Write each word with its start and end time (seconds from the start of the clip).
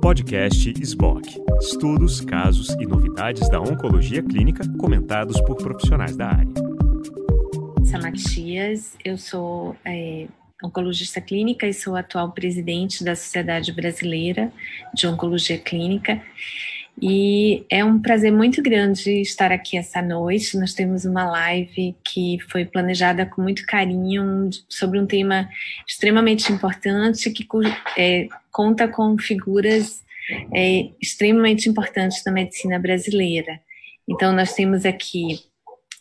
Podcast 0.00 0.72
SBOC. 0.84 1.40
Estudos, 1.60 2.20
casos 2.20 2.68
e 2.80 2.86
novidades 2.86 3.48
da 3.48 3.60
oncologia 3.60 4.22
clínica 4.22 4.62
comentados 4.78 5.40
por 5.42 5.56
profissionais 5.56 6.16
da 6.16 6.28
área. 6.28 6.52
Matias, 8.02 8.96
eu 9.04 9.18
sou 9.18 9.76
é, 9.84 10.26
oncologista 10.62 11.20
clínica 11.20 11.66
e 11.66 11.74
sou 11.74 11.96
atual 11.96 12.32
presidente 12.32 13.04
da 13.04 13.14
Sociedade 13.14 13.72
Brasileira 13.72 14.52
de 14.94 15.06
Oncologia 15.06 15.58
Clínica. 15.58 16.22
E 17.00 17.64
é 17.70 17.84
um 17.84 18.00
prazer 18.00 18.30
muito 18.30 18.62
grande 18.62 19.22
estar 19.22 19.50
aqui 19.50 19.76
essa 19.76 20.02
noite. 20.02 20.58
Nós 20.58 20.74
temos 20.74 21.04
uma 21.04 21.24
live 21.24 21.96
que 22.04 22.38
foi 22.50 22.64
planejada 22.64 23.24
com 23.26 23.42
muito 23.42 23.64
carinho 23.66 24.50
sobre 24.68 25.00
um 25.00 25.06
tema 25.06 25.48
extremamente 25.88 26.52
importante 26.52 27.30
que 27.30 27.46
é, 27.96 28.28
conta 28.50 28.86
com 28.86 29.16
figuras 29.18 30.04
é, 30.54 30.90
extremamente 31.00 31.68
importantes 31.68 32.22
da 32.22 32.30
medicina 32.30 32.78
brasileira. 32.78 33.60
Então, 34.08 34.32
nós 34.32 34.52
temos 34.52 34.84
aqui 34.84 35.40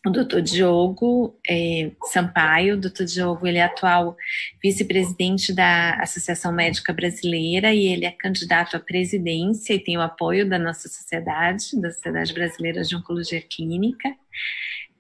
o 0.06 0.10
doutor 0.10 0.42
Diogo 0.42 1.40
é, 1.48 1.92
Sampaio. 2.12 2.76
O 2.76 2.80
doutor 2.80 3.06
Diogo 3.06 3.46
ele 3.46 3.60
é 3.60 3.64
atual 3.64 4.18
vice-presidente 4.62 5.54
da 5.54 5.94
Associação 5.96 6.52
Médica 6.52 6.92
Brasileira 6.92 7.74
e 7.74 7.86
ele 7.86 8.06
é 8.06 8.12
candidato 8.12 8.76
à 8.76 8.80
presidência 8.80 9.74
e 9.74 9.80
tem 9.80 9.98
o 9.98 10.02
apoio 10.02 10.50
da 10.50 10.58
nossa 10.58 10.90
sociedade, 10.90 11.80
da 11.80 11.92
Sociedade 11.92 12.34
Brasileira 12.34 12.82
de 12.82 12.96
Oncologia 12.96 13.42
Clínica. 13.42 14.10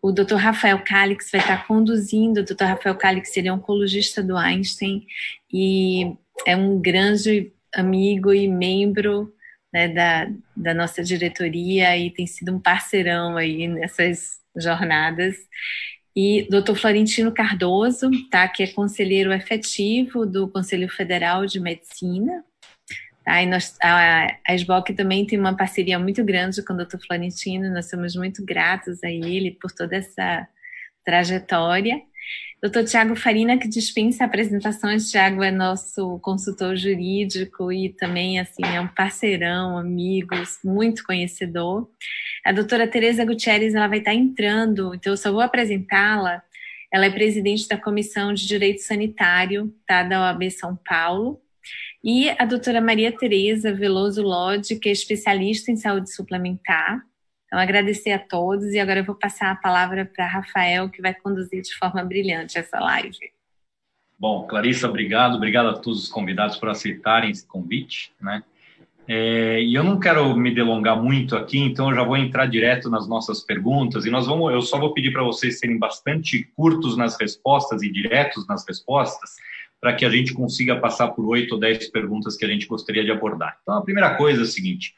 O 0.01 0.11
doutor 0.11 0.37
Rafael 0.37 0.79
Calix 0.83 1.31
vai 1.31 1.41
estar 1.41 1.65
conduzindo. 1.67 2.41
O 2.41 2.45
doutor 2.45 2.65
Rafael 2.65 2.95
Calix 2.95 3.35
ele 3.37 3.47
é 3.47 3.53
oncologista 3.53 4.21
do 4.21 4.37
Einstein 4.37 5.05
e 5.51 6.15
é 6.45 6.55
um 6.55 6.79
grande 6.79 7.51
amigo 7.73 8.33
e 8.33 8.47
membro 8.47 9.33
né, 9.73 9.87
da, 9.87 10.27
da 10.55 10.73
nossa 10.73 11.03
diretoria 11.03 11.97
e 11.97 12.11
tem 12.11 12.27
sido 12.27 12.53
um 12.53 12.59
parceirão 12.59 13.37
aí 13.37 13.67
nessas 13.67 14.40
jornadas. 14.55 15.35
E 16.15 16.47
doutor 16.49 16.75
Florentino 16.75 17.31
Cardoso, 17.31 18.09
tá, 18.29 18.47
que 18.47 18.63
é 18.63 18.67
conselheiro 18.67 19.31
efetivo 19.31 20.25
do 20.25 20.47
Conselho 20.49 20.89
Federal 20.89 21.45
de 21.45 21.59
Medicina. 21.59 22.43
Tá, 23.23 23.41
e 23.41 23.45
nós, 23.45 23.77
a, 23.81 24.27
a 24.47 24.53
SBOC 24.53 24.93
também 24.93 25.25
tem 25.25 25.39
uma 25.39 25.55
parceria 25.55 25.97
muito 25.97 26.23
grande 26.23 26.63
com 26.65 26.73
o 26.73 26.77
doutor 26.77 26.99
Florentino, 27.05 27.71
nós 27.71 27.89
somos 27.89 28.15
muito 28.15 28.43
gratos 28.43 29.03
a 29.03 29.11
ele 29.11 29.57
por 29.61 29.71
toda 29.71 29.95
essa 29.95 30.47
trajetória. 31.05 32.01
Doutor 32.61 32.83
Tiago 32.83 33.15
Farina, 33.15 33.57
que 33.57 33.67
dispensa 33.67 34.23
apresentações, 34.23 35.09
Tiago 35.09 35.41
é 35.41 35.49
nosso 35.49 36.19
consultor 36.19 36.75
jurídico 36.75 37.71
e 37.71 37.89
também 37.89 38.39
assim 38.39 38.63
é 38.63 38.79
um 38.79 38.87
parceirão, 38.87 39.79
amigo, 39.79 40.35
muito 40.63 41.03
conhecedor. 41.03 41.89
A 42.45 42.51
doutora 42.51 42.87
Tereza 42.87 43.25
Gutierrez 43.25 43.73
ela 43.73 43.87
vai 43.87 43.97
estar 43.97 44.13
entrando, 44.13 44.93
então 44.93 45.11
eu 45.11 45.17
só 45.17 45.31
vou 45.31 45.41
apresentá-la. 45.41 46.43
Ela 46.93 47.07
é 47.07 47.09
presidente 47.09 47.67
da 47.67 47.77
Comissão 47.77 48.31
de 48.31 48.47
Direito 48.47 48.81
Sanitário 48.81 49.73
tá, 49.87 50.03
da 50.03 50.21
OAB 50.21 50.51
São 50.51 50.77
Paulo. 50.87 51.41
E 52.03 52.29
a 52.29 52.45
doutora 52.45 52.79
Maria 52.79 53.11
Tereza 53.11 53.73
Veloso 53.73 54.21
Lodi, 54.21 54.75
que 54.75 54.89
é 54.89 54.91
especialista 54.91 55.71
em 55.71 55.77
saúde 55.77 56.13
suplementar. 56.13 57.01
Então, 57.51 57.59
agradecer 57.59 58.13
a 58.13 58.19
todos 58.19 58.67
e 58.67 58.79
agora 58.79 59.01
eu 59.01 59.03
vou 59.03 59.13
passar 59.13 59.51
a 59.51 59.55
palavra 59.55 60.05
para 60.05 60.25
Rafael, 60.25 60.89
que 60.89 61.01
vai 61.01 61.13
conduzir 61.13 61.61
de 61.61 61.75
forma 61.75 62.01
brilhante 62.01 62.57
essa 62.57 62.79
live. 62.79 63.17
Bom, 64.17 64.47
Clarissa, 64.47 64.87
obrigado. 64.87 65.35
Obrigado 65.35 65.67
a 65.67 65.73
todos 65.73 66.03
os 66.03 66.07
convidados 66.07 66.55
por 66.55 66.69
aceitarem 66.69 67.29
esse 67.29 67.45
convite, 67.45 68.13
né? 68.21 68.41
É, 69.05 69.61
e 69.61 69.73
eu 69.73 69.83
não 69.83 69.99
quero 69.99 70.33
me 70.37 70.55
delongar 70.55 70.95
muito 70.95 71.35
aqui, 71.35 71.59
então 71.59 71.89
eu 71.89 71.95
já 71.97 72.03
vou 72.03 72.15
entrar 72.15 72.45
direto 72.45 72.89
nas 72.89 73.05
nossas 73.05 73.41
perguntas 73.41 74.05
e 74.05 74.09
nós 74.09 74.27
vamos. 74.27 74.53
Eu 74.53 74.61
só 74.61 74.79
vou 74.79 74.93
pedir 74.93 75.11
para 75.11 75.23
vocês 75.23 75.59
serem 75.59 75.77
bastante 75.77 76.49
curtos 76.55 76.95
nas 76.95 77.19
respostas 77.19 77.81
e 77.81 77.91
diretos 77.91 78.47
nas 78.47 78.65
respostas, 78.65 79.31
para 79.81 79.93
que 79.93 80.05
a 80.05 80.09
gente 80.09 80.33
consiga 80.33 80.79
passar 80.79 81.09
por 81.09 81.25
oito 81.25 81.55
ou 81.55 81.59
dez 81.59 81.89
perguntas 81.89 82.37
que 82.37 82.45
a 82.45 82.47
gente 82.47 82.65
gostaria 82.65 83.03
de 83.03 83.11
abordar. 83.11 83.57
Então, 83.61 83.75
a 83.75 83.81
primeira 83.81 84.15
coisa 84.15 84.41
é 84.41 84.43
a 84.43 84.47
seguinte: 84.47 84.93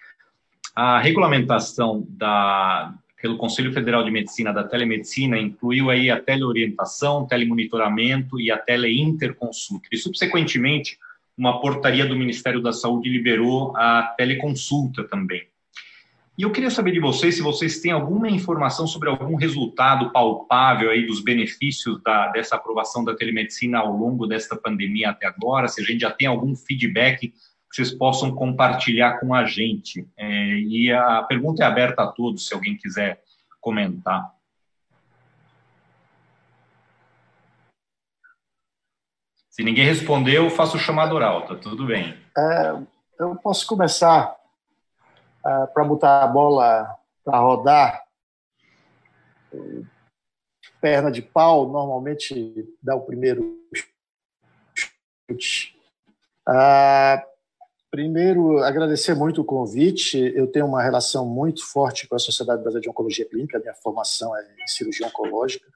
a 0.76 1.00
regulamentação 1.00 2.06
da, 2.10 2.94
pelo 3.22 3.38
Conselho 3.38 3.72
Federal 3.72 4.04
de 4.04 4.12
Medicina 4.12 4.52
da 4.52 4.64
telemedicina 4.64 5.38
incluiu 5.38 5.90
aí 5.90 6.10
a 6.10 6.20
teleorientação, 6.20 7.26
telemonitoramento 7.26 8.40
e 8.40 8.52
a 8.52 8.58
teleinterconsulta. 8.58 9.88
E, 9.92 9.98
subsequentemente, 9.98 10.98
uma 11.38 11.62
portaria 11.62 12.06
do 12.06 12.16
Ministério 12.16 12.62
da 12.62 12.74
Saúde 12.74 13.10
liberou 13.10 13.76
a 13.78 14.14
teleconsulta 14.18 15.04
também. 15.04 15.48
E 16.36 16.42
eu 16.42 16.52
queria 16.52 16.72
saber 16.72 16.92
de 16.92 17.00
vocês 17.00 17.36
se 17.36 17.44
vocês 17.44 17.80
têm 17.80 17.92
alguma 17.92 18.28
informação 18.28 18.88
sobre 18.88 19.08
algum 19.08 19.36
resultado 19.36 20.12
palpável 20.12 20.90
aí 20.90 21.06
dos 21.06 21.22
benefícios 21.22 22.02
da, 22.02 22.30
dessa 22.30 22.56
aprovação 22.56 23.04
da 23.04 23.16
telemedicina 23.16 23.78
ao 23.78 23.96
longo 23.96 24.26
desta 24.26 24.56
pandemia 24.56 25.12
até 25.12 25.28
agora, 25.28 25.68
se 25.68 25.80
a 25.80 25.84
gente 25.84 26.02
já 26.02 26.10
tem 26.10 26.28
algum 26.28 26.56
feedback 26.56 27.32
que 27.74 27.78
vocês 27.78 27.92
possam 27.92 28.36
compartilhar 28.36 29.20
com 29.20 29.34
a 29.34 29.46
gente. 29.46 30.08
É, 30.16 30.28
e 30.60 30.92
a 30.92 31.24
pergunta 31.24 31.64
é 31.64 31.66
aberta 31.66 32.04
a 32.04 32.08
todos, 32.08 32.48
se 32.48 32.54
alguém 32.54 32.78
quiser 32.78 33.24
comentar. 33.60 34.32
Se 39.50 39.64
ninguém 39.64 39.86
respondeu, 39.86 40.52
faço 40.52 40.78
o 40.78 40.80
chamado 40.80 41.16
oral, 41.16 41.48
tá 41.48 41.56
tudo 41.56 41.88
bem. 41.88 42.16
É, 42.38 42.80
eu 43.20 43.36
posso 43.38 43.66
começar 43.66 44.36
é, 45.44 45.66
para 45.68 45.84
botar 45.84 46.24
a 46.24 46.28
bola 46.28 46.96
para 47.26 47.40
rodar. 47.40 48.04
Perna 50.80 51.12
de 51.12 51.24
pau 51.24 51.68
normalmente 51.68 52.70
dá 52.82 52.96
o 52.96 53.06
primeiro 53.06 53.58
chute. 55.28 55.76
Ah, 56.48 57.24
Primeiro, 57.94 58.58
agradecer 58.58 59.14
muito 59.14 59.42
o 59.42 59.46
convite. 59.46 60.18
Eu 60.36 60.48
tenho 60.48 60.66
uma 60.66 60.82
relação 60.82 61.28
muito 61.28 61.64
forte 61.64 62.08
com 62.08 62.16
a 62.16 62.20
Sociedade 62.20 62.64
Brasileira 62.64 62.82
de 62.82 62.90
Oncologia 62.90 63.24
Clínica. 63.24 63.60
Minha 63.60 63.76
formação 63.76 64.36
é 64.36 64.42
em 64.42 64.68
cirurgia 64.68 65.06
oncológica. 65.06 65.68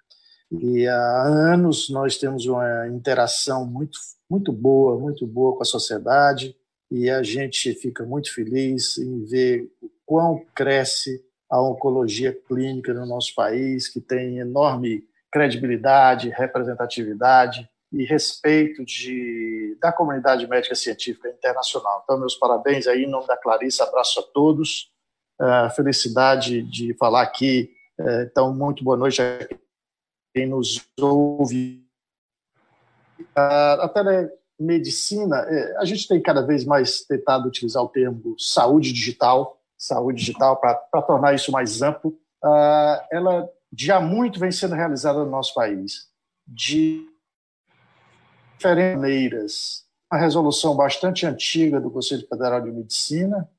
E 0.51 0.87
há 0.87 1.21
anos 1.21 1.91
nós 1.91 2.17
temos 2.17 2.47
uma 2.47 2.87
interação 2.87 3.67
muito, 3.67 3.99
muito 4.27 4.51
boa, 4.51 4.97
muito 4.97 5.27
boa 5.27 5.55
com 5.55 5.61
a 5.61 5.65
sociedade. 5.65 6.55
E 6.89 7.07
a 7.07 7.21
gente 7.21 7.71
fica 7.75 8.03
muito 8.03 8.33
feliz 8.33 8.97
em 8.97 9.23
ver 9.23 9.71
o 9.79 9.87
quão 10.03 10.43
cresce 10.55 11.23
a 11.47 11.61
oncologia 11.61 12.33
clínica 12.33 12.95
no 12.95 13.05
nosso 13.05 13.35
país, 13.35 13.87
que 13.87 14.01
tem 14.01 14.39
enorme 14.39 15.03
credibilidade, 15.31 16.29
representatividade 16.29 17.69
e 17.91 18.03
respeito 18.03 18.83
de, 18.83 19.77
da 19.81 19.91
comunidade 19.91 20.45
médica 20.47 20.75
científica 20.75 21.29
internacional. 21.29 22.01
Então, 22.03 22.19
meus 22.19 22.35
parabéns 22.35 22.87
aí, 22.87 23.03
em 23.03 23.09
nome 23.09 23.27
da 23.27 23.37
Clarissa, 23.37 23.83
abraço 23.83 24.19
a 24.19 24.23
todos. 24.23 24.91
Uh, 25.39 25.69
felicidade 25.75 26.63
de 26.63 26.93
falar 26.95 27.21
aqui. 27.21 27.71
Uh, 27.99 28.23
então, 28.23 28.53
muito 28.53 28.83
boa 28.83 28.97
noite 28.97 29.21
a 29.21 29.47
quem 30.33 30.47
nos 30.47 30.85
ouve. 30.99 31.85
Uh, 33.19 33.81
a 33.81 33.89
telemedicina, 33.89 35.43
uh, 35.43 35.79
a 35.79 35.85
gente 35.85 36.07
tem 36.07 36.21
cada 36.21 36.41
vez 36.41 36.65
mais 36.65 37.01
tentado 37.01 37.47
utilizar 37.47 37.83
o 37.83 37.89
termo 37.89 38.35
saúde 38.37 38.91
digital, 38.91 39.61
saúde 39.77 40.19
digital, 40.19 40.57
para 40.59 41.01
tornar 41.03 41.35
isso 41.35 41.51
mais 41.51 41.81
amplo. 41.81 42.11
Uh, 42.43 42.99
ela 43.11 43.49
já 43.75 43.99
muito 43.99 44.39
vem 44.39 44.51
sendo 44.51 44.75
realizada 44.75 45.19
no 45.19 45.29
nosso 45.29 45.53
país. 45.53 46.07
De 46.47 47.05
diferentes 48.57 48.95
maneiras. 48.95 49.85
Uma 50.11 50.19
resolução 50.19 50.75
bastante 50.75 51.25
antiga 51.25 51.79
do 51.79 51.91
Conselho 51.91 52.25
Federal 52.27 52.61
de 52.61 52.71
Medicina, 52.71 53.49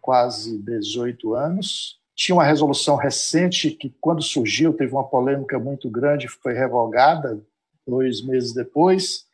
quase 0.00 0.58
18 0.58 1.34
anos. 1.34 2.00
Tinha 2.14 2.36
uma 2.36 2.44
resolução 2.44 2.96
recente 2.96 3.70
que, 3.70 3.94
quando 4.00 4.22
surgiu, 4.22 4.72
teve 4.72 4.92
uma 4.92 5.04
polêmica 5.04 5.58
muito 5.58 5.88
grande, 5.88 6.28
foi 6.28 6.52
revogada 6.52 7.40
dois 7.86 8.22
meses 8.22 8.52
depois. 8.52 9.26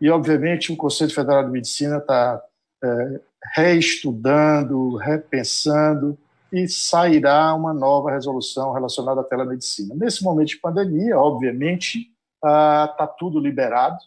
E, 0.00 0.10
obviamente, 0.10 0.72
o 0.72 0.76
Conselho 0.76 1.12
Federal 1.12 1.44
de 1.44 1.50
Medicina 1.50 1.98
está 1.98 2.42
é, 2.82 3.20
reestudando, 3.54 4.96
repensando, 4.96 6.18
e 6.52 6.68
sairá 6.68 7.54
uma 7.54 7.74
nova 7.74 8.10
resolução 8.10 8.72
relacionada 8.72 9.20
à 9.20 9.24
telemedicina. 9.24 9.94
Nesse 9.94 10.22
momento 10.22 10.48
de 10.48 10.58
pandemia, 10.58 11.18
obviamente, 11.18 12.10
está 12.36 12.94
ah, 12.98 13.14
tudo 13.18 13.40
liberado, 13.40 13.98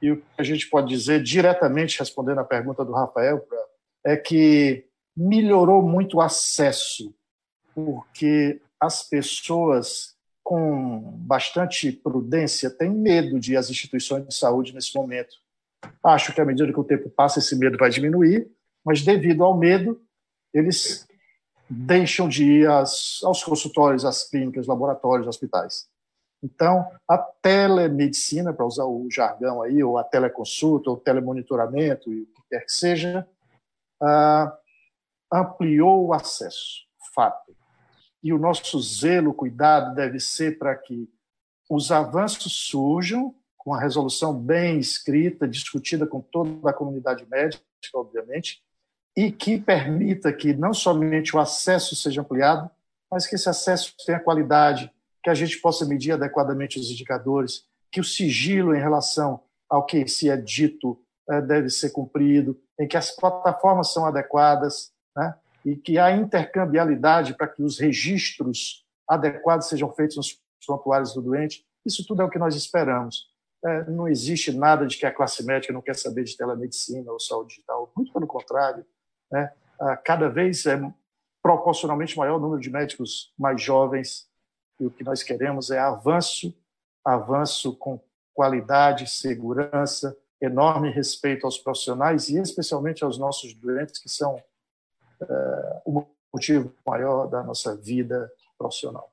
e 0.00 0.12
o 0.12 0.16
que 0.16 0.24
a 0.38 0.42
gente 0.42 0.68
pode 0.68 0.88
dizer, 0.88 1.22
diretamente 1.22 1.98
respondendo 1.98 2.38
à 2.38 2.44
pergunta 2.44 2.84
do 2.84 2.92
Rafael, 2.92 3.46
é 4.04 4.16
que 4.16 4.86
melhorou 5.16 5.82
muito 5.82 6.18
o 6.18 6.20
acesso, 6.20 7.14
porque 7.74 8.60
as 8.80 9.02
pessoas 9.02 10.16
com 10.42 11.00
bastante 11.18 11.92
prudência 11.92 12.70
têm 12.70 12.90
medo 12.90 13.38
de 13.38 13.56
às 13.56 13.68
instituições 13.68 14.26
de 14.26 14.34
saúde 14.34 14.72
nesse 14.72 14.94
momento. 14.96 15.36
Acho 16.02 16.32
que 16.32 16.40
à 16.40 16.44
medida 16.44 16.72
que 16.72 16.80
o 16.80 16.84
tempo 16.84 17.10
passa, 17.10 17.38
esse 17.38 17.56
medo 17.56 17.76
vai 17.76 17.90
diminuir, 17.90 18.48
mas 18.84 19.02
devido 19.02 19.44
ao 19.44 19.58
medo, 19.58 20.00
eles 20.54 21.06
deixam 21.68 22.28
de 22.28 22.44
ir 22.44 22.70
às, 22.70 23.20
aos 23.22 23.42
consultórios, 23.44 24.04
às 24.04 24.28
clínicas, 24.28 24.66
laboratórios, 24.66 25.26
hospitais. 25.26 25.87
Então, 26.42 26.88
a 27.08 27.18
telemedicina, 27.18 28.52
para 28.52 28.64
usar 28.64 28.84
o 28.84 29.08
jargão 29.10 29.62
aí, 29.62 29.82
ou 29.82 29.98
a 29.98 30.04
teleconsulta, 30.04 30.90
ou 30.90 30.96
telemonitoramento, 30.96 32.12
e 32.12 32.22
o 32.22 32.26
que 32.26 32.42
quer 32.50 32.64
que 32.64 32.72
seja, 32.72 33.28
uh, 34.02 34.52
ampliou 35.32 36.06
o 36.06 36.12
acesso, 36.12 36.86
fato. 37.14 37.56
E 38.22 38.32
o 38.32 38.38
nosso 38.38 38.80
zelo, 38.80 39.34
cuidado, 39.34 39.94
deve 39.94 40.20
ser 40.20 40.58
para 40.58 40.76
que 40.76 41.08
os 41.68 41.90
avanços 41.90 42.52
surjam 42.52 43.34
com 43.56 43.74
a 43.74 43.80
resolução 43.80 44.32
bem 44.32 44.78
escrita, 44.78 45.46
discutida 45.46 46.06
com 46.06 46.20
toda 46.20 46.70
a 46.70 46.72
comunidade 46.72 47.26
médica, 47.28 47.62
obviamente, 47.94 48.62
e 49.16 49.30
que 49.30 49.58
permita 49.58 50.32
que 50.32 50.54
não 50.54 50.72
somente 50.72 51.36
o 51.36 51.40
acesso 51.40 51.94
seja 51.96 52.20
ampliado, 52.20 52.70
mas 53.10 53.26
que 53.26 53.34
esse 53.34 53.48
acesso 53.48 53.94
tenha 54.06 54.20
qualidade, 54.20 54.90
que 55.28 55.32
a 55.32 55.34
gente 55.34 55.60
possa 55.60 55.84
medir 55.84 56.12
adequadamente 56.12 56.80
os 56.80 56.90
indicadores, 56.90 57.66
que 57.92 58.00
o 58.00 58.04
sigilo 58.04 58.74
em 58.74 58.80
relação 58.80 59.42
ao 59.68 59.84
que 59.84 60.08
se 60.08 60.30
é 60.30 60.36
dito 60.38 60.98
é, 61.28 61.42
deve 61.42 61.68
ser 61.68 61.90
cumprido, 61.90 62.58
em 62.80 62.88
que 62.88 62.96
as 62.96 63.10
plataformas 63.10 63.92
são 63.92 64.06
adequadas, 64.06 64.90
né? 65.14 65.34
e 65.66 65.76
que 65.76 65.98
há 65.98 66.12
intercambialidade 66.12 67.34
para 67.36 67.46
que 67.46 67.62
os 67.62 67.78
registros 67.78 68.86
adequados 69.06 69.68
sejam 69.68 69.92
feitos 69.92 70.16
nos 70.16 70.40
prontuários 70.66 71.12
do 71.12 71.20
doente. 71.20 71.62
Isso 71.84 72.06
tudo 72.06 72.22
é 72.22 72.24
o 72.24 72.30
que 72.30 72.38
nós 72.38 72.54
esperamos. 72.54 73.26
É, 73.62 73.84
não 73.90 74.08
existe 74.08 74.50
nada 74.50 74.86
de 74.86 74.96
que 74.96 75.04
a 75.04 75.12
classe 75.12 75.44
médica 75.44 75.74
não 75.74 75.82
quer 75.82 75.94
saber 75.94 76.24
de 76.24 76.36
telemedicina 76.38 77.12
ou 77.12 77.20
saúde 77.20 77.50
digital, 77.50 77.92
muito 77.94 78.12
pelo 78.14 78.26
contrário. 78.26 78.82
Né? 79.30 79.52
Cada 80.04 80.28
vez 80.30 80.64
é 80.64 80.80
proporcionalmente 81.42 82.16
maior 82.16 82.36
o 82.36 82.40
número 82.40 82.60
de 82.60 82.70
médicos 82.70 83.32
mais 83.38 83.60
jovens 83.60 84.27
e 84.80 84.86
o 84.86 84.90
que 84.90 85.04
nós 85.04 85.22
queremos 85.22 85.70
é 85.70 85.78
avanço, 85.78 86.54
avanço 87.04 87.74
com 87.76 88.00
qualidade, 88.34 89.08
segurança, 89.08 90.16
enorme 90.40 90.90
respeito 90.90 91.44
aos 91.44 91.58
profissionais 91.58 92.28
e 92.28 92.38
especialmente 92.38 93.02
aos 93.02 93.18
nossos 93.18 93.54
doentes, 93.54 93.98
que 94.00 94.08
são 94.08 94.40
é, 95.20 95.82
o 95.84 96.06
motivo 96.32 96.72
maior 96.86 97.26
da 97.26 97.42
nossa 97.42 97.76
vida 97.76 98.30
profissional. 98.56 99.12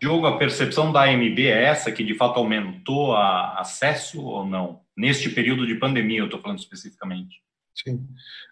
Diogo, 0.00 0.26
a 0.26 0.38
percepção 0.38 0.92
da 0.92 1.04
AMB 1.04 1.38
é 1.40 1.64
essa, 1.64 1.92
que 1.92 2.04
de 2.04 2.14
fato 2.14 2.38
aumentou 2.38 3.14
a 3.14 3.60
acesso 3.60 4.22
ou 4.22 4.46
não? 4.46 4.80
Neste 4.96 5.30
período 5.30 5.66
de 5.66 5.74
pandemia, 5.76 6.20
eu 6.20 6.26
estou 6.26 6.40
falando 6.40 6.58
especificamente. 6.58 7.42
Sim. 7.74 8.06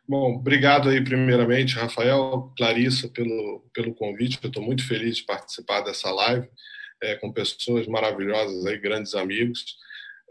Bom, 0.09 0.35
obrigado 0.37 0.89
aí 0.89 1.03
primeiramente, 1.03 1.77
Rafael, 1.77 2.53
Clarissa, 2.57 3.09
pelo, 3.09 3.65
pelo 3.73 3.95
convite. 3.95 4.39
Eu 4.43 4.49
estou 4.49 4.63
muito 4.63 4.87
feliz 4.87 5.19
de 5.19 5.25
participar 5.25 5.83
dessa 5.83 6.11
live 6.11 6.49
é, 7.03 7.15
com 7.17 7.33
pessoas 7.33 7.87
maravilhosas 7.87 8.67
aí, 8.67 8.79
grandes 8.79 9.15
amigos. 9.15 9.77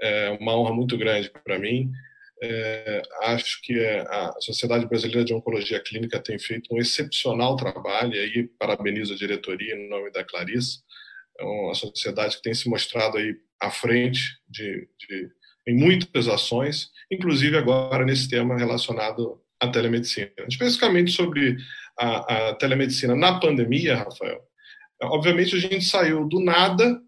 É 0.02 0.30
uma 0.32 0.58
honra 0.58 0.74
muito 0.74 0.98
grande 0.98 1.30
para 1.30 1.58
mim. 1.58 1.92
É, 2.44 3.02
acho 3.22 3.62
que 3.62 3.80
a 3.86 4.34
Sociedade 4.40 4.88
Brasileira 4.88 5.24
de 5.24 5.34
Oncologia 5.34 5.80
Clínica 5.80 6.20
tem 6.20 6.40
feito 6.40 6.74
um 6.74 6.80
excepcional 6.80 7.56
trabalho, 7.56 8.16
e 8.16 8.20
aí 8.20 8.48
parabenizo 8.58 9.14
a 9.14 9.18
diretoria 9.18 9.76
em 9.76 9.88
nome 9.88 10.12
da 10.12 10.24
Clarissa. 10.24 10.80
É 11.40 11.44
uma 11.44 11.76
sociedade 11.76 12.38
que 12.38 12.42
tem 12.42 12.54
se 12.54 12.68
mostrado 12.68 13.18
aí 13.18 13.36
à 13.62 13.70
frente 13.70 14.22
de, 14.50 14.88
de 14.98 15.30
em 15.68 15.76
muitas 15.76 16.28
ações, 16.28 16.90
inclusive 17.12 17.58
agora 17.58 18.06
nesse 18.06 18.30
tema 18.30 18.58
relacionado 18.58 19.40
à 19.60 19.68
telemedicina. 19.68 20.32
Especificamente 20.48 21.12
sobre 21.12 21.58
a, 22.00 22.50
a 22.50 22.56
telemedicina 22.56 23.16
na 23.16 23.40
pandemia, 23.40 23.98
Rafael. 23.98 24.42
Obviamente 25.04 25.56
a 25.56 25.60
gente 25.60 25.86
saiu 25.86 26.28
do 26.28 26.40
nada 26.40 27.00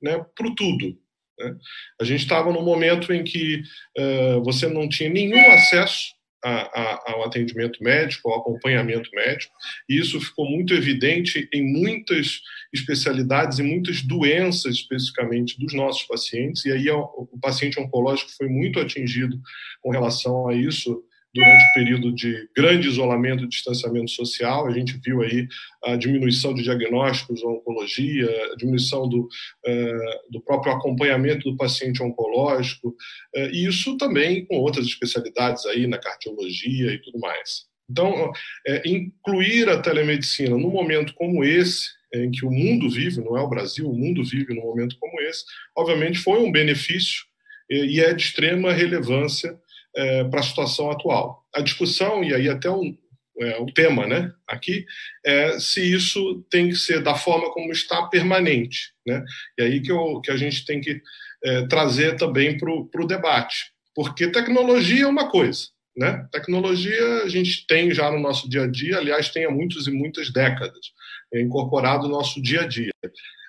né, 0.00 0.24
para 0.36 0.46
o 0.46 0.54
tudo. 0.54 0.96
Né? 1.38 1.56
A 2.00 2.04
gente 2.04 2.20
estava 2.20 2.52
num 2.52 2.62
momento 2.62 3.12
em 3.12 3.22
que 3.24 3.62
uh, 3.98 4.42
você 4.42 4.68
não 4.68 4.88
tinha 4.88 5.08
nenhum 5.08 5.50
acesso 5.52 6.12
a, 6.44 6.50
a, 6.50 7.12
ao 7.12 7.24
atendimento 7.24 7.82
médico, 7.82 8.28
ao 8.28 8.40
acompanhamento 8.40 9.10
médico, 9.12 9.52
e 9.88 9.98
isso 9.98 10.20
ficou 10.20 10.48
muito 10.48 10.74
evidente 10.74 11.48
em 11.52 11.62
muitas 11.62 12.40
especialidades 12.72 13.58
e 13.58 13.62
muitas 13.62 14.02
doenças, 14.02 14.76
especificamente, 14.76 15.58
dos 15.58 15.74
nossos 15.74 16.02
pacientes, 16.04 16.64
e 16.64 16.72
aí 16.72 16.90
o, 16.90 17.28
o 17.32 17.38
paciente 17.40 17.78
oncológico 17.78 18.30
foi 18.36 18.48
muito 18.48 18.80
atingido 18.80 19.40
com 19.80 19.90
relação 19.90 20.48
a 20.48 20.54
isso 20.54 21.04
durante 21.34 21.64
o 21.64 21.72
período 21.72 22.12
de 22.12 22.48
grande 22.54 22.88
isolamento 22.88 23.44
e 23.44 23.48
distanciamento 23.48 24.10
social. 24.10 24.66
A 24.66 24.70
gente 24.70 24.98
viu 25.02 25.22
aí 25.22 25.48
a 25.84 25.96
diminuição 25.96 26.52
de 26.52 26.62
diagnósticos, 26.62 27.42
oncologia, 27.42 28.28
a 28.52 28.56
diminuição 28.56 29.08
do, 29.08 29.22
uh, 29.22 30.30
do 30.30 30.40
próprio 30.42 30.74
acompanhamento 30.74 31.50
do 31.50 31.56
paciente 31.56 32.02
oncológico, 32.02 32.88
uh, 32.88 33.48
e 33.52 33.66
isso 33.66 33.96
também 33.96 34.44
com 34.44 34.56
outras 34.56 34.86
especialidades 34.86 35.64
aí 35.66 35.86
na 35.86 35.98
cardiologia 35.98 36.92
e 36.92 36.98
tudo 36.98 37.18
mais. 37.18 37.70
Então, 37.90 38.32
é, 38.66 38.88
incluir 38.88 39.68
a 39.68 39.78
telemedicina 39.78 40.56
num 40.56 40.70
momento 40.70 41.12
como 41.14 41.44
esse, 41.44 41.88
em 42.14 42.30
que 42.30 42.44
o 42.44 42.50
mundo 42.50 42.88
vive, 42.88 43.20
não 43.20 43.36
é 43.36 43.40
o 43.40 43.48
Brasil, 43.48 43.90
o 43.90 43.94
mundo 43.94 44.24
vive 44.24 44.54
num 44.54 44.62
momento 44.62 44.96
como 44.98 45.20
esse, 45.20 45.44
obviamente 45.76 46.18
foi 46.18 46.40
um 46.40 46.50
benefício 46.50 47.24
e 47.68 48.00
é 48.00 48.14
de 48.14 48.22
extrema 48.22 48.72
relevância 48.72 49.58
é, 49.94 50.24
para 50.24 50.40
a 50.40 50.42
situação 50.42 50.90
atual. 50.90 51.46
A 51.54 51.60
discussão, 51.60 52.22
e 52.24 52.34
aí 52.34 52.48
até 52.48 52.70
um, 52.70 52.96
é, 53.40 53.58
o 53.60 53.66
tema 53.66 54.06
né, 54.06 54.32
aqui, 54.46 54.84
é 55.24 55.58
se 55.58 55.80
isso 55.80 56.44
tem 56.50 56.68
que 56.68 56.76
ser 56.76 57.02
da 57.02 57.14
forma 57.14 57.52
como 57.52 57.72
está 57.72 58.02
permanente. 58.06 58.92
Né? 59.06 59.24
E 59.58 59.62
aí 59.62 59.80
que, 59.80 59.90
eu, 59.90 60.20
que 60.20 60.30
a 60.30 60.36
gente 60.36 60.64
tem 60.64 60.80
que 60.80 61.00
é, 61.44 61.66
trazer 61.66 62.16
também 62.16 62.56
para 62.56 62.70
o 62.70 63.06
debate. 63.06 63.72
Porque 63.94 64.28
tecnologia 64.28 65.04
é 65.04 65.08
uma 65.08 65.30
coisa. 65.30 65.66
Né? 65.96 66.26
Tecnologia 66.32 67.22
a 67.24 67.28
gente 67.28 67.66
tem 67.66 67.92
já 67.92 68.10
no 68.10 68.18
nosso 68.18 68.48
dia 68.48 68.62
a 68.62 68.66
dia, 68.66 68.98
aliás, 68.98 69.28
tem 69.28 69.44
há 69.44 69.50
muitas 69.50 69.86
e 69.86 69.90
muitas 69.90 70.32
décadas, 70.32 70.92
é 71.34 71.40
incorporado 71.40 72.04
no 72.04 72.14
nosso 72.14 72.40
dia 72.40 72.62
a 72.62 72.66
dia. 72.66 72.90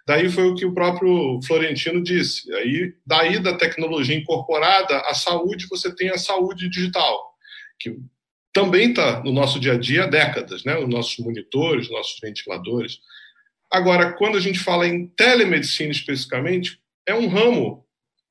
Daí 0.05 0.29
foi 0.29 0.49
o 0.49 0.55
que 0.55 0.65
o 0.65 0.73
próprio 0.73 1.39
Florentino 1.45 2.03
disse. 2.03 2.53
Aí, 2.55 2.93
daí 3.05 3.39
da 3.39 3.55
tecnologia 3.55 4.15
incorporada 4.15 4.99
à 4.99 5.13
saúde, 5.13 5.67
você 5.69 5.93
tem 5.95 6.09
a 6.09 6.17
saúde 6.17 6.69
digital, 6.69 7.33
que 7.79 7.97
também 8.51 8.89
está 8.89 9.23
no 9.23 9.31
nosso 9.31 9.59
dia 9.59 9.73
a 9.73 9.77
dia 9.77 10.03
há 10.03 10.07
décadas, 10.07 10.63
né? 10.63 10.77
Os 10.77 10.89
nossos 10.89 11.17
monitores, 11.17 11.89
nossos 11.89 12.19
ventiladores. 12.19 12.99
Agora, 13.71 14.13
quando 14.13 14.37
a 14.37 14.41
gente 14.41 14.59
fala 14.59 14.87
em 14.87 15.07
telemedicina 15.07 15.91
especificamente, 15.91 16.79
é 17.07 17.15
um 17.15 17.27
ramo 17.27 17.83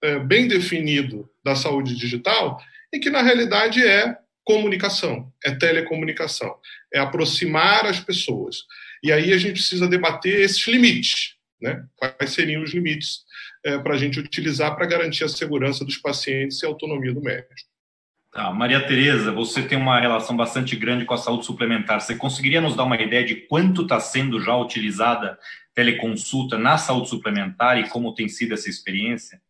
é, 0.02 0.18
bem 0.18 0.46
definido 0.46 1.28
da 1.44 1.56
saúde 1.56 1.96
digital 1.96 2.60
e 2.92 2.98
que 2.98 3.10
na 3.10 3.22
realidade 3.22 3.82
é 3.82 4.16
comunicação, 4.44 5.32
é 5.44 5.52
telecomunicação, 5.52 6.54
é 6.92 6.98
aproximar 6.98 7.86
as 7.86 7.98
pessoas. 7.98 8.58
E 9.02 9.10
aí 9.10 9.32
a 9.32 9.38
gente 9.38 9.54
precisa 9.54 9.88
debater 9.88 10.40
esses 10.40 10.64
limites. 10.66 11.34
Né? 11.62 11.84
Quais 11.96 12.32
seriam 12.32 12.62
os 12.62 12.74
limites 12.74 13.20
é, 13.64 13.78
para 13.78 13.94
a 13.94 13.96
gente 13.96 14.18
utilizar 14.18 14.74
para 14.74 14.84
garantir 14.84 15.22
a 15.22 15.28
segurança 15.28 15.84
dos 15.84 15.96
pacientes 15.96 16.60
e 16.60 16.66
a 16.66 16.68
autonomia 16.68 17.14
do 17.14 17.22
médico? 17.22 17.54
Tá, 18.32 18.50
Maria 18.50 18.84
Tereza, 18.84 19.30
você 19.30 19.62
tem 19.62 19.78
uma 19.78 20.00
relação 20.00 20.36
bastante 20.36 20.74
grande 20.74 21.04
com 21.04 21.14
a 21.14 21.18
saúde 21.18 21.46
suplementar. 21.46 22.00
Você 22.00 22.16
conseguiria 22.16 22.60
nos 22.60 22.74
dar 22.74 22.84
uma 22.84 22.96
ideia 22.96 23.24
de 23.24 23.36
quanto 23.36 23.82
está 23.82 24.00
sendo 24.00 24.40
já 24.40 24.56
utilizada 24.56 25.38
teleconsulta 25.74 26.58
na 26.58 26.76
saúde 26.78 27.10
suplementar 27.10 27.78
e 27.78 27.88
como 27.88 28.14
tem 28.14 28.28
sido 28.28 28.54
essa 28.54 28.68
experiência? 28.68 29.40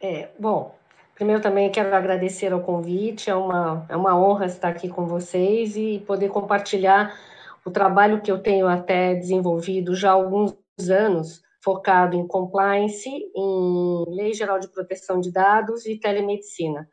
É, 0.00 0.28
bom, 0.38 0.78
primeiro 1.14 1.42
também 1.42 1.70
quero 1.70 1.94
agradecer 1.94 2.52
ao 2.52 2.60
convite, 2.60 3.28
é 3.28 3.34
uma, 3.34 3.86
é 3.88 3.96
uma 3.96 4.18
honra 4.18 4.46
estar 4.46 4.68
aqui 4.68 4.88
com 4.88 5.06
vocês 5.06 5.76
e 5.76 6.02
poder 6.06 6.28
compartilhar 6.28 7.18
o 7.64 7.70
trabalho 7.70 8.20
que 8.20 8.30
eu 8.30 8.38
tenho 8.38 8.66
até 8.68 9.14
desenvolvido 9.14 9.94
já 9.94 10.10
há 10.10 10.12
alguns 10.12 10.54
anos 10.88 11.42
focado 11.62 12.16
em 12.16 12.26
compliance, 12.26 13.08
em 13.08 14.04
Lei 14.08 14.32
Geral 14.32 14.58
de 14.58 14.68
Proteção 14.68 15.20
de 15.20 15.30
Dados 15.30 15.84
e 15.86 15.98
telemedicina. 15.98 16.88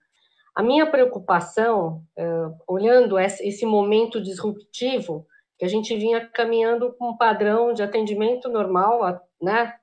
A 0.54 0.62
minha 0.62 0.90
preocupação, 0.90 2.04
uh, 2.18 2.56
olhando 2.68 3.18
esse 3.20 3.66
momento 3.66 4.22
disruptivo, 4.22 5.26
que 5.58 5.66
a 5.66 5.68
gente 5.68 5.96
vinha 5.96 6.28
caminhando 6.30 6.94
com 6.94 7.12
um 7.12 7.18
padrão 7.18 7.74
de 7.74 7.82
atendimento 7.82 8.50
normal, 8.50 9.22
né, 9.42 9.74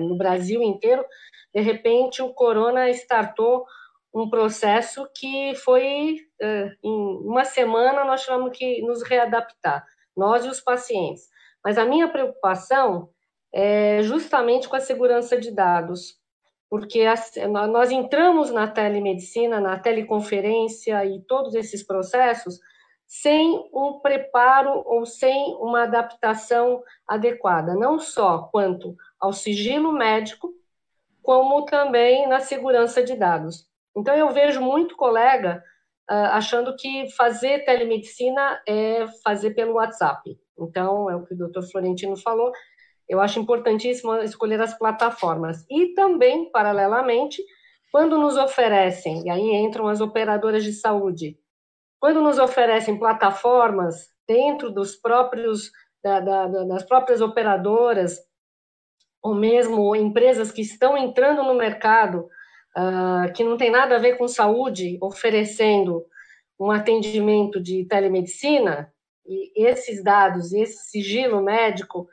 no 0.00 0.16
Brasil 0.16 0.62
inteiro, 0.62 1.04
de 1.54 1.60
repente 1.60 2.22
o 2.22 2.32
corona 2.32 2.88
startou 2.90 3.64
um 4.14 4.28
processo 4.28 5.08
que 5.14 5.54
foi, 5.54 6.16
uh, 6.42 6.70
em 6.82 7.18
uma 7.26 7.44
semana, 7.44 8.04
nós 8.04 8.22
tivemos 8.22 8.56
que 8.56 8.82
nos 8.82 9.02
readaptar, 9.02 9.84
nós 10.16 10.44
e 10.44 10.48
os 10.48 10.60
pacientes. 10.60 11.28
Mas 11.64 11.78
a 11.78 11.84
minha 11.84 12.08
preocupação 12.08 13.10
é 13.52 14.02
justamente 14.02 14.68
com 14.68 14.76
a 14.76 14.80
segurança 14.80 15.38
de 15.38 15.50
dados. 15.50 16.20
porque 16.70 17.04
nós 17.70 17.90
entramos 17.90 18.50
na 18.50 18.66
telemedicina, 18.66 19.60
na 19.60 19.78
teleconferência 19.78 21.04
e 21.04 21.20
todos 21.20 21.54
esses 21.54 21.82
processos 21.82 22.58
sem 23.06 23.68
um 23.74 24.00
preparo 24.00 24.82
ou 24.86 25.04
sem 25.04 25.54
uma 25.56 25.82
adaptação 25.82 26.82
adequada, 27.06 27.74
não 27.74 27.98
só 27.98 28.48
quanto 28.50 28.96
ao 29.20 29.34
sigilo 29.34 29.92
médico, 29.92 30.50
como 31.22 31.66
também 31.66 32.26
na 32.26 32.40
segurança 32.40 33.04
de 33.04 33.14
dados. 33.14 33.66
Então, 33.94 34.14
eu 34.14 34.30
vejo 34.30 34.62
muito 34.62 34.96
colega 34.96 35.62
uh, 36.10 36.32
achando 36.32 36.74
que 36.74 37.10
fazer 37.10 37.66
telemedicina 37.66 38.62
é 38.66 39.06
fazer 39.22 39.50
pelo 39.50 39.74
WhatsApp. 39.74 40.38
Então, 40.58 41.10
é 41.10 41.14
o 41.14 41.26
que 41.26 41.34
o 41.34 41.38
doutor 41.38 41.64
Florentino 41.70 42.16
falou, 42.16 42.50
eu 43.12 43.20
acho 43.20 43.38
importantíssimo 43.38 44.14
escolher 44.22 44.58
as 44.62 44.76
plataformas. 44.76 45.66
E 45.70 45.88
também, 45.88 46.50
paralelamente, 46.50 47.44
quando 47.90 48.16
nos 48.16 48.38
oferecem, 48.38 49.26
e 49.26 49.30
aí 49.30 49.54
entram 49.56 49.86
as 49.86 50.00
operadoras 50.00 50.64
de 50.64 50.72
saúde, 50.72 51.38
quando 52.00 52.22
nos 52.22 52.38
oferecem 52.38 52.98
plataformas 52.98 54.08
dentro 54.26 54.70
dos 54.70 54.96
próprios 54.96 55.70
da, 56.02 56.20
da, 56.20 56.46
das 56.46 56.82
próprias 56.84 57.20
operadoras 57.20 58.18
ou 59.22 59.34
mesmo 59.34 59.94
empresas 59.94 60.50
que 60.50 60.62
estão 60.62 60.96
entrando 60.96 61.44
no 61.44 61.54
mercado 61.54 62.28
uh, 62.76 63.30
que 63.34 63.44
não 63.44 63.56
tem 63.56 63.70
nada 63.70 63.96
a 63.96 63.98
ver 63.98 64.16
com 64.16 64.26
saúde, 64.26 64.98
oferecendo 65.00 66.04
um 66.58 66.70
atendimento 66.70 67.60
de 67.60 67.84
telemedicina 67.84 68.92
e 69.24 69.68
esses 69.68 70.02
dados, 70.02 70.52
esse 70.52 70.90
sigilo 70.90 71.40
médico, 71.42 72.08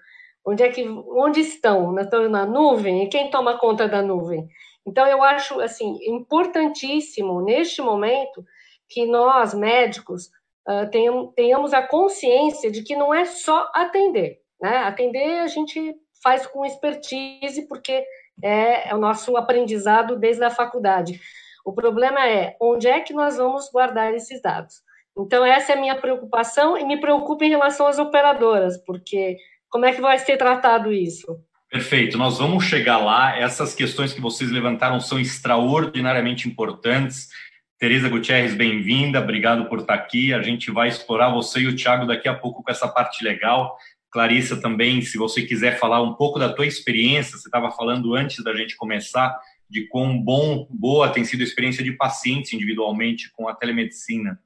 onde 0.46 0.64
é 0.64 0.70
que 0.70 0.88
onde 0.88 1.42
estão? 1.42 1.98
Estão 2.00 2.28
na 2.30 2.46
nuvem 2.46 3.04
e 3.04 3.10
quem 3.10 3.30
toma 3.30 3.58
conta 3.58 3.88
da 3.88 4.02
nuvem? 4.02 4.48
Então 4.86 5.06
eu 5.08 5.22
acho 5.24 5.60
assim 5.60 5.98
importantíssimo 6.08 7.42
neste 7.42 7.82
momento 7.82 8.44
que 8.88 9.06
nós, 9.06 9.54
médicos, 9.54 10.28
uh, 10.68 10.90
tenham, 10.90 11.28
tenhamos 11.34 11.74
a 11.74 11.82
consciência 11.82 12.72
de 12.72 12.84
que 12.84 12.96
não 12.96 13.14
é 13.14 13.26
só 13.26 13.70
atender. 13.74 14.42
Né? 14.60 14.78
Atender 14.78 15.40
a 15.40 15.48
gente 15.48 15.96
faz 16.24 16.46
com 16.48 16.66
expertise, 16.66 17.68
porque 17.68 18.04
é, 18.42 18.90
é 18.90 18.96
o 18.96 18.98
nosso 18.98 19.38
aprendizado 19.38 20.18
desde 20.18 20.44
a 20.44 20.50
faculdade. 20.50 21.20
O 21.66 21.74
problema 21.74 22.28
é 22.28 22.56
onde 22.60 22.88
é 22.88 23.00
que 23.00 23.14
nós 23.14 23.38
vamos 23.38 23.70
guardar 23.72 24.14
esses 24.14 24.42
dados. 24.42 24.82
Então, 25.18 25.46
essa 25.46 25.74
é 25.74 25.76
a 25.76 25.80
minha 25.80 26.00
preocupação 26.00 26.78
e 26.78 26.86
me 26.86 27.00
preocupa 27.00 27.44
em 27.44 27.50
relação 27.50 27.88
às 27.88 28.00
operadoras, 28.00 28.78
porque 28.86 29.38
como 29.70 29.86
é 29.86 29.94
que 29.94 30.02
vai 30.02 30.18
ser 30.20 30.38
tratado 30.38 30.92
isso? 30.92 31.28
Perfeito, 31.70 32.18
nós 32.18 32.40
vamos 32.40 32.66
chegar 32.66 32.98
lá. 32.98 33.38
Essas 33.38 33.76
questões 33.76 34.12
que 34.12 34.20
vocês 34.20 34.50
levantaram 34.50 35.00
são 35.00 35.20
extraordinariamente 35.20 36.50
importantes. 36.50 37.30
Tereza 37.78 38.10
Gutierrez, 38.10 38.56
bem-vinda, 38.56 39.20
obrigado 39.20 39.66
por 39.70 39.80
estar 39.80 39.94
aqui. 39.94 40.34
A 40.34 40.42
gente 40.42 40.72
vai 40.72 40.90
explorar 40.90 41.30
você 41.30 41.60
e 41.60 41.68
o 41.68 41.76
Thiago 41.76 42.08
daqui 42.08 42.28
a 42.28 42.34
pouco 42.34 42.64
com 42.64 42.72
essa 42.72 42.88
parte 42.88 43.24
legal. 43.24 43.78
Clarissa 44.12 44.60
também, 44.60 45.02
se 45.02 45.18
você 45.18 45.44
quiser 45.44 45.78
falar 45.78 46.02
um 46.02 46.16
pouco 46.16 46.40
da 46.40 46.52
tua 46.52 46.66
experiência, 46.66 47.38
você 47.38 47.48
estava 47.48 47.70
falando 47.72 48.16
antes 48.16 48.44
da 48.44 48.56
gente 48.56 48.76
começar 48.76 49.40
de 49.70 49.88
quão 49.88 50.20
bom, 50.20 50.68
boa 50.72 51.10
tem 51.10 51.24
sido 51.24 51.42
a 51.42 51.44
experiência 51.44 51.84
de 51.84 51.92
pacientes 51.92 52.52
individualmente 52.52 53.32
com 53.34 53.48
a 53.48 53.54
telemedicina. 53.54 54.40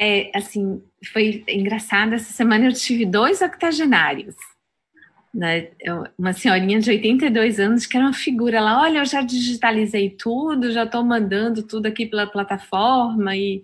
É, 0.00 0.30
assim, 0.34 0.82
foi 1.12 1.44
engraçado, 1.46 2.14
essa 2.14 2.32
semana 2.32 2.66
eu 2.66 2.72
tive 2.72 3.04
dois 3.04 3.42
octogenários 3.42 4.34
né, 5.32 5.68
uma 6.18 6.32
senhorinha 6.32 6.80
de 6.80 6.90
82 6.90 7.60
anos 7.60 7.86
que 7.86 7.96
era 7.96 8.06
uma 8.06 8.12
figura 8.12 8.60
lá, 8.60 8.82
olha, 8.82 8.98
eu 8.98 9.04
já 9.04 9.22
digitalizei 9.22 10.10
tudo, 10.10 10.72
já 10.72 10.84
estou 10.84 11.04
mandando 11.04 11.62
tudo 11.62 11.86
aqui 11.86 12.06
pela 12.06 12.26
plataforma 12.26 13.36
e 13.36 13.62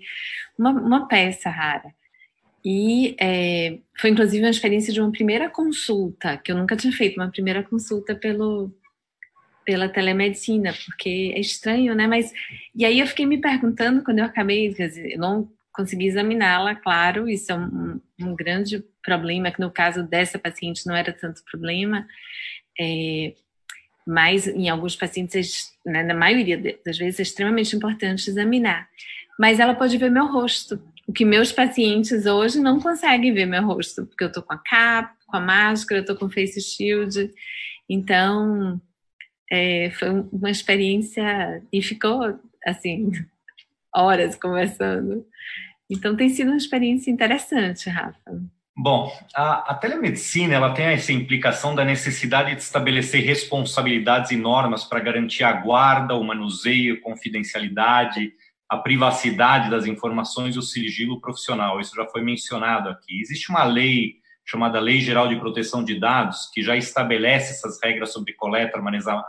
uma, 0.56 0.70
uma 0.70 1.08
peça 1.08 1.50
rara. 1.50 1.92
E 2.64 3.16
é, 3.20 3.78
foi 3.98 4.10
inclusive 4.10 4.44
uma 4.44 4.50
experiência 4.50 4.92
de 4.92 5.00
uma 5.00 5.12
primeira 5.12 5.48
consulta, 5.50 6.36
que 6.36 6.50
eu 6.50 6.56
nunca 6.56 6.76
tinha 6.76 6.92
feito, 6.92 7.16
uma 7.16 7.30
primeira 7.30 7.62
consulta 7.62 8.14
pelo, 8.14 8.72
pela 9.64 9.88
telemedicina, 9.88 10.72
porque 10.72 11.32
é 11.34 11.40
estranho, 11.40 11.94
né? 11.94 12.06
Mas 12.08 12.32
e 12.74 12.84
aí 12.84 12.98
eu 13.00 13.06
fiquei 13.06 13.26
me 13.26 13.40
perguntando 13.40 14.02
quando 14.02 14.18
eu 14.18 14.24
acabei, 14.24 14.72
quer 14.74 14.88
dizer, 14.88 15.16
não 15.16 15.48
consegui 15.76 16.06
examiná-la, 16.06 16.74
claro, 16.74 17.28
isso 17.28 17.52
é 17.52 17.54
um, 17.54 18.00
um, 18.20 18.34
grande 18.34 18.82
problema, 19.02 19.50
que 19.50 19.60
no 19.60 19.70
caso 19.70 20.02
dessa 20.02 20.38
paciente 20.38 20.86
não 20.86 20.96
era 20.96 21.12
tanto 21.12 21.44
problema, 21.44 22.06
é, 22.80 23.34
mas 24.06 24.46
em 24.46 24.68
alguns 24.68 24.96
pacientes, 24.96 25.72
né, 25.84 26.02
na 26.02 26.14
maioria 26.14 26.78
das 26.84 26.96
vezes, 26.96 27.20
é 27.20 27.22
extremamente 27.22 27.76
importante 27.76 28.30
examinar. 28.30 28.88
Mas 29.38 29.60
ela 29.60 29.74
pode 29.74 29.98
ver 29.98 30.10
meu 30.10 30.26
rosto, 30.26 30.82
o 31.06 31.12
que 31.12 31.24
meus 31.24 31.52
pacientes 31.52 32.24
hoje 32.24 32.58
não 32.58 32.80
conseguem 32.80 33.34
ver 33.34 33.46
meu 33.46 33.64
rosto, 33.64 34.06
porque 34.06 34.24
eu 34.24 34.32
tô 34.32 34.42
com 34.42 34.54
a 34.54 34.58
capa, 34.58 35.14
com 35.26 35.36
a 35.36 35.40
máscara, 35.40 36.00
eu 36.00 36.04
tô 36.04 36.16
com 36.16 36.30
face 36.30 36.60
shield, 36.60 37.30
então 37.88 38.80
é, 39.50 39.90
foi 39.90 40.08
uma 40.32 40.50
experiência 40.50 41.62
e 41.72 41.82
ficou 41.82 42.38
assim 42.64 43.12
horas 43.94 44.34
conversando 44.36 45.26
então 45.90 46.16
tem 46.16 46.28
sido 46.28 46.48
uma 46.48 46.56
experiência 46.56 47.10
interessante, 47.10 47.88
Rafa. 47.88 48.40
Bom, 48.78 49.10
a, 49.34 49.72
a, 49.72 49.74
telemedicina 49.74 50.54
ela 50.54 50.74
tem 50.74 50.84
essa 50.86 51.10
implicação 51.10 51.74
da 51.74 51.82
necessidade 51.82 52.54
de 52.54 52.60
estabelecer 52.60 53.24
responsabilidades 53.24 54.32
e 54.32 54.36
normas 54.36 54.84
para 54.84 55.00
garantir 55.00 55.44
a 55.44 55.52
guarda, 55.52 56.14
o 56.14 56.22
manuseio, 56.22 57.00
confidencialidade, 57.00 58.32
a 58.68 58.76
privacidade 58.76 59.70
das 59.70 59.86
informações 59.86 60.56
e 60.56 60.58
o 60.58 60.62
sigilo 60.62 61.20
profissional. 61.22 61.80
Isso 61.80 61.94
já 61.96 62.04
foi 62.06 62.22
mencionado 62.22 62.90
aqui. 62.90 63.18
Existe 63.18 63.48
uma 63.48 63.64
lei 63.64 64.16
chamada 64.44 64.78
Lei 64.78 65.00
Geral 65.00 65.26
de 65.26 65.36
Proteção 65.36 65.82
de 65.82 65.98
Dados 65.98 66.50
que 66.52 66.62
já 66.62 66.76
estabelece 66.76 67.52
essas 67.52 67.82
regras 67.82 68.12
sobre 68.12 68.34
coleta, 68.34 68.78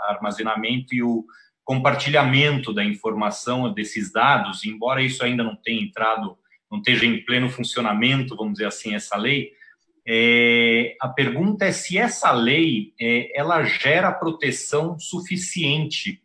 armazenamento 0.10 0.94
e 0.94 1.02
o 1.02 1.26
compartilhamento 1.64 2.74
da 2.74 2.84
informação 2.84 3.74
desses 3.74 4.12
dados, 4.12 4.66
embora 4.66 5.02
isso 5.02 5.24
ainda 5.24 5.44
não 5.44 5.56
tenha 5.56 5.82
entrado 5.82 6.38
não 6.72 6.80
esteja 6.80 7.06
em 7.06 7.24
pleno 7.24 7.50
funcionamento, 7.50 8.36
vamos 8.36 8.54
dizer 8.54 8.68
assim, 8.68 8.94
essa 8.94 9.18
lei, 9.18 9.52
é, 10.06 10.96
a 11.02 11.10
pergunta 11.10 11.66
é 11.66 11.72
se 11.72 11.98
essa 11.98 12.32
lei 12.32 12.94
é, 13.00 13.38
ela 13.38 13.64
gera 13.64 14.12
proteção 14.12 14.98
suficiente 14.98 16.22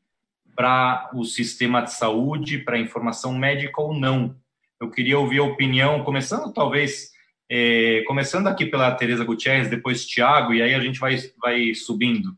para 0.54 1.11
o 1.14 1.25
sistema 1.25 1.80
de 1.80 1.92
saúde, 1.92 2.58
para 2.58 2.76
a 2.76 2.80
informação 2.80 3.37
médica 3.37 3.80
ou 3.80 3.92
não. 3.92 4.37
Eu 4.80 4.90
queria 4.90 5.18
ouvir 5.18 5.38
a 5.38 5.44
opinião, 5.44 6.04
começando 6.04 6.52
talvez, 6.52 7.11
é, 7.50 8.04
começando 8.06 8.46
aqui 8.46 8.66
pela 8.66 8.92
Tereza 8.92 9.25
Gutierrez, 9.25 9.68
depois 9.68 10.06
Tiago, 10.06 10.54
e 10.54 10.62
aí 10.62 10.75
a 10.75 10.80
gente 10.80 11.00
vai, 11.00 11.16
vai 11.40 11.75
subindo. 11.75 12.37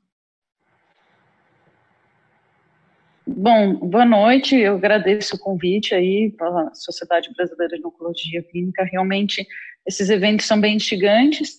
Bom, 3.26 3.74
boa 3.76 4.04
noite. 4.04 4.54
Eu 4.54 4.74
agradeço 4.74 5.36
o 5.36 5.38
convite 5.38 5.94
aí 5.94 6.30
para 6.36 6.68
a 6.68 6.74
Sociedade 6.74 7.32
Brasileira 7.34 7.78
de 7.78 7.86
Oncologia 7.86 8.42
Clínica. 8.42 8.84
Realmente, 8.84 9.46
esses 9.86 10.10
eventos 10.10 10.46
são 10.46 10.60
bem 10.60 10.76
instigantes. 10.76 11.58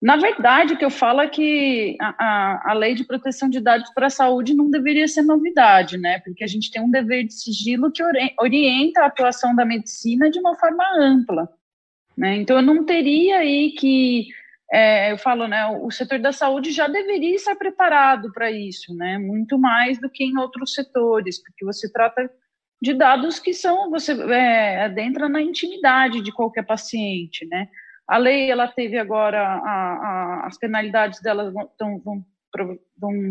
Na 0.00 0.16
verdade, 0.16 0.74
o 0.74 0.78
que 0.78 0.84
eu 0.84 0.90
falo 0.90 1.20
é 1.20 1.28
que 1.28 1.96
a, 2.00 2.14
a, 2.18 2.70
a 2.70 2.72
lei 2.74 2.94
de 2.94 3.04
proteção 3.04 3.48
de 3.48 3.60
dados 3.60 3.90
para 3.94 4.06
a 4.06 4.10
saúde 4.10 4.54
não 4.54 4.70
deveria 4.70 5.06
ser 5.06 5.22
novidade, 5.22 5.98
né? 5.98 6.18
Porque 6.20 6.44
a 6.44 6.46
gente 6.46 6.70
tem 6.70 6.82
um 6.82 6.90
dever 6.90 7.24
de 7.24 7.34
sigilo 7.34 7.92
que 7.92 8.02
orienta 8.38 9.02
a 9.02 9.06
atuação 9.06 9.54
da 9.54 9.64
medicina 9.64 10.30
de 10.30 10.38
uma 10.38 10.54
forma 10.56 10.84
ampla. 10.98 11.48
Né? 12.16 12.36
Então, 12.36 12.56
eu 12.56 12.62
não 12.62 12.84
teria 12.84 13.38
aí 13.38 13.72
que 13.72 14.28
é, 14.72 15.12
eu 15.12 15.18
falo, 15.18 15.46
né, 15.46 15.66
o 15.66 15.90
setor 15.90 16.18
da 16.18 16.32
saúde 16.32 16.72
já 16.72 16.88
deveria 16.88 17.34
estar 17.34 17.54
preparado 17.54 18.32
para 18.32 18.50
isso, 18.50 18.94
né, 18.94 19.18
muito 19.18 19.58
mais 19.58 20.00
do 20.00 20.10
que 20.10 20.24
em 20.24 20.36
outros 20.38 20.74
setores, 20.74 21.40
porque 21.42 21.64
você 21.64 21.90
trata 21.90 22.28
de 22.82 22.92
dados 22.92 23.38
que 23.38 23.54
são, 23.54 23.90
você 23.90 24.12
é, 24.32 24.84
adentra 24.84 25.28
na 25.28 25.40
intimidade 25.40 26.20
de 26.20 26.32
qualquer 26.32 26.64
paciente, 26.64 27.46
né. 27.46 27.68
A 28.08 28.18
lei, 28.18 28.50
ela 28.50 28.68
teve 28.68 28.98
agora, 28.98 29.40
a, 29.40 29.62
a, 29.64 30.46
as 30.46 30.58
penalidades 30.58 31.20
delas 31.20 31.52
estão 31.70 32.24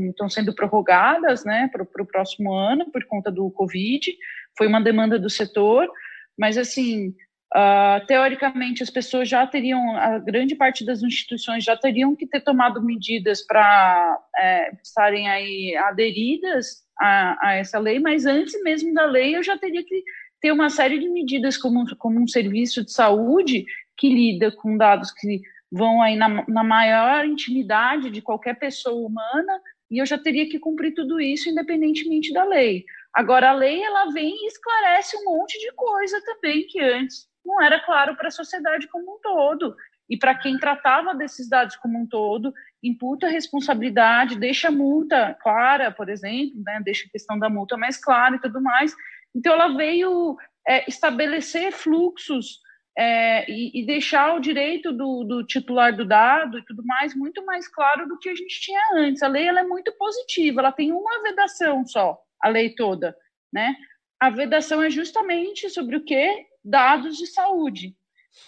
estão 0.10 0.30
sendo 0.30 0.54
prorrogadas, 0.54 1.44
né, 1.44 1.70
para 1.72 1.82
o 1.84 2.06
próximo 2.06 2.54
ano, 2.54 2.92
por 2.92 3.04
conta 3.06 3.32
do 3.32 3.50
Covid, 3.52 4.16
foi 4.58 4.68
uma 4.68 4.82
demanda 4.82 5.18
do 5.18 5.30
setor, 5.30 5.90
mas, 6.38 6.58
assim, 6.58 7.14
Uh, 7.56 8.06
teoricamente, 8.06 8.84
as 8.84 8.90
pessoas 8.90 9.30
já 9.30 9.48
teriam, 9.48 9.96
a 9.96 10.20
grande 10.20 10.56
parte 10.56 10.86
das 10.86 11.02
instituições 11.02 11.64
já 11.64 11.78
teriam 11.78 12.14
que 12.14 12.28
ter 12.28 12.42
tomado 12.42 12.84
medidas 12.84 13.48
para 13.48 14.20
é, 14.38 14.76
estarem 14.84 15.30
aí 15.30 15.74
aderidas 15.78 16.84
a, 17.00 17.48
a, 17.48 17.54
essa 17.54 17.80
lei, 17.80 17.98
mas 17.98 18.26
antes 18.26 18.62
mesmo 18.62 18.94
da 18.94 19.06
lei 19.06 19.38
eu 19.38 19.42
já 19.42 19.58
teria 19.58 19.86
que 19.86 20.04
ter 20.42 20.52
uma 20.52 20.70
série 20.70 21.00
de 21.00 21.08
medidas 21.08 21.58
como, 21.58 21.86
como 21.96 22.22
um 22.22 22.28
serviço 22.28 22.84
de 22.84 22.92
saúde 22.92 23.66
que 23.96 24.10
lida 24.10 24.52
com 24.52 24.76
dados 24.76 25.12
que 25.12 25.40
vão 25.72 26.02
aí 26.02 26.18
na, 26.18 26.46
na 26.50 26.64
maior 26.64 27.24
intimidade 27.26 28.10
de 28.10 28.22
qualquer 28.22 28.60
pessoa 28.60 29.08
humana 29.08 29.62
e 29.90 30.02
eu 30.02 30.06
já 30.06 30.18
teria 30.18 30.50
que 30.50 30.60
cumprir 30.60 30.94
tudo 30.94 31.22
isso 31.22 31.50
independentemente 31.50 32.34
da 32.34 32.44
lei. 32.44 32.84
Agora, 33.14 33.52
a 33.52 33.54
lei 33.54 33.82
ela 33.82 34.12
vem 34.12 34.34
e 34.44 34.48
esclarece 34.48 35.16
um 35.16 35.24
monte 35.24 35.58
de 35.58 35.72
coisa 35.74 36.22
também 36.26 36.68
que 36.68 36.82
antes 36.82 37.34
não 37.46 37.62
era 37.62 37.80
claro 37.80 38.16
para 38.16 38.28
a 38.28 38.32
sociedade 38.32 38.88
como 38.88 39.16
um 39.16 39.20
todo. 39.22 39.76
E 40.10 40.18
para 40.18 40.36
quem 40.36 40.58
tratava 40.58 41.16
desses 41.16 41.50
dados 41.50 41.76
como 41.78 42.00
um 42.00 42.08
todo, 42.08 42.54
imputa 42.84 43.28
responsabilidade, 43.28 44.38
deixa 44.38 44.70
multa 44.70 45.36
clara, 45.42 45.92
por 45.92 46.10
exemplo, 46.10 46.62
né, 46.64 46.80
deixa 46.84 47.08
a 47.08 47.12
questão 47.12 47.40
da 47.40 47.50
multa 47.50 47.76
mais 47.76 47.98
clara 47.98 48.36
e 48.36 48.40
tudo 48.40 48.62
mais. 48.62 48.96
Então, 49.34 49.54
ela 49.54 49.76
veio 49.76 50.38
é, 50.68 50.88
estabelecer 50.88 51.72
fluxos 51.72 52.60
é, 52.98 53.50
e, 53.52 53.82
e, 53.82 53.86
deixar 53.86 54.36
o 54.36 54.40
direito 54.40 54.94
do, 54.94 55.24
do, 55.26 55.46
titular 55.46 55.96
do 55.96 56.06
dado 56.06 56.58
e 56.58 56.66
tudo 56.66 56.86
mais 56.86 57.14
muito 57.14 57.46
mais 57.46 57.68
claro 57.68 58.08
do 58.08 58.18
que 58.18 58.30
a 58.30 58.36
gente 58.36 58.62
tinha 58.62 58.80
antes. 58.96 59.22
A 59.22 59.28
lei 59.28 59.48
ela 59.48 59.60
é 59.60 59.64
muito 59.64 59.92
positiva, 59.98 60.62
ela 60.62 60.72
tem 60.72 60.94
uma 60.94 61.22
vedação 61.22 61.86
só, 61.86 62.18
a 62.42 62.48
lei 62.48 62.74
toda, 62.74 63.16
né? 63.52 63.76
A 64.18 64.30
vedação 64.30 64.82
é 64.82 64.90
justamente 64.90 65.70
sobre 65.70 65.98
o 65.98 66.06
que? 66.06 66.46
Dados 66.66 67.18
de 67.18 67.28
saúde. 67.28 67.96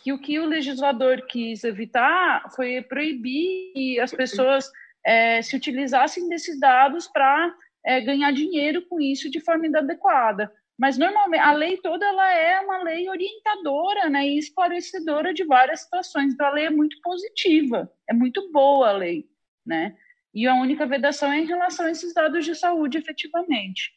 Que 0.03 0.11
o 0.11 0.19
que 0.19 0.39
o 0.39 0.45
legislador 0.45 1.21
quis 1.27 1.63
evitar 1.63 2.51
foi 2.55 2.81
proibir 2.81 3.71
que 3.73 3.99
as 3.99 4.11
pessoas 4.11 4.69
é, 5.05 5.41
se 5.41 5.55
utilizassem 5.55 6.27
desses 6.27 6.59
dados 6.59 7.07
para 7.07 7.55
é, 7.85 8.01
ganhar 8.01 8.31
dinheiro 8.31 8.85
com 8.87 8.99
isso 8.99 9.29
de 9.29 9.39
forma 9.39 9.67
inadequada. 9.67 10.51
Mas 10.77 10.97
normalmente 10.97 11.41
a 11.41 11.53
lei 11.53 11.77
toda 11.77 12.05
ela 12.05 12.33
é 12.33 12.59
uma 12.59 12.83
lei 12.83 13.09
orientadora, 13.09 14.09
né, 14.09 14.27
e 14.27 14.37
esclarecedora 14.37 15.33
de 15.33 15.43
várias 15.43 15.81
situações. 15.81 16.33
Então 16.33 16.45
a 16.45 16.51
lei 16.51 16.65
é 16.65 16.69
muito 16.69 16.99
positiva, 17.01 17.91
é 18.09 18.13
muito 18.13 18.51
boa 18.51 18.89
a 18.89 18.93
lei, 18.93 19.25
né? 19.65 19.95
E 20.33 20.45
a 20.45 20.53
única 20.53 20.85
vedação 20.85 21.31
é 21.31 21.39
em 21.39 21.47
relação 21.47 21.87
a 21.87 21.91
esses 21.91 22.13
dados 22.13 22.45
de 22.45 22.53
saúde, 22.53 22.97
efetivamente. 22.97 23.91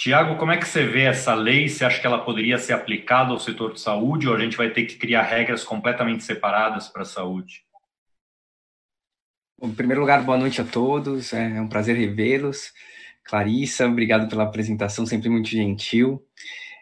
Tiago, 0.00 0.38
como 0.38 0.50
é 0.50 0.56
que 0.56 0.66
você 0.66 0.86
vê 0.86 1.02
essa 1.02 1.34
lei? 1.34 1.68
Você 1.68 1.84
acha 1.84 2.00
que 2.00 2.06
ela 2.06 2.24
poderia 2.24 2.56
ser 2.56 2.72
aplicada 2.72 3.32
ao 3.32 3.38
setor 3.38 3.74
de 3.74 3.82
saúde 3.82 4.26
ou 4.26 4.34
a 4.34 4.40
gente 4.40 4.56
vai 4.56 4.70
ter 4.70 4.86
que 4.86 4.96
criar 4.96 5.24
regras 5.24 5.62
completamente 5.62 6.24
separadas 6.24 6.88
para 6.88 7.02
a 7.02 7.04
saúde? 7.04 7.66
Bom, 9.60 9.68
em 9.68 9.74
primeiro 9.74 10.00
lugar, 10.00 10.22
boa 10.22 10.38
noite 10.38 10.58
a 10.58 10.64
todos. 10.64 11.34
É 11.34 11.60
um 11.60 11.68
prazer 11.68 11.98
revê-los. 11.98 12.72
Clarissa, 13.22 13.86
obrigado 13.86 14.26
pela 14.26 14.44
apresentação, 14.44 15.04
sempre 15.04 15.28
muito 15.28 15.50
gentil. 15.50 16.24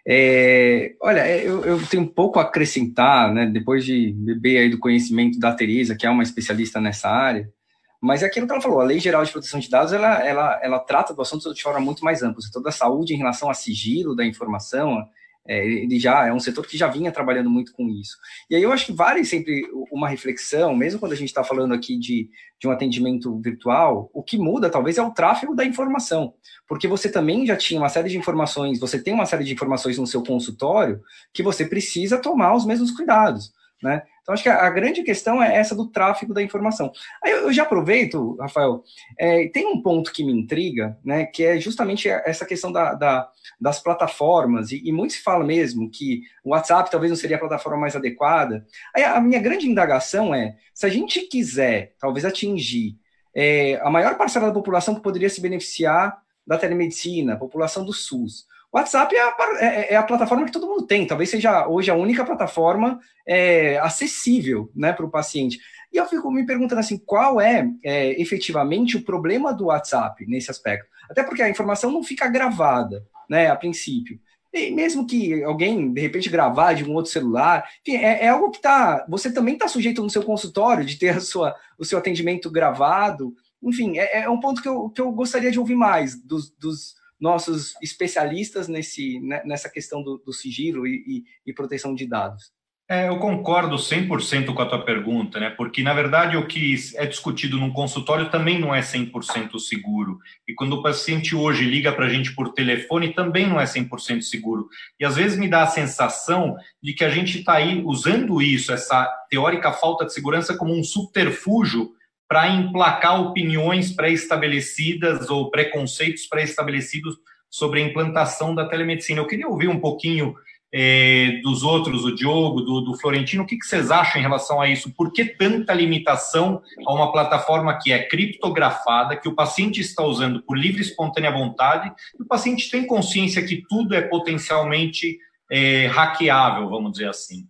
É, 0.06 0.94
olha, 1.02 1.26
é, 1.26 1.44
eu, 1.44 1.64
eu, 1.64 1.86
tenho 1.88 2.04
um 2.04 2.06
pouco 2.06 2.38
a 2.38 2.42
acrescentar, 2.42 3.34
né, 3.34 3.46
depois 3.46 3.84
de 3.84 4.12
beber 4.12 4.58
aí 4.58 4.70
do 4.70 4.78
conhecimento 4.78 5.40
da 5.40 5.52
Teresa, 5.52 5.96
que 5.96 6.06
é 6.06 6.10
uma 6.10 6.22
especialista 6.22 6.80
nessa 6.80 7.10
área, 7.10 7.52
mas 8.00 8.22
é 8.22 8.26
aquilo 8.26 8.46
que 8.46 8.52
ela 8.52 8.62
falou, 8.62 8.80
a 8.80 8.84
Lei 8.84 9.00
Geral 9.00 9.24
de 9.24 9.32
Proteção 9.32 9.58
de 9.58 9.68
Dados, 9.68 9.92
ela, 9.92 10.24
ela, 10.26 10.60
ela 10.62 10.78
trata 10.78 11.12
do 11.12 11.22
assunto 11.22 11.52
de 11.52 11.62
forma 11.62 11.80
muito 11.80 12.04
mais 12.04 12.22
ampla, 12.22 12.42
toda 12.52 12.68
a 12.68 12.72
saúde 12.72 13.14
em 13.14 13.18
relação 13.18 13.50
a 13.50 13.54
sigilo 13.54 14.14
da 14.14 14.24
informação, 14.24 15.04
é, 15.48 15.66
ele 15.66 15.98
já 15.98 16.26
é 16.26 16.32
um 16.32 16.38
setor 16.38 16.66
que 16.66 16.76
já 16.76 16.86
vinha 16.88 17.10
trabalhando 17.10 17.48
muito 17.48 17.72
com 17.72 17.88
isso. 17.88 18.18
E 18.50 18.54
aí 18.54 18.62
eu 18.62 18.70
acho 18.70 18.84
que 18.84 18.92
vale 18.92 19.24
sempre 19.24 19.66
uma 19.90 20.06
reflexão, 20.06 20.76
mesmo 20.76 21.00
quando 21.00 21.12
a 21.12 21.16
gente 21.16 21.28
está 21.28 21.42
falando 21.42 21.72
aqui 21.72 21.98
de, 21.98 22.28
de 22.60 22.68
um 22.68 22.70
atendimento 22.70 23.40
virtual, 23.40 24.10
o 24.12 24.22
que 24.22 24.36
muda 24.36 24.68
talvez 24.68 24.98
é 24.98 25.02
o 25.02 25.10
tráfego 25.10 25.56
da 25.56 25.64
informação, 25.64 26.34
porque 26.68 26.86
você 26.86 27.10
também 27.10 27.46
já 27.46 27.56
tinha 27.56 27.80
uma 27.80 27.88
série 27.88 28.10
de 28.10 28.18
informações, 28.18 28.78
você 28.78 29.02
tem 29.02 29.14
uma 29.14 29.24
série 29.24 29.42
de 29.42 29.54
informações 29.54 29.96
no 29.96 30.06
seu 30.06 30.22
consultório 30.22 31.00
que 31.32 31.42
você 31.42 31.64
precisa 31.64 32.18
tomar 32.18 32.54
os 32.54 32.66
mesmos 32.66 32.90
cuidados. 32.90 33.50
Né? 33.82 34.02
Então, 34.22 34.32
acho 34.32 34.42
que 34.42 34.48
a, 34.48 34.66
a, 34.66 34.70
grande 34.70 35.04
questão 35.04 35.40
é 35.40 35.54
essa 35.56 35.74
do 35.74 35.86
tráfego 35.86 36.34
da 36.34 36.42
informação. 36.42 36.90
Aí 37.24 37.30
eu, 37.30 37.38
eu 37.44 37.52
já 37.52 37.62
aproveito, 37.62 38.36
Rafael, 38.40 38.82
é, 39.16 39.46
tem 39.48 39.66
um 39.66 39.80
ponto 39.80 40.12
que 40.12 40.24
me 40.24 40.32
intriga, 40.32 40.98
né, 41.04 41.26
que 41.26 41.44
é 41.44 41.60
justamente 41.60 42.08
essa 42.08 42.44
questão 42.44 42.72
da, 42.72 42.94
da 42.94 43.30
das 43.60 43.80
plataformas, 43.80 44.70
e, 44.70 44.82
e, 44.84 44.92
muito 44.92 45.14
se 45.14 45.22
fala 45.22 45.44
mesmo 45.44 45.90
que 45.90 46.22
o 46.44 46.50
WhatsApp 46.50 46.90
talvez 46.90 47.10
não 47.10 47.16
seria 47.16 47.36
a 47.36 47.40
plataforma 47.40 47.78
mais 47.78 47.96
adequada. 47.96 48.64
Aí 48.94 49.02
a 49.02 49.20
minha 49.20 49.40
grande 49.40 49.68
indagação 49.68 50.34
é, 50.34 50.56
se 50.74 50.86
a 50.86 50.88
gente 50.88 51.22
quiser, 51.22 51.94
talvez, 51.98 52.24
atingir 52.24 52.96
é, 53.34 53.80
a 53.82 53.90
maior 53.90 54.16
parcela 54.16 54.46
da 54.46 54.52
população 54.52 54.94
que 54.94 55.02
poderia 55.02 55.28
se 55.28 55.40
beneficiar 55.40 56.20
da 56.46 56.56
telemedicina, 56.56 57.34
a 57.34 57.38
população 57.38 57.84
do 57.84 57.92
SUS, 57.92 58.46
WhatsApp 58.72 59.14
é 59.14 59.20
a, 59.20 59.34
é, 59.60 59.94
é 59.94 59.96
a, 59.96 60.02
plataforma 60.02 60.44
que 60.44 60.52
todo 60.52 60.66
mundo 60.66 60.86
tem, 60.86 61.06
talvez 61.06 61.30
seja 61.30 61.66
hoje 61.66 61.90
a 61.90 61.94
única 61.94 62.24
plataforma 62.24 63.00
é, 63.26 63.78
acessível 63.78 64.70
né, 64.74 64.92
para 64.92 65.06
o 65.06 65.10
paciente. 65.10 65.58
E 65.92 65.96
eu 65.96 66.06
fico 66.06 66.30
me 66.30 66.44
perguntando 66.44 66.80
assim, 66.80 66.98
qual 66.98 67.40
é, 67.40 67.66
é, 67.82 68.20
efetivamente 68.20 68.96
o 68.96 69.04
problema 69.04 69.54
do 69.54 69.66
WhatsApp 69.66 70.26
nesse 70.26 70.50
aspecto? 70.50 70.86
Até 71.10 71.22
porque 71.22 71.42
a 71.42 71.48
informação 71.48 71.90
não 71.90 72.02
fica 72.02 72.28
gravada, 72.28 73.06
né, 73.28 73.48
a 73.48 73.56
princípio. 73.56 74.20
E 74.52 74.70
mesmo 74.70 75.06
que 75.06 75.42
alguém, 75.44 75.92
de 75.92 76.00
repente, 76.00 76.28
gravar 76.28 76.74
de 76.74 76.84
um 76.84 76.94
outro 76.94 77.10
celular, 77.10 77.68
enfim, 77.86 77.98
é, 77.98 78.24
é 78.24 78.28
algo 78.28 78.50
que 78.50 78.60
tá. 78.60 79.04
Você 79.08 79.32
também 79.32 79.54
está 79.54 79.68
sujeito 79.68 80.02
no 80.02 80.10
seu 80.10 80.22
consultório 80.22 80.84
de 80.84 80.98
ter 80.98 81.10
a 81.10 81.20
sua, 81.20 81.54
o 81.78 81.84
seu 81.84 81.98
atendimento 81.98 82.50
gravado. 82.50 83.34
Enfim, 83.62 83.98
é, 83.98 84.22
é 84.22 84.30
um 84.30 84.40
ponto 84.40 84.62
que 84.62 84.68
eu, 84.68 84.88
que 84.90 85.00
eu 85.00 85.10
gostaria 85.12 85.50
de 85.50 85.58
ouvir 85.58 85.74
mais 85.74 86.20
dos, 86.22 86.50
dos 86.50 86.97
nossos 87.20 87.74
especialistas 87.82 88.68
nesse, 88.68 89.20
né, 89.20 89.42
nessa 89.44 89.68
questão 89.68 90.02
do, 90.02 90.18
do 90.18 90.32
sigilo 90.32 90.86
e, 90.86 91.04
e, 91.06 91.24
e, 91.50 91.52
proteção 91.52 91.94
de 91.94 92.06
dados. 92.06 92.52
É, 92.90 93.06
eu 93.08 93.18
concordo 93.18 93.76
100% 93.76 94.54
com 94.54 94.62
a 94.62 94.66
tua 94.66 94.82
pergunta, 94.82 95.38
né? 95.38 95.50
porque, 95.50 95.82
na 95.82 95.92
verdade, 95.92 96.38
o 96.38 96.46
que 96.46 96.74
é 96.94 97.04
discutido 97.04 97.58
num 97.58 97.70
consultório 97.70 98.30
também 98.30 98.58
não 98.58 98.74
é 98.74 98.80
100% 98.80 99.58
seguro. 99.58 100.18
E 100.48 100.54
quando 100.54 100.72
o 100.72 100.82
paciente 100.82 101.36
hoje 101.36 101.66
liga 101.66 101.92
para 101.92 102.06
a 102.06 102.08
gente 102.08 102.34
por 102.34 102.54
telefone, 102.54 103.12
também 103.12 103.46
não 103.46 103.60
é 103.60 103.64
100% 103.64 104.22
seguro. 104.22 104.70
E, 104.98 105.04
às 105.04 105.16
vezes, 105.16 105.38
me 105.38 105.48
dá 105.48 105.64
a 105.64 105.66
sensação 105.66 106.56
de 106.82 106.94
que 106.94 107.04
a 107.04 107.10
gente 107.10 107.40
está 107.40 107.56
aí 107.56 107.82
usando 107.84 108.40
isso, 108.40 108.72
essa 108.72 109.06
teórica 109.28 109.70
falta 109.70 110.06
de 110.06 110.14
segurança, 110.14 110.56
como 110.56 110.74
um 110.74 110.82
subterfúgio 110.82 111.90
para 112.28 112.48
emplacar 112.48 113.20
opiniões 113.20 113.90
pré-estabelecidas 113.90 115.30
ou 115.30 115.50
preconceitos 115.50 116.26
pré-estabelecidos 116.26 117.16
sobre 117.50 117.80
a 117.80 117.84
implantação 117.84 118.54
da 118.54 118.68
telemedicina. 118.68 119.20
Eu 119.20 119.26
queria 119.26 119.48
ouvir 119.48 119.68
um 119.68 119.80
pouquinho 119.80 120.34
é, 120.72 121.40
dos 121.42 121.62
outros, 121.62 122.04
o 122.04 122.14
Diogo, 122.14 122.60
do, 122.60 122.82
do 122.82 122.98
Florentino, 122.98 123.42
o 123.42 123.46
que, 123.46 123.56
que, 123.56 123.66
vocês 123.66 123.90
acham 123.90 124.20
em 124.20 124.22
relação 124.22 124.60
a 124.60 124.68
isso? 124.68 124.92
Por 124.94 125.12
que 125.12 125.24
tanta 125.24 125.72
limitação 125.72 126.60
a 126.86 126.92
uma 126.92 127.10
plataforma 127.10 127.78
que 127.78 127.90
é 127.90 128.02
criptografada, 128.02 129.16
que 129.16 129.28
o 129.28 129.34
paciente 129.34 129.80
está 129.80 130.04
usando 130.04 130.42
por 130.42 130.58
livre 130.58 130.82
e 130.82 130.84
espontânea 130.84 131.30
vontade, 131.30 131.90
e 132.18 132.22
o 132.22 132.26
paciente 132.26 132.70
tem 132.70 132.86
consciência 132.86 133.42
que 133.42 133.64
tudo 133.66 133.94
é 133.94 134.02
potencialmente 134.02 135.18
é, 135.50 135.86
hackeável, 135.86 136.68
vamos 136.68 136.92
dizer 136.92 137.08
assim? 137.08 137.46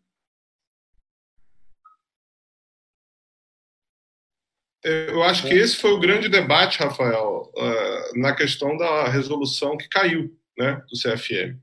Eu 4.88 5.22
acho 5.22 5.46
que 5.46 5.52
é. 5.52 5.56
esse 5.56 5.76
foi 5.76 5.92
o 5.92 6.00
grande 6.00 6.28
debate, 6.28 6.78
Rafael, 6.78 7.52
uh, 7.54 8.18
na 8.18 8.34
questão 8.34 8.76
da 8.76 9.08
resolução 9.08 9.76
que 9.76 9.88
caiu 9.88 10.30
né, 10.56 10.80
do 10.90 10.98
CFM, 10.98 11.58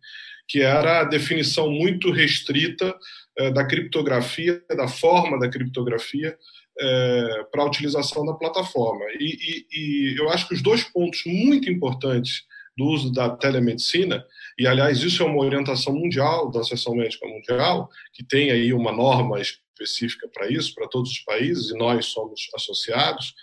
que 0.48 0.62
era 0.62 1.02
a 1.02 1.04
definição 1.04 1.70
muito 1.70 2.12
restrita 2.12 2.96
uh, 3.40 3.52
da 3.52 3.66
criptografia, 3.66 4.62
da 4.76 4.88
forma 4.88 5.40
da 5.40 5.50
criptografia 5.50 6.38
uh, 6.80 7.52
para 7.52 7.64
a 7.64 7.66
utilização 7.66 8.26
da 8.26 8.34
plataforma. 8.34 9.06
E, 9.20 9.26
e, 9.26 9.66
e 9.72 10.16
eu 10.20 10.30
acho 10.30 10.48
que 10.48 10.54
os 10.54 10.62
dois 10.62 10.84
pontos 10.84 11.24
muito 11.26 11.70
importantes 11.70 12.44
do 12.78 12.86
uso 12.86 13.12
da 13.12 13.30
telemedicina, 13.30 14.24
e 14.60 14.68
aliás, 14.68 15.00
isso 15.02 15.24
é 15.24 15.26
uma 15.26 15.44
orientação 15.44 15.94
mundial 15.94 16.52
da 16.52 16.60
Associação 16.60 16.94
Médica 16.94 17.26
Mundial, 17.26 17.90
que 18.14 18.24
tem 18.24 18.52
aí 18.52 18.74
uma 18.74 18.92
norma 18.92 19.40
específica 19.76 20.28
para 20.28 20.50
isso, 20.50 20.74
para 20.74 20.88
todos 20.88 21.12
os 21.12 21.20
países, 21.20 21.70
e 21.70 21.78
nós 21.78 22.08
somos 22.08 22.50
associados, 22.56 23.34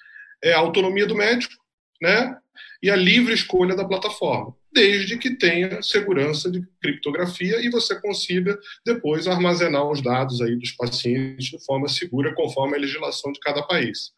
é 0.43 0.53
a 0.53 0.59
autonomia 0.59 1.07
do 1.07 1.15
médico 1.15 1.55
né? 2.01 2.37
e 2.83 2.91
a 2.91 2.97
livre 2.97 3.33
escolha 3.33 3.77
da 3.77 3.85
plataforma, 3.85 4.55
desde 4.73 5.19
que 5.19 5.37
tenha 5.37 5.83
segurança 5.83 6.51
de 6.51 6.63
criptografia 6.81 7.61
e 7.61 7.71
você 7.71 8.01
consiga 8.01 8.59
depois 8.85 9.29
armazenar 9.29 9.89
os 9.89 10.03
dados 10.03 10.41
aí 10.41 10.57
dos 10.57 10.73
pacientes 10.73 11.47
de 11.47 11.65
forma 11.65 11.89
segura, 11.89 12.35
conforme 12.35 12.77
a 12.77 12.81
legislação 12.81 13.31
de 13.31 13.39
cada 13.39 13.63
país. 13.63 14.13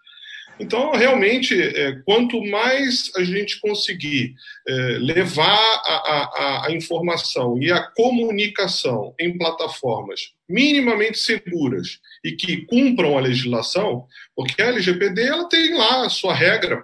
Então, 0.58 0.92
realmente, 0.92 1.60
é, 1.60 2.00
quanto 2.04 2.40
mais 2.44 3.10
a 3.16 3.24
gente 3.24 3.60
conseguir 3.60 4.34
é, 4.66 4.72
levar 5.00 5.58
a, 5.84 5.94
a, 5.94 6.66
a, 6.66 6.72
informação 6.72 7.60
e 7.60 7.72
a 7.72 7.82
comunicação 7.82 9.14
em 9.18 9.36
plataformas 9.36 10.32
minimamente 10.48 11.18
seguras 11.18 11.98
e 12.24 12.32
que 12.32 12.64
cumpram 12.66 13.18
a 13.18 13.20
legislação, 13.20 14.06
porque 14.36 14.62
a 14.62 14.66
LGPD 14.66 15.22
ela 15.22 15.48
tem 15.48 15.76
lá 15.76 16.06
a 16.06 16.10
sua 16.10 16.34
regra 16.34 16.82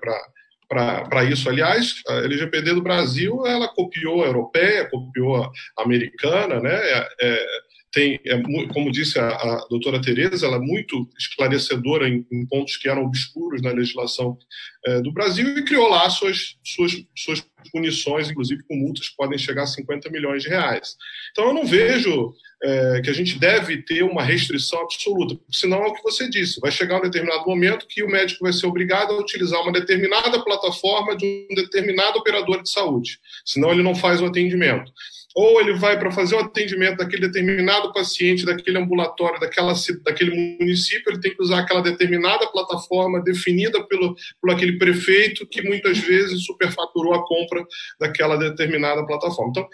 para 0.68 1.24
isso. 1.24 1.48
Aliás, 1.48 2.02
a 2.08 2.14
LGPD 2.14 2.74
do 2.74 2.82
Brasil 2.82 3.46
ela 3.46 3.68
copiou 3.68 4.22
a 4.22 4.26
europeia, 4.26 4.88
copiou 4.90 5.44
a 5.44 5.50
americana, 5.78 6.58
né? 6.60 6.74
É, 6.74 7.08
é 7.20 7.46
tem, 7.92 8.20
é, 8.24 8.40
como 8.72 8.92
disse 8.92 9.18
a, 9.18 9.28
a 9.28 9.66
doutora 9.68 10.00
Tereza, 10.00 10.46
ela 10.46 10.56
é 10.56 10.60
muito 10.60 11.08
esclarecedora 11.18 12.08
em, 12.08 12.24
em 12.30 12.46
pontos 12.46 12.76
que 12.76 12.88
eram 12.88 13.04
obscuros 13.04 13.62
na 13.62 13.72
legislação 13.72 14.38
é, 14.86 15.00
do 15.00 15.12
Brasil 15.12 15.58
e 15.58 15.64
criou 15.64 15.88
lá 15.88 16.08
suas, 16.08 16.56
suas, 16.64 16.92
suas 17.16 17.44
punições, 17.72 18.30
inclusive 18.30 18.62
com 18.64 18.76
multas 18.76 19.08
que 19.08 19.16
podem 19.16 19.38
chegar 19.38 19.64
a 19.64 19.66
50 19.66 20.08
milhões 20.10 20.42
de 20.42 20.48
reais. 20.48 20.96
Então, 21.32 21.48
eu 21.48 21.54
não 21.54 21.66
vejo 21.66 22.32
é, 22.62 23.00
que 23.02 23.10
a 23.10 23.12
gente 23.12 23.38
deve 23.38 23.82
ter 23.82 24.04
uma 24.04 24.22
restrição 24.22 24.80
absoluta, 24.82 25.34
porque 25.34 25.56
senão 25.56 25.82
é 25.82 25.88
o 25.88 25.94
que 25.94 26.02
você 26.02 26.28
disse, 26.30 26.60
vai 26.60 26.70
chegar 26.70 26.98
um 26.98 27.02
determinado 27.02 27.44
momento 27.46 27.86
que 27.88 28.02
o 28.02 28.08
médico 28.08 28.44
vai 28.44 28.52
ser 28.52 28.66
obrigado 28.66 29.12
a 29.12 29.18
utilizar 29.18 29.60
uma 29.62 29.72
determinada 29.72 30.42
plataforma 30.44 31.16
de 31.16 31.46
um 31.50 31.54
determinado 31.54 32.18
operador 32.18 32.62
de 32.62 32.70
saúde, 32.70 33.18
senão 33.44 33.72
ele 33.72 33.82
não 33.82 33.94
faz 33.94 34.20
o 34.20 34.26
atendimento 34.26 34.92
ou 35.34 35.60
ele 35.60 35.74
vai 35.74 35.98
para 35.98 36.10
fazer 36.10 36.34
o 36.34 36.40
atendimento 36.40 36.98
daquele 36.98 37.28
determinado 37.28 37.92
paciente, 37.92 38.44
daquele 38.44 38.78
ambulatório, 38.78 39.38
daquela, 39.38 39.72
daquele 40.04 40.58
município, 40.58 41.12
ele 41.12 41.20
tem 41.20 41.34
que 41.34 41.42
usar 41.42 41.60
aquela 41.60 41.80
determinada 41.80 42.46
plataforma 42.48 43.22
definida 43.22 43.86
pelo, 43.86 44.16
por 44.40 44.50
aquele 44.50 44.76
prefeito 44.76 45.46
que 45.46 45.62
muitas 45.62 45.98
vezes 45.98 46.44
superfaturou 46.44 47.14
a 47.14 47.24
compra 47.24 47.64
daquela 48.00 48.36
determinada 48.36 49.06
plataforma. 49.06 49.50
Então, 49.50 49.68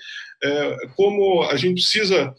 é, 0.44 0.76
como 0.94 1.42
a 1.44 1.56
gente 1.56 1.82
precisa 1.82 2.34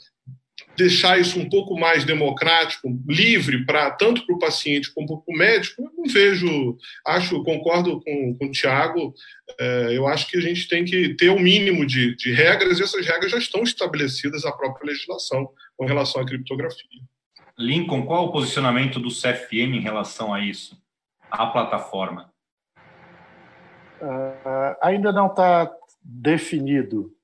deixar 0.78 1.20
isso 1.20 1.40
um 1.40 1.50
pouco 1.50 1.78
mais 1.78 2.06
democrático, 2.06 2.88
livre 3.08 3.66
para 3.66 3.90
tanto 3.90 4.26
para 4.26 4.36
o 4.36 4.40
paciente 4.40 4.94
como 4.94 5.24
para 5.24 5.34
o 5.34 5.38
médico, 5.38 5.82
eu 5.82 5.92
não 5.98 6.06
vejo, 6.06 6.78
acho, 7.06 7.44
concordo 7.44 8.00
com, 8.00 8.36
com 8.38 8.46
o 8.46 8.52
Tiago, 8.52 9.14
é, 9.60 9.98
eu 9.98 10.08
acho 10.08 10.28
que 10.28 10.38
a 10.38 10.42
gente 10.42 10.68
tem 10.68 10.86
que 10.86 11.16
ter 11.16 11.30
o 11.30 11.36
um 11.36 11.40
mínimo 11.40 11.86
de, 11.86 12.16
de 12.16 12.32
regras, 12.32 12.80
e 12.80 12.84
essas 12.84 13.06
regras 13.06 13.32
já 13.32 13.40
estão 13.40 13.64
estabelecidas 13.64 14.44
na 14.44 14.52
própria 14.52 14.86
legislação 14.86 15.50
com 15.76 15.86
relação 15.86 16.22
à 16.22 16.26
criptografia. 16.26 17.02
Lincoln, 17.58 18.06
qual 18.06 18.26
o 18.26 18.32
posicionamento 18.32 19.00
do 19.00 19.10
CFM 19.10 19.74
em 19.74 19.82
relação 19.82 20.32
a 20.32 20.40
isso, 20.42 20.80
à 21.32 21.48
plataforma? 21.48 22.32
Uh, 24.00 24.78
ainda 24.80 25.12
não 25.12 25.26
está 25.26 25.72
definido 26.04 27.17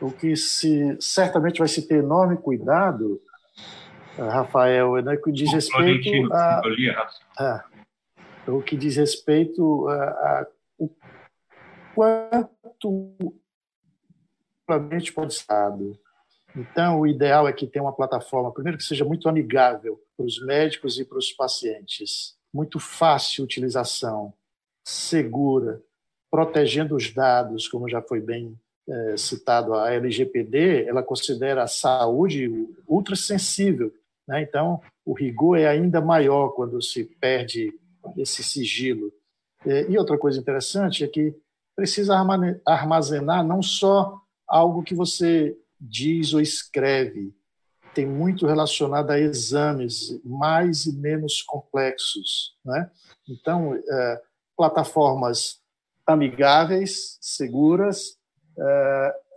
o 0.00 0.10
que 0.10 0.36
se 0.36 0.96
certamente 1.00 1.58
vai 1.58 1.68
se 1.68 1.86
ter 1.86 1.96
enorme 1.96 2.36
cuidado, 2.36 3.20
eh, 4.18 4.22
Rafael, 4.22 4.96
é 4.96 5.02
né, 5.02 5.16
que 5.16 5.32
diz 5.32 5.52
respeito 5.52 6.32
a, 6.32 6.60
a, 7.38 7.64
o 8.48 8.62
que 8.62 8.76
diz 8.76 8.96
respeito 8.96 9.88
a, 9.88 10.04
a 10.04 10.46
o 10.78 10.90
quanto 11.94 13.14
realmente 14.68 15.12
pode 15.12 15.34
ser 15.34 15.46
então, 16.56 17.00
o 17.00 17.06
ideal 17.06 17.48
é 17.48 17.52
que 17.52 17.66
tenha 17.66 17.82
uma 17.82 17.92
plataforma, 17.92 18.52
primeiro, 18.52 18.78
que 18.78 18.84
seja 18.84 19.04
muito 19.04 19.28
amigável 19.28 20.00
para 20.16 20.24
os 20.24 20.40
médicos 20.44 21.00
e 21.00 21.04
para 21.04 21.18
os 21.18 21.32
pacientes, 21.32 22.36
muito 22.52 22.78
fácil 22.78 23.44
utilização, 23.44 24.32
segura, 24.84 25.82
protegendo 26.30 26.94
os 26.94 27.12
dados, 27.12 27.66
como 27.66 27.88
já 27.88 28.00
foi 28.00 28.20
bem 28.20 28.56
é, 28.88 29.16
citado 29.16 29.74
a 29.74 29.92
LGPD, 29.92 30.86
ela 30.86 31.02
considera 31.02 31.62
a 31.62 31.68
saúde 31.68 32.50
ultrassensível. 32.86 33.92
Né? 34.26 34.42
Então, 34.42 34.80
o 35.04 35.12
rigor 35.12 35.58
é 35.58 35.68
ainda 35.68 36.00
maior 36.00 36.50
quando 36.50 36.80
se 36.82 37.04
perde 37.20 37.72
esse 38.16 38.42
sigilo. 38.42 39.12
É, 39.66 39.90
e 39.90 39.98
outra 39.98 40.18
coisa 40.18 40.38
interessante 40.38 41.04
é 41.04 41.08
que 41.08 41.34
precisa 41.74 42.14
armazenar 42.64 43.44
não 43.44 43.62
só 43.62 44.20
algo 44.46 44.82
que 44.82 44.94
você 44.94 45.56
diz 45.80 46.32
ou 46.32 46.40
escreve, 46.40 47.34
tem 47.94 48.06
muito 48.06 48.46
relacionado 48.46 49.10
a 49.10 49.20
exames 49.20 50.20
mais 50.24 50.86
e 50.86 50.92
menos 50.92 51.42
complexos. 51.42 52.56
Né? 52.64 52.90
Então, 53.28 53.74
é, 53.74 54.22
plataformas 54.56 55.60
amigáveis, 56.06 57.16
seguras, 57.20 58.16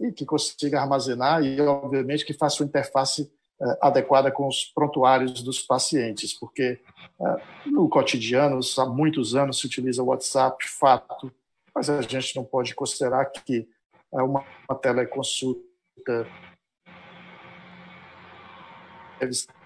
e 0.02 0.12
que 0.12 0.26
consiga 0.26 0.82
armazenar 0.82 1.44
e, 1.44 1.60
obviamente, 1.62 2.26
que 2.26 2.34
faça 2.34 2.62
uma 2.62 2.68
interface 2.68 3.32
é, 3.60 3.78
adequada 3.82 4.32
com 4.32 4.48
os 4.48 4.66
prontuários 4.66 5.42
dos 5.42 5.60
pacientes, 5.60 6.32
porque 6.32 6.80
é, 7.20 7.70
no 7.70 7.90
cotidiano, 7.90 8.60
há 8.78 8.86
muitos 8.86 9.36
anos, 9.36 9.60
se 9.60 9.66
utiliza 9.66 10.04
o 10.04 10.08
WhatsApp, 10.08 10.64
fato, 10.68 11.32
mas 11.74 11.90
a 11.90 12.02
gente 12.02 12.36
não 12.36 12.44
pode 12.44 12.76
considerar 12.76 13.26
que 13.26 13.68
uma, 14.12 14.46
uma 14.70 14.78
teleconsulta 14.80 16.28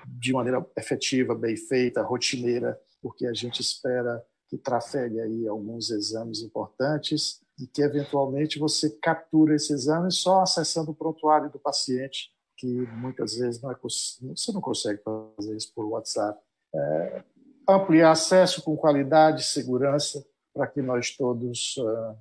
de 0.08 0.34
maneira 0.34 0.66
efetiva, 0.78 1.36
bem 1.36 1.58
feita, 1.58 2.02
rotineira, 2.02 2.80
porque 3.02 3.26
a 3.26 3.34
gente 3.34 3.60
espera 3.60 4.24
que 4.48 4.58
trafegue 4.58 5.20
aí 5.20 5.48
alguns 5.48 5.90
exames 5.90 6.42
importantes 6.42 7.42
e 7.62 7.68
que 7.68 7.82
eventualmente 7.82 8.60
você 8.60 8.90
captura 9.02 9.56
esse 9.56 9.74
exame 9.74 10.12
só 10.12 10.42
acessando 10.42 10.92
o 10.92 10.96
prontuário 10.96 11.50
do 11.50 11.60
paciente, 11.60 12.32
que 12.58 12.68
muitas 12.98 13.36
vezes 13.36 13.62
não 13.62 13.72
é 13.72 13.76
você 13.82 14.52
não 14.52 14.62
consegue 14.62 15.02
fazer 15.04 15.56
isso 15.56 15.72
por 15.74 15.86
WhatsApp. 15.86 16.40
É, 16.74 17.24
ampliar 17.68 18.12
acesso 18.12 18.62
com 18.62 18.76
qualidade, 18.76 19.44
segurança, 19.44 20.26
para 20.54 20.68
que 20.68 20.82
nós 20.82 21.12
todos 21.12 21.78
uh, 21.78 22.16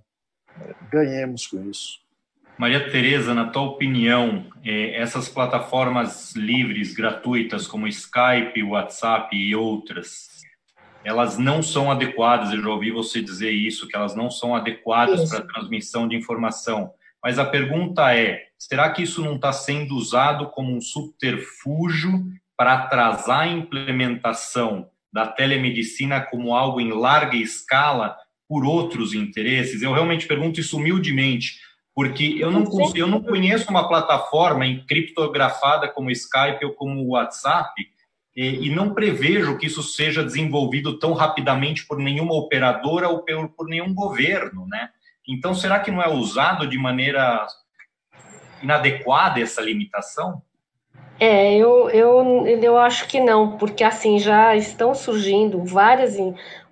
ganhemos 0.91 1.47
com 1.47 1.69
isso. 1.69 2.01
Maria 2.59 2.91
Tereza, 2.91 3.33
na 3.33 3.49
tua 3.49 3.63
opinião, 3.63 4.47
é, 4.63 5.01
essas 5.01 5.29
plataformas 5.29 6.35
livres, 6.37 6.95
gratuitas, 6.95 7.67
como 7.67 7.89
Skype, 7.89 8.63
WhatsApp 8.63 9.35
e 9.35 9.57
outras, 9.57 10.29
elas 11.05 11.39
não 11.39 11.63
são 11.63 11.91
adequadas, 11.91 12.53
eu 12.53 12.63
já 12.63 12.69
ouvi 12.69 12.91
você 12.91 13.23
dizer 13.23 13.51
isso, 13.51 13.89
que 13.89 13.97
elas 13.97 14.15
não 14.15 14.31
são 14.31 14.55
adequadas 14.55 15.29
para 15.29 15.39
a 15.39 15.47
transmissão 15.47 16.07
de 16.07 16.17
informação. 16.17 16.93
Mas 17.23 17.39
a 17.39 17.45
pergunta 17.45 18.15
é: 18.15 18.45
será 18.59 18.91
que 18.91 19.03
isso 19.03 19.23
não 19.23 19.37
está 19.37 19.53
sendo 19.53 19.95
usado 19.95 20.51
como 20.51 20.75
um 20.75 20.81
subterfúgio 20.81 22.25
para 22.57 22.75
atrasar 22.75 23.41
a 23.41 23.49
implementação 23.49 24.89
da 25.13 25.27
telemedicina 25.27 26.21
como 26.21 26.55
algo 26.55 26.81
em 26.81 26.93
larga 26.93 27.37
escala 27.37 28.17
por 28.49 28.65
outros 28.65 29.15
interesses? 29.15 29.83
Eu 29.83 29.93
realmente 29.93 30.27
pergunto 30.27 30.61
isso 30.61 30.77
humildemente, 30.77 31.59
porque 31.95 32.37
eu 32.39 32.51
não, 32.51 32.65
consigo, 32.65 32.99
eu 32.99 33.07
não 33.07 33.23
conheço 33.23 33.71
uma 33.71 33.89
plataforma 33.89 34.65
criptografada 34.87 35.89
como 35.89 36.11
Skype 36.11 36.65
ou 36.65 36.73
como 36.73 37.07
WhatsApp 37.09 37.73
e 38.43 38.71
não 38.71 38.95
prevejo 38.95 39.59
que 39.59 39.67
isso 39.67 39.83
seja 39.83 40.25
desenvolvido 40.25 40.99
tão 40.99 41.13
rapidamente 41.13 41.87
por 41.87 41.99
nenhuma 41.99 42.35
operadora 42.35 43.09
ou 43.09 43.19
por, 43.23 43.49
por 43.51 43.69
nenhum 43.69 43.93
governo, 43.93 44.67
né? 44.67 44.91
Então, 45.29 45.55
será 45.55 45.79
que 45.81 45.91
não 45.91 46.03
é 46.03 46.09
usado 46.09 46.67
de 46.67 46.79
maneira 46.79 47.47
inadequada 48.63 49.41
essa 49.41 49.61
limitação? 49.61 50.43
É, 51.19 51.55
eu, 51.55 51.91
eu, 51.91 52.47
eu 52.47 52.79
acho 52.79 53.07
que 53.07 53.21
não, 53.21 53.59
porque 53.59 53.85
assim 53.85 54.19
já 54.19 54.57
estão 54.57 54.95
surgindo 54.95 55.63
várias, 55.63 56.17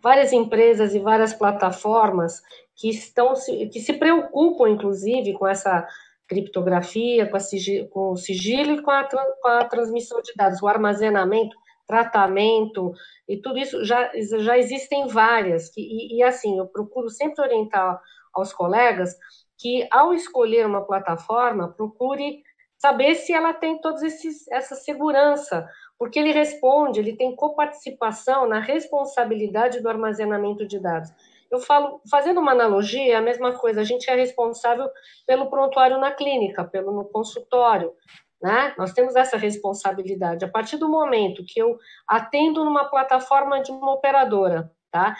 várias 0.02 0.32
empresas 0.32 0.94
e 0.94 0.98
várias 0.98 1.34
plataformas 1.34 2.42
que 2.74 2.88
estão 2.88 3.34
que 3.70 3.80
se 3.80 3.92
preocupam, 3.92 4.70
inclusive, 4.70 5.34
com 5.34 5.46
essa 5.46 5.86
criptografia, 6.28 7.26
com, 7.26 7.40
sigilo, 7.40 7.88
com 7.88 8.12
o 8.12 8.16
sigilo 8.16 8.72
e 8.72 8.82
com 8.82 8.90
a, 8.90 9.04
com 9.04 9.48
a 9.48 9.64
transmissão 9.64 10.20
de 10.20 10.32
dados, 10.36 10.62
o 10.62 10.68
armazenamento, 10.68 11.56
tratamento 11.86 12.92
e 13.26 13.38
tudo 13.38 13.58
isso 13.58 13.82
já, 13.82 14.10
já 14.14 14.58
existem 14.58 15.08
várias. 15.08 15.74
E, 15.76 16.18
e 16.18 16.22
assim, 16.22 16.58
eu 16.58 16.66
procuro 16.66 17.08
sempre 17.08 17.42
orientar 17.42 18.00
aos 18.32 18.52
colegas 18.52 19.16
que 19.56 19.88
ao 19.90 20.14
escolher 20.14 20.66
uma 20.66 20.84
plataforma, 20.84 21.72
procure 21.72 22.42
saber 22.76 23.16
se 23.16 23.32
ela 23.32 23.52
tem 23.52 23.80
toda 23.80 24.00
essa 24.06 24.76
segurança, 24.76 25.68
porque 25.98 26.18
ele 26.18 26.30
responde, 26.30 27.00
ele 27.00 27.16
tem 27.16 27.34
coparticipação 27.34 28.46
na 28.46 28.60
responsabilidade 28.60 29.80
do 29.80 29.88
armazenamento 29.88 30.64
de 30.64 30.78
dados. 30.78 31.10
Eu 31.50 31.60
falo, 31.60 32.00
fazendo 32.10 32.40
uma 32.40 32.52
analogia, 32.52 33.14
é 33.14 33.16
a 33.16 33.22
mesma 33.22 33.52
coisa, 33.52 33.80
a 33.80 33.84
gente 33.84 34.10
é 34.10 34.14
responsável 34.14 34.88
pelo 35.26 35.48
prontuário 35.48 35.98
na 35.98 36.12
clínica, 36.12 36.64
pelo 36.64 36.92
no 36.92 37.04
consultório, 37.06 37.92
né? 38.40 38.74
Nós 38.76 38.92
temos 38.92 39.16
essa 39.16 39.36
responsabilidade. 39.36 40.44
A 40.44 40.48
partir 40.48 40.76
do 40.76 40.88
momento 40.88 41.44
que 41.46 41.60
eu 41.60 41.78
atendo 42.06 42.64
numa 42.64 42.84
plataforma 42.84 43.62
de 43.62 43.72
uma 43.72 43.92
operadora, 43.94 44.70
tá? 44.90 45.16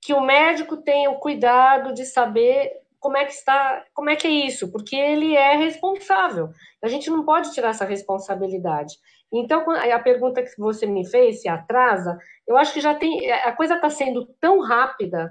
Que 0.00 0.12
o 0.12 0.20
médico 0.20 0.76
tenha 0.76 1.10
o 1.10 1.18
cuidado 1.18 1.94
de 1.94 2.04
saber 2.04 2.70
como 3.00 3.16
é 3.18 3.24
que 3.24 3.32
está, 3.32 3.84
como 3.92 4.08
é 4.08 4.16
que 4.16 4.26
é 4.26 4.30
isso, 4.30 4.72
porque 4.72 4.96
ele 4.96 5.36
é 5.36 5.56
responsável. 5.56 6.48
A 6.82 6.88
gente 6.88 7.10
não 7.10 7.22
pode 7.22 7.52
tirar 7.52 7.68
essa 7.68 7.84
responsabilidade. 7.84 8.94
Então, 9.30 9.62
a 9.70 9.98
pergunta 9.98 10.42
que 10.42 10.58
você 10.58 10.86
me 10.86 11.06
fez, 11.06 11.42
se 11.42 11.48
atrasa, 11.48 12.16
eu 12.46 12.56
acho 12.56 12.72
que 12.72 12.80
já 12.80 12.94
tem, 12.94 13.30
a 13.30 13.52
coisa 13.52 13.74
está 13.74 13.90
sendo 13.90 14.26
tão 14.40 14.60
rápida 14.60 15.30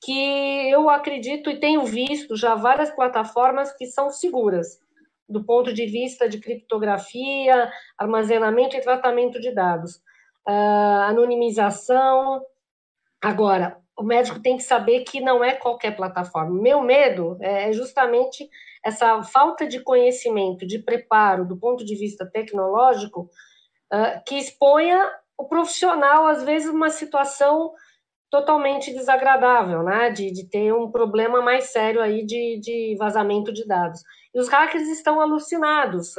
que 0.00 0.70
eu 0.70 0.88
acredito 0.88 1.50
e 1.50 1.60
tenho 1.60 1.84
visto 1.84 2.36
já 2.36 2.54
várias 2.54 2.90
plataformas 2.90 3.72
que 3.72 3.86
são 3.86 4.10
seguras. 4.10 4.80
do 5.28 5.44
ponto 5.44 5.72
de 5.72 5.86
vista 5.86 6.28
de 6.28 6.40
criptografia, 6.40 7.70
armazenamento 7.96 8.74
e 8.76 8.80
tratamento 8.80 9.40
de 9.40 9.54
dados, 9.54 10.02
uh, 10.44 11.02
anonimização. 11.06 12.44
Agora, 13.22 13.78
o 13.96 14.02
médico 14.02 14.42
tem 14.42 14.56
que 14.56 14.64
saber 14.64 15.04
que 15.04 15.20
não 15.20 15.44
é 15.44 15.52
qualquer 15.52 15.94
plataforma. 15.94 16.60
Meu 16.60 16.82
medo 16.82 17.38
é 17.40 17.72
justamente 17.72 18.50
essa 18.84 19.22
falta 19.22 19.68
de 19.68 19.78
conhecimento, 19.78 20.66
de 20.66 20.80
preparo 20.80 21.46
do 21.46 21.56
ponto 21.56 21.84
de 21.84 21.94
vista 21.94 22.26
tecnológico, 22.26 23.30
uh, 23.92 24.20
que 24.26 24.34
exponha 24.34 24.98
o 25.38 25.44
profissional, 25.44 26.26
às 26.26 26.42
vezes, 26.42 26.68
uma 26.68 26.90
situação 26.90 27.72
totalmente 28.30 28.94
desagradável, 28.94 29.82
né? 29.82 30.10
De, 30.10 30.30
de 30.30 30.48
ter 30.48 30.72
um 30.72 30.90
problema 30.90 31.42
mais 31.42 31.64
sério 31.64 32.00
aí 32.00 32.24
de, 32.24 32.60
de 32.60 32.96
vazamento 32.98 33.52
de 33.52 33.66
dados. 33.66 34.00
E 34.32 34.40
os 34.40 34.48
hackers 34.48 34.88
estão 34.88 35.20
alucinados. 35.20 36.14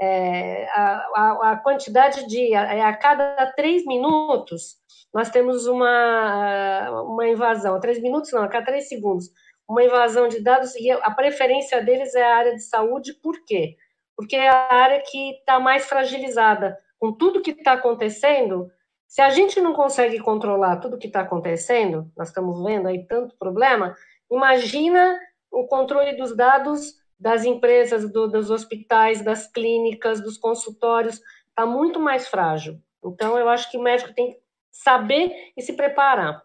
É, 0.00 0.66
a, 0.70 1.06
a, 1.14 1.50
a, 1.52 1.56
quantidade 1.58 2.26
de. 2.26 2.54
A, 2.54 2.88
a 2.88 2.96
cada 2.96 3.52
três 3.54 3.84
minutos, 3.84 4.76
nós 5.12 5.28
temos 5.30 5.66
uma, 5.66 7.02
uma 7.02 7.28
invasão. 7.28 7.78
Três 7.78 8.00
minutos, 8.00 8.32
não, 8.32 8.42
a 8.42 8.48
cada 8.48 8.64
três 8.64 8.88
segundos. 8.88 9.26
Uma 9.68 9.84
invasão 9.84 10.26
de 10.26 10.40
dados, 10.42 10.74
e 10.74 10.90
a 10.90 11.10
preferência 11.12 11.80
deles 11.84 12.14
é 12.14 12.24
a 12.24 12.36
área 12.36 12.54
de 12.56 12.62
saúde, 12.62 13.14
por 13.22 13.44
quê? 13.44 13.76
Porque 14.16 14.34
é 14.34 14.48
a 14.48 14.74
área 14.74 15.00
que 15.06 15.32
está 15.38 15.60
mais 15.60 15.86
fragilizada. 15.86 16.76
Com 16.98 17.12
tudo 17.12 17.40
que 17.40 17.52
está 17.52 17.74
acontecendo, 17.74 18.68
se 19.10 19.20
a 19.20 19.28
gente 19.28 19.60
não 19.60 19.72
consegue 19.72 20.20
controlar 20.20 20.76
tudo 20.76 20.96
que 20.96 21.08
está 21.08 21.22
acontecendo, 21.22 22.08
nós 22.16 22.28
estamos 22.28 22.62
vendo 22.62 22.86
aí 22.86 23.04
tanto 23.08 23.36
problema, 23.36 23.96
imagina 24.30 25.18
o 25.50 25.66
controle 25.66 26.16
dos 26.16 26.36
dados 26.36 26.94
das 27.18 27.44
empresas, 27.44 28.08
do, 28.08 28.28
dos 28.28 28.52
hospitais, 28.52 29.20
das 29.20 29.50
clínicas, 29.50 30.22
dos 30.22 30.38
consultórios, 30.38 31.20
está 31.48 31.66
muito 31.66 31.98
mais 31.98 32.28
frágil. 32.28 32.80
Então, 33.04 33.36
eu 33.36 33.48
acho 33.48 33.68
que 33.68 33.76
o 33.76 33.82
médico 33.82 34.14
tem 34.14 34.30
que 34.30 34.38
saber 34.70 35.32
e 35.56 35.60
se 35.60 35.72
preparar. 35.72 36.44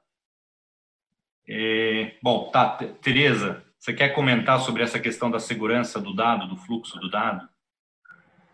É, 1.47 2.13
bom, 2.19 2.49
tá, 2.49 2.80
Tereza, 2.99 3.63
você 3.78 3.93
quer 3.93 4.10
comentar 4.10 4.60
sobre 4.60 4.82
essa 4.82 4.99
questão 4.99 5.30
da 5.30 5.39
segurança 5.39 6.01
do 6.01 6.15
dado, 6.15 6.47
do 6.47 6.58
fluxo 6.58 6.99
do 6.99 7.12
dado? 7.12 7.47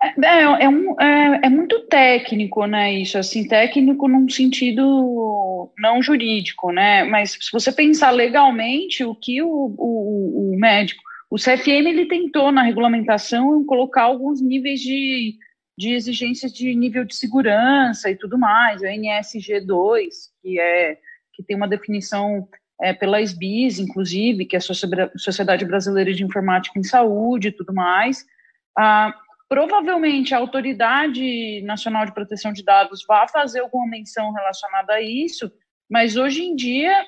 É, 0.03 0.07
é, 0.25 0.63
é, 0.63 0.69
um, 0.69 0.99
é, 0.99 1.41
é, 1.43 1.49
muito 1.49 1.79
técnico, 1.87 2.65
né, 2.65 2.91
isso, 2.93 3.17
assim, 3.17 3.47
técnico 3.47 4.07
num 4.07 4.27
sentido 4.27 5.71
não 5.77 6.01
jurídico, 6.01 6.71
né, 6.71 7.03
mas 7.03 7.37
se 7.39 7.51
você 7.51 7.71
pensar 7.71 8.09
legalmente, 8.09 9.03
o 9.03 9.13
que 9.13 9.43
o, 9.43 9.47
o, 9.47 10.53
o 10.53 10.59
médico, 10.59 11.03
o 11.29 11.35
CFM, 11.35 11.87
ele 11.87 12.07
tentou 12.07 12.51
na 12.51 12.63
regulamentação 12.63 13.63
colocar 13.65 14.03
alguns 14.03 14.41
níveis 14.41 14.81
de, 14.81 15.35
de 15.77 15.93
exigências 15.93 16.51
de 16.51 16.75
nível 16.75 17.05
de 17.05 17.15
segurança 17.15 18.09
e 18.09 18.15
tudo 18.15 18.37
mais, 18.39 18.81
o 18.81 18.85
NSG2, 18.85 20.07
que 20.41 20.59
é, 20.59 20.97
que 21.33 21.43
tem 21.43 21.55
uma 21.55 21.67
definição 21.67 22.47
é, 22.81 22.91
pela 22.91 23.21
SBIS, 23.21 23.79
inclusive, 23.79 24.45
que 24.45 24.55
é 24.55 24.59
a 24.59 24.61
Sociedade 25.15 25.63
Brasileira 25.63 26.11
de 26.11 26.23
Informática 26.23 26.77
em 26.77 26.83
Saúde 26.83 27.49
e 27.49 27.51
tudo 27.51 27.73
mais, 27.73 28.25
ah, 28.77 29.13
provavelmente 29.51 30.33
a 30.33 30.37
Autoridade 30.37 31.61
Nacional 31.63 32.05
de 32.05 32.13
Proteção 32.13 32.53
de 32.53 32.63
Dados 32.63 33.03
vai 33.05 33.27
fazer 33.27 33.59
alguma 33.59 33.85
menção 33.85 34.31
relacionada 34.31 34.93
a 34.93 35.01
isso, 35.01 35.51
mas 35.89 36.15
hoje 36.15 36.41
em 36.41 36.55
dia, 36.55 37.05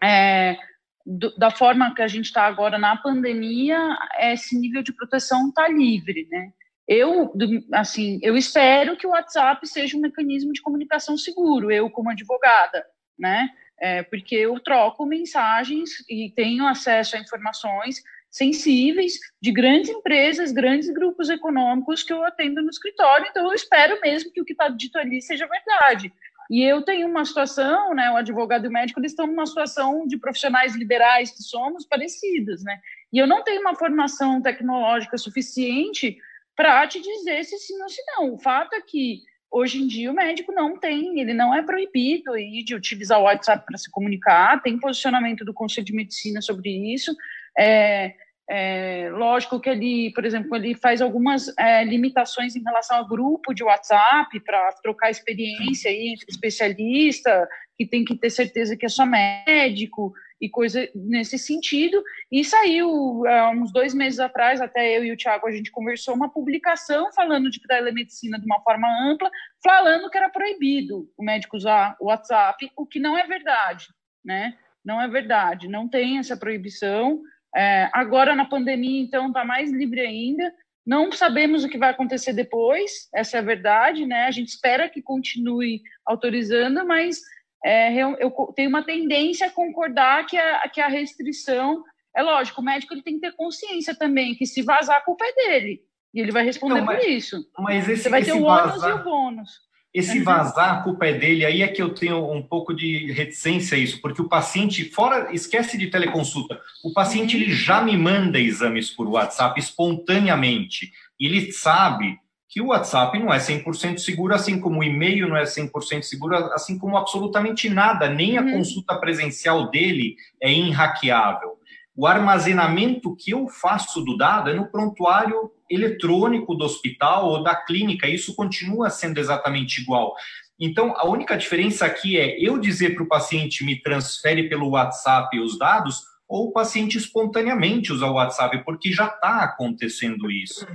é, 0.00 0.56
do, 1.04 1.36
da 1.36 1.50
forma 1.50 1.92
que 1.96 2.00
a 2.00 2.06
gente 2.06 2.26
está 2.26 2.44
agora 2.44 2.78
na 2.78 2.96
pandemia, 2.96 3.76
esse 4.20 4.56
nível 4.56 4.84
de 4.84 4.92
proteção 4.92 5.48
está 5.48 5.66
livre, 5.66 6.28
né? 6.30 6.52
Eu, 6.86 7.32
assim, 7.74 8.20
eu 8.22 8.36
espero 8.36 8.96
que 8.96 9.08
o 9.08 9.10
WhatsApp 9.10 9.66
seja 9.66 9.96
um 9.96 10.00
mecanismo 10.00 10.52
de 10.52 10.62
comunicação 10.62 11.16
seguro, 11.16 11.72
eu 11.72 11.90
como 11.90 12.08
advogada, 12.08 12.86
né? 13.18 13.50
É, 13.80 14.04
porque 14.04 14.36
eu 14.36 14.60
troco 14.60 15.04
mensagens 15.04 15.90
e 16.08 16.32
tenho 16.36 16.64
acesso 16.68 17.16
a 17.16 17.20
informações 17.20 18.00
sensíveis 18.30 19.14
de 19.40 19.50
grandes 19.50 19.90
empresas, 19.90 20.52
grandes 20.52 20.90
grupos 20.90 21.30
econômicos 21.30 22.02
que 22.02 22.12
eu 22.12 22.24
atendo 22.24 22.62
no 22.62 22.70
escritório, 22.70 23.26
então 23.28 23.46
eu 23.46 23.54
espero 23.54 23.98
mesmo 24.00 24.30
que 24.32 24.40
o 24.40 24.44
que 24.44 24.52
está 24.52 24.68
dito 24.68 24.98
ali 24.98 25.20
seja 25.22 25.46
verdade. 25.46 26.12
E 26.50 26.62
eu 26.62 26.82
tenho 26.82 27.06
uma 27.06 27.24
situação, 27.24 27.94
né, 27.94 28.10
o 28.10 28.16
advogado 28.16 28.64
e 28.64 28.68
o 28.68 28.72
médico, 28.72 29.00
eles 29.00 29.12
estão 29.12 29.26
numa 29.26 29.44
situação 29.44 30.06
de 30.06 30.16
profissionais 30.16 30.74
liberais 30.74 31.30
que 31.30 31.42
somos 31.42 31.84
parecidas, 31.84 32.62
né? 32.64 32.80
E 33.12 33.18
eu 33.18 33.26
não 33.26 33.44
tenho 33.44 33.60
uma 33.60 33.74
formação 33.74 34.40
tecnológica 34.40 35.18
suficiente 35.18 36.18
para 36.56 36.86
te 36.86 37.00
dizer 37.00 37.44
se 37.44 37.58
sim 37.58 37.80
ou 37.82 37.88
se 37.88 38.02
não. 38.06 38.34
O 38.34 38.38
fato 38.38 38.74
é 38.74 38.80
que 38.80 39.22
hoje 39.50 39.82
em 39.82 39.86
dia 39.86 40.10
o 40.10 40.14
médico 40.14 40.52
não 40.52 40.78
tem, 40.78 41.20
ele 41.20 41.34
não 41.34 41.54
é 41.54 41.62
proibido 41.62 42.32
de 42.64 42.74
utilizar 42.74 43.20
o 43.20 43.24
WhatsApp 43.24 43.64
para 43.66 43.78
se 43.78 43.90
comunicar, 43.90 44.62
tem 44.62 44.78
posicionamento 44.78 45.44
do 45.44 45.54
Conselho 45.54 45.86
de 45.86 45.94
Medicina 45.94 46.40
sobre 46.40 46.70
isso, 46.92 47.14
é, 47.58 48.14
é, 48.50 49.10
lógico 49.12 49.60
que 49.60 49.68
ele, 49.68 50.10
por 50.14 50.24
exemplo, 50.24 50.56
ele 50.56 50.74
faz 50.74 51.02
algumas 51.02 51.52
é, 51.58 51.84
limitações 51.84 52.56
em 52.56 52.62
relação 52.62 52.96
ao 52.96 53.08
grupo 53.08 53.52
de 53.52 53.62
WhatsApp 53.62 54.40
para 54.40 54.72
trocar 54.82 55.10
experiência 55.10 55.90
aí 55.90 56.08
entre 56.08 56.26
especialista, 56.28 57.46
que 57.76 57.86
tem 57.86 58.04
que 58.04 58.16
ter 58.16 58.30
certeza 58.30 58.76
que 58.76 58.86
é 58.86 58.88
só 58.88 59.04
médico 59.04 60.12
e 60.40 60.48
coisa 60.48 60.88
nesse 60.94 61.38
sentido. 61.38 62.02
E 62.32 62.42
saiu, 62.42 63.26
há 63.26 63.50
uns 63.50 63.70
dois 63.70 63.92
meses 63.92 64.18
atrás, 64.18 64.62
até 64.62 64.96
eu 64.96 65.04
e 65.04 65.12
o 65.12 65.16
Tiago, 65.16 65.46
a 65.46 65.52
gente 65.52 65.70
conversou, 65.70 66.14
uma 66.14 66.32
publicação 66.32 67.12
falando 67.12 67.50
de 67.50 67.60
telemedicina 67.60 68.38
de 68.38 68.46
uma 68.46 68.60
forma 68.62 68.88
ampla, 69.04 69.30
falando 69.62 70.08
que 70.08 70.16
era 70.16 70.30
proibido 70.30 71.06
o 71.18 71.24
médico 71.24 71.56
usar 71.56 71.96
o 72.00 72.06
WhatsApp, 72.06 72.70
o 72.76 72.86
que 72.86 72.98
não 72.98 73.18
é 73.18 73.26
verdade, 73.26 73.88
né? 74.24 74.56
Não 74.82 75.02
é 75.02 75.08
verdade, 75.08 75.68
não 75.68 75.86
tem 75.86 76.18
essa 76.18 76.36
proibição. 76.36 77.20
É, 77.54 77.88
agora, 77.92 78.34
na 78.34 78.44
pandemia, 78.44 79.00
então, 79.00 79.28
está 79.28 79.44
mais 79.44 79.70
livre 79.70 80.00
ainda. 80.00 80.52
Não 80.86 81.12
sabemos 81.12 81.64
o 81.64 81.68
que 81.68 81.78
vai 81.78 81.90
acontecer 81.90 82.32
depois, 82.32 83.08
essa 83.14 83.36
é 83.36 83.40
a 83.40 83.44
verdade, 83.44 84.06
né? 84.06 84.24
A 84.24 84.30
gente 84.30 84.48
espera 84.48 84.88
que 84.88 85.02
continue 85.02 85.82
autorizando, 86.06 86.86
mas 86.86 87.20
é, 87.64 87.94
eu, 87.94 88.16
eu, 88.18 88.30
tenho 88.54 88.70
uma 88.70 88.82
tendência 88.82 89.46
a 89.46 89.50
concordar 89.50 90.24
que 90.26 90.36
a, 90.36 90.68
que 90.68 90.80
a 90.80 90.88
restrição. 90.88 91.84
É 92.16 92.22
lógico, 92.22 92.60
o 92.60 92.64
médico 92.64 92.94
ele 92.94 93.02
tem 93.02 93.14
que 93.14 93.20
ter 93.20 93.36
consciência 93.36 93.94
também 93.94 94.34
que 94.34 94.46
se 94.46 94.62
vazar, 94.62 94.96
a 94.96 95.04
culpa 95.04 95.24
é 95.26 95.32
dele. 95.32 95.82
E 96.14 96.20
ele 96.20 96.32
vai 96.32 96.42
responder 96.42 96.80
mas, 96.80 96.98
por 96.98 97.08
isso. 97.08 97.36
Mas 97.58 97.88
esse, 97.88 98.04
Você 98.04 98.08
vai 98.08 98.24
ter 98.24 98.32
o 98.32 98.42
ônus 98.42 98.82
e 98.82 98.92
o 98.92 99.04
bônus. 99.04 99.67
Esse 99.98 100.20
vazar, 100.20 100.78
a 100.78 100.82
culpa 100.82 101.06
é 101.06 101.12
dele, 101.12 101.44
aí 101.44 101.62
é 101.62 101.68
que 101.68 101.82
eu 101.82 101.94
tenho 101.94 102.30
um 102.32 102.42
pouco 102.42 102.74
de 102.74 103.12
reticência 103.12 103.76
a 103.76 103.80
isso, 103.80 104.00
porque 104.00 104.22
o 104.22 104.28
paciente, 104.28 104.84
fora, 104.84 105.32
esquece 105.32 105.76
de 105.76 105.88
teleconsulta, 105.88 106.60
o 106.84 106.92
paciente 106.92 107.36
ele 107.36 107.52
já 107.52 107.82
me 107.82 107.96
manda 107.96 108.38
exames 108.38 108.90
por 108.90 109.08
WhatsApp 109.08 109.58
espontaneamente, 109.58 110.92
e 111.18 111.26
ele 111.26 111.52
sabe 111.52 112.18
que 112.48 112.62
o 112.62 112.68
WhatsApp 112.68 113.18
não 113.18 113.32
é 113.32 113.38
100% 113.38 113.98
seguro, 113.98 114.34
assim 114.34 114.58
como 114.58 114.80
o 114.80 114.84
e-mail 114.84 115.28
não 115.28 115.36
é 115.36 115.44
100% 115.44 116.02
seguro, 116.02 116.34
assim 116.54 116.78
como 116.78 116.96
absolutamente 116.96 117.68
nada, 117.68 118.08
nem 118.08 118.38
a 118.38 118.42
uhum. 118.42 118.52
consulta 118.52 118.96
presencial 118.96 119.70
dele 119.70 120.16
é 120.40 120.50
inhackeável. 120.50 121.57
O 121.98 122.06
armazenamento 122.06 123.16
que 123.16 123.32
eu 123.32 123.48
faço 123.48 124.00
do 124.04 124.16
dado 124.16 124.48
é 124.48 124.54
no 124.54 124.70
prontuário 124.70 125.50
eletrônico 125.68 126.54
do 126.54 126.64
hospital 126.64 127.26
ou 127.26 127.42
da 127.42 127.56
clínica, 127.56 128.06
isso 128.06 128.36
continua 128.36 128.88
sendo 128.88 129.18
exatamente 129.18 129.82
igual. 129.82 130.14
Então, 130.60 130.94
a 130.96 131.08
única 131.08 131.36
diferença 131.36 131.84
aqui 131.84 132.16
é 132.16 132.38
eu 132.38 132.56
dizer 132.56 132.94
para 132.94 133.02
o 133.02 133.08
paciente 133.08 133.64
me 133.64 133.82
transfere 133.82 134.48
pelo 134.48 134.70
WhatsApp 134.70 135.40
os 135.40 135.58
dados 135.58 136.04
ou 136.28 136.46
o 136.46 136.52
paciente 136.52 136.96
espontaneamente 136.96 137.92
usar 137.92 138.10
o 138.10 138.14
WhatsApp, 138.14 138.62
porque 138.64 138.92
já 138.92 139.06
está 139.06 139.42
acontecendo 139.42 140.30
isso. 140.30 140.68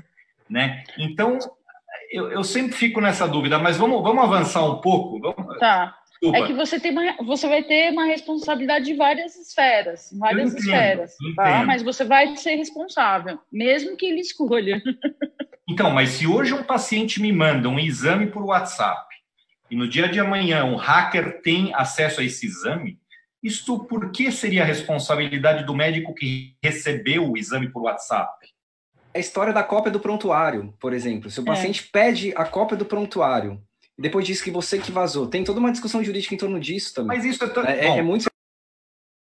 Né? 0.50 0.84
Então, 0.98 1.40
eu, 2.12 2.34
eu, 2.34 2.44
sempre 2.44 2.74
fico 2.74 3.00
nessa 3.00 3.26
dúvida, 3.30 3.58
mas 3.58 3.78
vamos, 3.78 4.04
vamos 4.04 4.26
avançar 4.26 4.66
um 4.66 4.82
pouco? 4.82 5.22
Vamos... 5.22 5.58
Tá. 5.58 5.96
Desculpa. 6.24 6.38
É 6.38 6.48
que 6.48 6.54
você, 6.54 6.80
tem 6.80 6.92
uma, 6.92 7.16
você 7.26 7.48
vai 7.50 7.64
ter 7.64 7.92
uma 7.92 8.06
responsabilidade 8.06 8.86
de 8.86 8.94
várias 8.94 9.36
esferas, 9.36 10.10
várias 10.18 10.54
entendo, 10.54 10.60
esferas, 10.60 11.16
tá? 11.36 11.66
Mas 11.66 11.82
você 11.82 12.06
vai 12.06 12.38
ser 12.38 12.56
responsável, 12.56 13.38
mesmo 13.52 13.98
que 13.98 14.06
ele 14.06 14.22
escolha. 14.22 14.82
Então, 15.66 15.90
mas 15.92 16.10
se 16.10 16.28
hoje 16.28 16.54
um 16.54 16.62
paciente 16.62 17.22
me 17.22 17.32
manda 17.32 17.70
um 17.70 17.80
exame 17.80 18.28
por 18.28 18.44
WhatsApp 18.44 19.08
e 19.72 19.78
no 19.78 19.88
dia 19.88 20.10
de 20.10 20.20
amanhã 20.20 20.66
um 20.66 20.76
hacker 20.76 21.42
tem 21.42 21.74
acesso 21.74 22.20
a 22.20 22.24
esse 22.24 22.46
exame, 22.46 23.00
isto 23.42 23.80
por 23.80 24.12
que 24.12 24.30
seria 24.30 24.64
a 24.64 24.66
responsabilidade 24.66 25.64
do 25.64 25.74
médico 25.74 26.14
que 26.14 26.58
recebeu 26.62 27.32
o 27.32 27.38
exame 27.38 27.70
por 27.70 27.84
WhatsApp? 27.84 28.46
É 29.14 29.20
a 29.20 29.22
história 29.22 29.54
da 29.54 29.64
cópia 29.64 29.90
do 29.90 30.02
prontuário, 30.02 30.74
por 30.82 30.92
exemplo. 30.92 31.32
Se 31.32 31.40
o 31.40 31.44
é. 31.44 31.46
paciente 31.46 31.82
é. 31.82 31.90
pede 31.90 32.34
a 32.36 32.44
cópia 32.44 32.76
do 32.76 32.86
prontuário 32.86 33.64
depois 33.98 34.26
diz 34.26 34.42
que 34.42 34.52
você 34.52 34.80
que 34.80 34.92
vazou. 34.92 35.28
Tem 35.28 35.44
toda 35.44 35.60
uma 35.60 35.72
discussão 35.72 36.04
jurídica 36.04 36.34
em 36.34 36.38
torno 36.38 36.60
disso 36.60 36.94
também. 36.94 37.18
Mas 37.18 37.26
isso 37.26 37.44
é, 37.44 37.48
tão... 37.50 37.64
é, 37.66 37.80
é, 37.80 37.98
é 37.98 38.02
muito. 38.02 38.26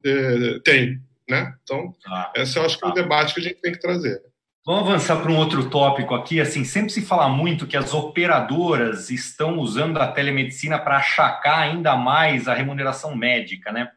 É, 0.04 0.60
tem, 0.60 1.02
né? 1.30 1.56
Então, 1.64 1.96
ah, 2.08 2.32
esse 2.36 2.58
eu 2.58 2.66
acho 2.66 2.78
que 2.78 2.86
é 2.86 2.88
o 2.88 2.92
ah. 2.92 2.94
debate 2.94 3.34
que 3.34 3.40
a 3.40 3.44
gente 3.44 3.62
tem 3.62 3.72
que 3.72 3.80
trazer. 3.80 4.22
Vamos 4.66 4.90
avançar 4.90 5.22
para 5.22 5.32
um 5.32 5.38
outro 5.38 5.70
tópico 5.70 6.16
aqui. 6.16 6.42
Assim, 6.42 6.64
sempre 6.64 6.90
se 6.90 7.02
fala 7.02 7.30
muito 7.30 7.68
que 7.68 7.78
as 7.78 7.94
operadoras 7.94 9.12
estão 9.12 9.60
usando 9.60 9.98
a 9.98 10.12
telemedicina 10.12 10.80
para 10.80 10.98
achacar 10.98 11.60
ainda 11.60 11.96
mais 11.96 12.48
a 12.48 12.54
remuneração 12.54 13.16
médica, 13.16 13.72
né? 13.72 13.92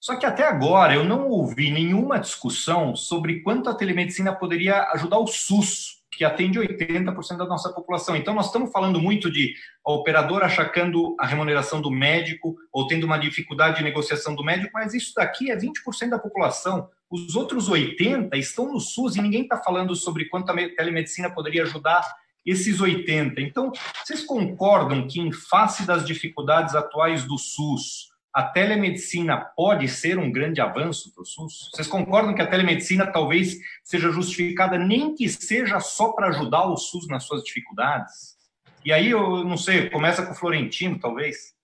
Só 0.00 0.14
que 0.14 0.24
até 0.24 0.44
agora 0.46 0.94
eu 0.94 1.02
não 1.02 1.28
ouvi 1.28 1.72
nenhuma 1.72 2.20
discussão 2.20 2.94
sobre 2.94 3.40
quanto 3.40 3.68
a 3.68 3.74
telemedicina 3.74 4.32
poderia 4.32 4.84
ajudar 4.92 5.18
o 5.18 5.26
SUS, 5.26 5.95
que 6.16 6.24
atende 6.24 6.58
80% 6.58 7.36
da 7.36 7.44
nossa 7.44 7.70
população. 7.72 8.16
Então, 8.16 8.34
nós 8.34 8.46
estamos 8.46 8.72
falando 8.72 8.98
muito 9.00 9.30
de 9.30 9.54
a 9.84 9.92
operadora 9.92 10.46
achacando 10.46 11.14
a 11.20 11.26
remuneração 11.26 11.80
do 11.80 11.90
médico 11.90 12.56
ou 12.72 12.86
tendo 12.86 13.04
uma 13.04 13.18
dificuldade 13.18 13.78
de 13.78 13.84
negociação 13.84 14.34
do 14.34 14.42
médico, 14.42 14.70
mas 14.72 14.94
isso 14.94 15.12
daqui 15.14 15.50
é 15.50 15.56
20% 15.56 16.08
da 16.08 16.18
população. 16.18 16.88
Os 17.10 17.36
outros 17.36 17.68
80 17.68 18.36
estão 18.36 18.72
no 18.72 18.80
SUS 18.80 19.16
e 19.16 19.22
ninguém 19.22 19.42
está 19.42 19.58
falando 19.58 19.94
sobre 19.94 20.24
quanto 20.24 20.50
a 20.50 20.54
telemedicina 20.54 21.30
poderia 21.30 21.62
ajudar 21.62 22.02
esses 22.44 22.80
80. 22.80 23.40
Então, 23.40 23.70
vocês 24.02 24.24
concordam 24.24 25.06
que, 25.06 25.20
em 25.20 25.32
face 25.32 25.84
das 25.86 26.06
dificuldades 26.06 26.74
atuais 26.74 27.24
do 27.24 27.36
SUS, 27.36 28.08
a 28.36 28.42
telemedicina 28.42 29.38
pode 29.56 29.88
ser 29.88 30.18
um 30.18 30.30
grande 30.30 30.60
avanço 30.60 31.10
para 31.14 31.22
o 31.22 31.24
SUS? 31.24 31.70
Vocês 31.72 31.88
concordam 31.88 32.34
que 32.34 32.42
a 32.42 32.46
telemedicina 32.46 33.10
talvez 33.10 33.56
seja 33.82 34.10
justificada, 34.10 34.76
nem 34.76 35.14
que 35.14 35.26
seja 35.26 35.80
só 35.80 36.12
para 36.12 36.28
ajudar 36.28 36.66
o 36.66 36.76
SUS 36.76 37.08
nas 37.08 37.24
suas 37.24 37.42
dificuldades? 37.42 38.36
E 38.84 38.92
aí, 38.92 39.08
eu 39.08 39.42
não 39.42 39.56
sei, 39.56 39.88
começa 39.88 40.22
com 40.22 40.32
o 40.32 40.34
Florentino, 40.34 41.00
talvez? 41.00 41.54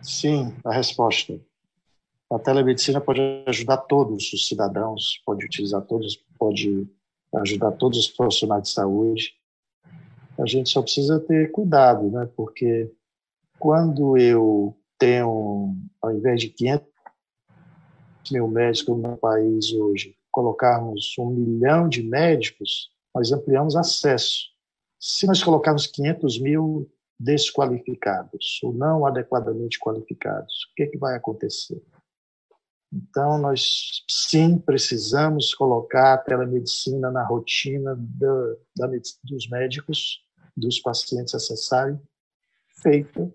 Sim, 0.00 0.54
a 0.64 0.72
resposta. 0.72 1.40
A 2.30 2.38
telemedicina 2.38 3.00
pode 3.00 3.20
ajudar 3.44 3.78
todos 3.78 4.32
os 4.32 4.46
cidadãos, 4.46 5.20
pode 5.26 5.44
utilizar 5.44 5.82
todos, 5.82 6.24
pode 6.38 6.86
ajudar 7.34 7.72
todos 7.72 7.98
os 7.98 8.06
profissionais 8.06 8.62
de 8.62 8.68
saúde. 8.68 9.34
A 10.38 10.46
gente 10.46 10.70
só 10.70 10.80
precisa 10.82 11.18
ter 11.18 11.50
cuidado, 11.50 12.08
né? 12.12 12.28
Porque 12.36 12.92
quando 13.58 14.16
eu 14.16 14.77
tenho, 14.98 15.76
ao 16.02 16.12
invés 16.12 16.40
de 16.40 16.48
500 16.48 16.86
mil 18.32 18.48
médicos 18.48 18.98
no 18.98 19.16
país 19.16 19.72
hoje, 19.72 20.16
colocarmos 20.30 21.14
um 21.18 21.30
milhão 21.30 21.88
de 21.88 22.02
médicos, 22.02 22.90
nós 23.14 23.32
ampliamos 23.32 23.76
acesso. 23.76 24.46
Se 25.00 25.26
nós 25.26 25.42
colocarmos 25.42 25.86
500 25.86 26.40
mil 26.40 26.90
desqualificados 27.18 28.60
ou 28.62 28.72
não 28.72 29.06
adequadamente 29.06 29.78
qualificados, 29.78 30.64
o 30.64 30.74
que, 30.76 30.82
é 30.84 30.86
que 30.86 30.98
vai 30.98 31.16
acontecer? 31.16 31.82
Então, 32.92 33.38
nós 33.38 34.04
sim 34.08 34.58
precisamos 34.58 35.54
colocar 35.54 36.14
a 36.14 36.18
telemedicina 36.18 37.10
na 37.10 37.24
rotina 37.24 37.94
da, 37.96 38.56
da, 38.76 38.98
dos 39.24 39.48
médicos, 39.50 40.24
dos 40.56 40.80
pacientes 40.80 41.34
acessarem, 41.34 42.00
feita 42.80 43.32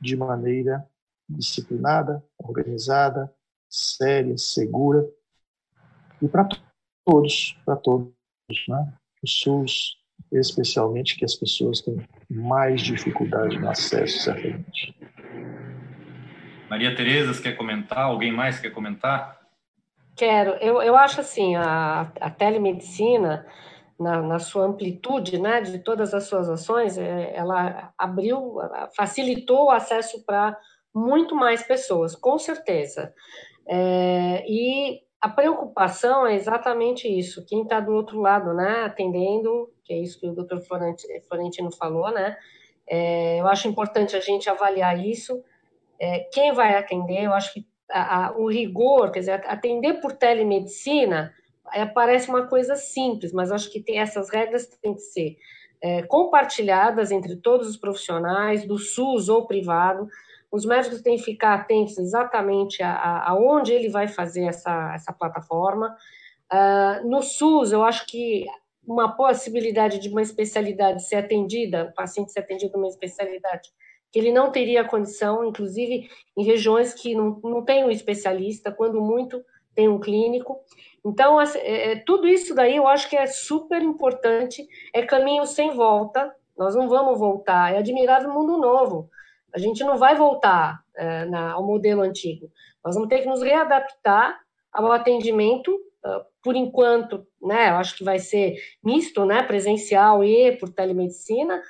de 0.00 0.16
maneira 0.16 0.84
disciplinada, 1.28 2.24
organizada, 2.38 3.32
séria, 3.68 4.36
segura, 4.38 5.06
e 6.22 6.28
para 6.28 6.48
todos, 7.04 7.58
para 7.64 7.76
todos, 7.76 8.12
né? 8.68 8.94
O 9.22 9.28
SUS, 9.28 9.98
especialmente, 10.32 11.16
que 11.16 11.24
as 11.24 11.34
pessoas 11.34 11.80
têm 11.80 11.96
mais 12.30 12.80
dificuldade 12.80 13.58
no 13.58 13.68
acesso, 13.68 14.20
certamente. 14.20 14.94
Maria 16.68 16.94
Tereza, 16.94 17.40
quer 17.40 17.56
comentar? 17.56 18.04
Alguém 18.04 18.32
mais 18.32 18.60
quer 18.60 18.70
comentar? 18.70 19.38
Quero. 20.14 20.50
Eu, 20.60 20.82
eu 20.82 20.96
acho 20.96 21.20
assim, 21.20 21.56
a, 21.56 22.12
a 22.20 22.30
telemedicina, 22.30 23.46
na, 23.98 24.20
na, 24.22 24.38
sua 24.38 24.66
amplitude, 24.66 25.40
né, 25.40 25.60
de 25.60 25.78
todas 25.78 26.12
as 26.12 26.24
suas 26.24 26.48
ações, 26.48 26.98
é, 26.98 27.34
ela 27.34 27.92
abriu, 27.96 28.58
facilitou 28.96 29.66
o 29.66 29.70
acesso 29.70 30.24
para 30.24 30.56
muito 30.94 31.34
mais 31.34 31.62
pessoas, 31.62 32.14
com 32.14 32.38
certeza. 32.38 33.12
É, 33.66 34.44
e 34.48 35.00
a 35.20 35.28
preocupação 35.28 36.26
é 36.26 36.34
exatamente 36.34 37.08
isso. 37.08 37.44
Quem 37.46 37.62
está 37.62 37.80
do 37.80 37.92
outro 37.92 38.20
lado, 38.20 38.54
né, 38.54 38.84
atendendo, 38.84 39.70
que 39.84 39.92
é 39.92 39.98
isso 39.98 40.20
que 40.20 40.26
o 40.26 40.34
doutor 40.34 40.60
Florentino 40.60 41.70
falou, 41.72 42.10
né, 42.10 42.36
é, 42.88 43.40
eu 43.40 43.46
acho 43.46 43.68
importante 43.68 44.16
a 44.16 44.20
gente 44.20 44.48
avaliar 44.48 44.98
isso 44.98 45.42
é, 45.98 46.20
quem 46.32 46.52
vai 46.52 46.76
atender, 46.76 47.24
eu 47.24 47.32
acho 47.32 47.52
que 47.52 47.66
a, 47.90 48.26
a, 48.26 48.38
o 48.38 48.48
rigor, 48.48 49.10
quer 49.10 49.20
dizer, 49.20 49.44
atender 49.46 49.94
por 49.94 50.12
telemedicina 50.12 51.34
é, 51.72 51.84
parece 51.84 52.28
uma 52.28 52.46
coisa 52.46 52.76
simples, 52.76 53.32
mas 53.32 53.50
acho 53.50 53.70
que 53.70 53.80
tem, 53.80 53.98
essas 53.98 54.30
regras 54.30 54.66
têm 54.66 54.94
que 54.94 55.00
ser 55.00 55.36
é, 55.82 56.02
compartilhadas 56.02 57.10
entre 57.10 57.36
todos 57.36 57.68
os 57.68 57.76
profissionais, 57.76 58.66
do 58.66 58.78
SUS 58.78 59.28
ou 59.28 59.46
privado. 59.46 60.06
Os 60.50 60.64
médicos 60.64 61.02
têm 61.02 61.16
que 61.16 61.22
ficar 61.22 61.54
atentos 61.54 61.98
exatamente 61.98 62.82
aonde 62.82 63.72
ele 63.72 63.88
vai 63.88 64.08
fazer 64.08 64.44
essa, 64.44 64.94
essa 64.94 65.12
plataforma. 65.12 65.94
Uh, 66.50 67.08
no 67.08 67.22
SUS, 67.22 67.72
eu 67.72 67.84
acho 67.84 68.06
que 68.06 68.46
uma 68.86 69.14
possibilidade 69.14 69.98
de 69.98 70.08
uma 70.08 70.22
especialidade 70.22 71.06
ser 71.06 71.16
atendida, 71.16 71.90
o 71.90 71.94
paciente 71.94 72.32
ser 72.32 72.40
atendido 72.40 72.72
numa 72.78 72.88
especialidade 72.88 73.70
que 74.10 74.18
ele 74.18 74.32
não 74.32 74.50
teria 74.50 74.84
condição, 74.84 75.44
inclusive 75.44 76.08
em 76.36 76.42
regiões 76.42 76.94
que 76.94 77.14
não, 77.14 77.38
não 77.42 77.64
tem 77.64 77.84
um 77.84 77.90
especialista, 77.90 78.72
quando 78.72 79.00
muito 79.00 79.44
tem 79.74 79.88
um 79.88 80.00
clínico. 80.00 80.58
Então, 81.04 81.40
é, 81.40 81.46
é, 81.56 81.96
tudo 81.96 82.26
isso 82.26 82.54
daí 82.54 82.76
eu 82.76 82.88
acho 82.88 83.08
que 83.08 83.16
é 83.16 83.26
super 83.26 83.82
importante, 83.82 84.66
é 84.94 85.02
caminho 85.02 85.46
sem 85.46 85.70
volta, 85.70 86.34
nós 86.56 86.74
não 86.74 86.88
vamos 86.88 87.18
voltar, 87.18 87.72
é 87.72 87.78
admirável 87.78 88.32
mundo 88.32 88.56
novo. 88.56 89.08
A 89.54 89.58
gente 89.58 89.82
não 89.84 89.96
vai 89.96 90.14
voltar 90.14 90.82
é, 90.96 91.24
na, 91.24 91.52
ao 91.52 91.66
modelo 91.66 92.02
antigo. 92.02 92.50
Nós 92.84 92.94
vamos 92.94 93.08
ter 93.08 93.20
que 93.20 93.28
nos 93.28 93.42
readaptar 93.42 94.38
ao 94.72 94.92
atendimento, 94.92 95.74
uh, 95.74 96.24
por 96.42 96.54
enquanto, 96.54 97.26
né, 97.42 97.70
eu 97.70 97.76
acho 97.76 97.96
que 97.96 98.04
vai 98.04 98.18
ser 98.18 98.56
misto, 98.84 99.24
né, 99.24 99.42
presencial 99.42 100.22
e 100.22 100.52
por 100.56 100.68
telemedicina, 100.68 101.60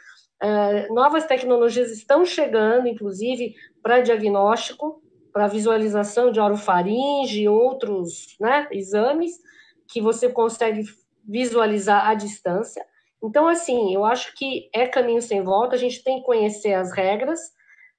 Uh, 0.40 0.94
novas 0.94 1.26
tecnologias 1.26 1.90
estão 1.90 2.24
chegando, 2.24 2.86
inclusive, 2.86 3.56
para 3.82 4.00
diagnóstico, 4.00 5.02
para 5.32 5.48
visualização 5.48 6.30
de 6.30 6.38
orofaringe 6.38 7.42
e 7.42 7.48
outros 7.48 8.36
né, 8.40 8.68
exames 8.70 9.32
que 9.88 10.00
você 10.00 10.28
consegue 10.28 10.84
visualizar 11.26 12.08
à 12.08 12.14
distância. 12.14 12.84
Então, 13.22 13.48
assim, 13.48 13.92
eu 13.92 14.04
acho 14.04 14.32
que 14.36 14.70
é 14.72 14.86
caminho 14.86 15.20
sem 15.20 15.42
volta, 15.42 15.74
a 15.74 15.78
gente 15.78 16.04
tem 16.04 16.20
que 16.20 16.24
conhecer 16.24 16.74
as 16.74 16.92
regras 16.92 17.40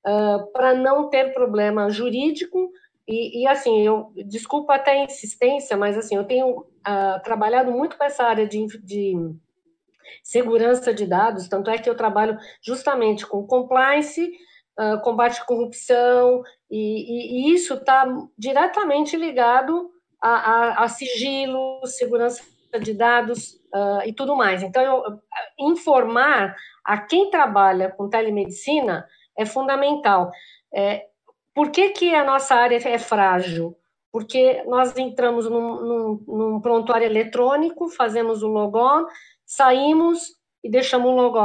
uh, 0.05 0.51
para 0.51 0.73
não 0.73 1.09
ter 1.09 1.33
problema 1.33 1.89
jurídico. 1.89 2.71
E, 3.07 3.41
e, 3.41 3.47
assim, 3.47 3.81
eu 3.81 4.11
desculpa 4.27 4.75
até 4.75 4.91
a 4.91 5.03
insistência, 5.03 5.75
mas 5.75 5.97
assim, 5.97 6.15
eu 6.15 6.25
tenho 6.25 6.59
uh, 6.59 7.23
trabalhado 7.23 7.71
muito 7.71 7.97
com 7.97 8.03
essa 8.03 8.23
área 8.23 8.47
de, 8.47 8.67
de 8.83 9.15
segurança 10.23 10.93
de 10.93 11.05
dados, 11.05 11.47
tanto 11.47 11.69
é 11.71 11.77
que 11.77 11.89
eu 11.89 11.95
trabalho 11.95 12.37
justamente 12.61 13.25
com 13.25 13.47
compliance, 13.47 14.31
uh, 14.79 15.01
combate 15.01 15.41
à 15.41 15.45
corrupção, 15.45 16.43
e, 16.69 16.77
e, 16.77 17.49
e 17.49 17.53
isso 17.53 17.73
está 17.73 18.05
diretamente 18.37 19.17
ligado 19.17 19.89
a, 20.21 20.29
a, 20.29 20.83
a, 20.83 20.87
sigilo, 20.87 21.81
segurança 21.85 22.43
de 22.79 22.93
dados 22.93 23.53
uh, 23.73 24.05
e 24.05 24.13
tudo 24.13 24.35
mais. 24.35 24.61
Então, 24.61 24.83
eu, 24.83 25.19
informar 25.57 26.55
a 26.85 26.97
quem 26.97 27.29
trabalha 27.29 27.89
com 27.89 28.09
telemedicina 28.09 29.07
é 29.39 29.45
fundamental. 29.45 30.31
É, 30.73 31.05
por 31.55 31.71
que, 31.71 31.89
que 31.91 32.13
a 32.13 32.23
nossa 32.23 32.53
área 32.55 32.77
é 32.87 32.99
frágil? 32.99 33.75
Porque 34.11 34.63
nós 34.65 34.95
entramos 34.97 35.49
num, 35.49 35.81
num, 35.81 36.23
num 36.27 36.61
prontuário 36.61 37.05
eletrônico, 37.05 37.87
fazemos 37.89 38.43
o 38.43 38.47
logon, 38.47 39.05
saímos 39.45 40.35
e 40.61 40.69
deixamos 40.69 41.09
o 41.09 41.15
logo, 41.15 41.39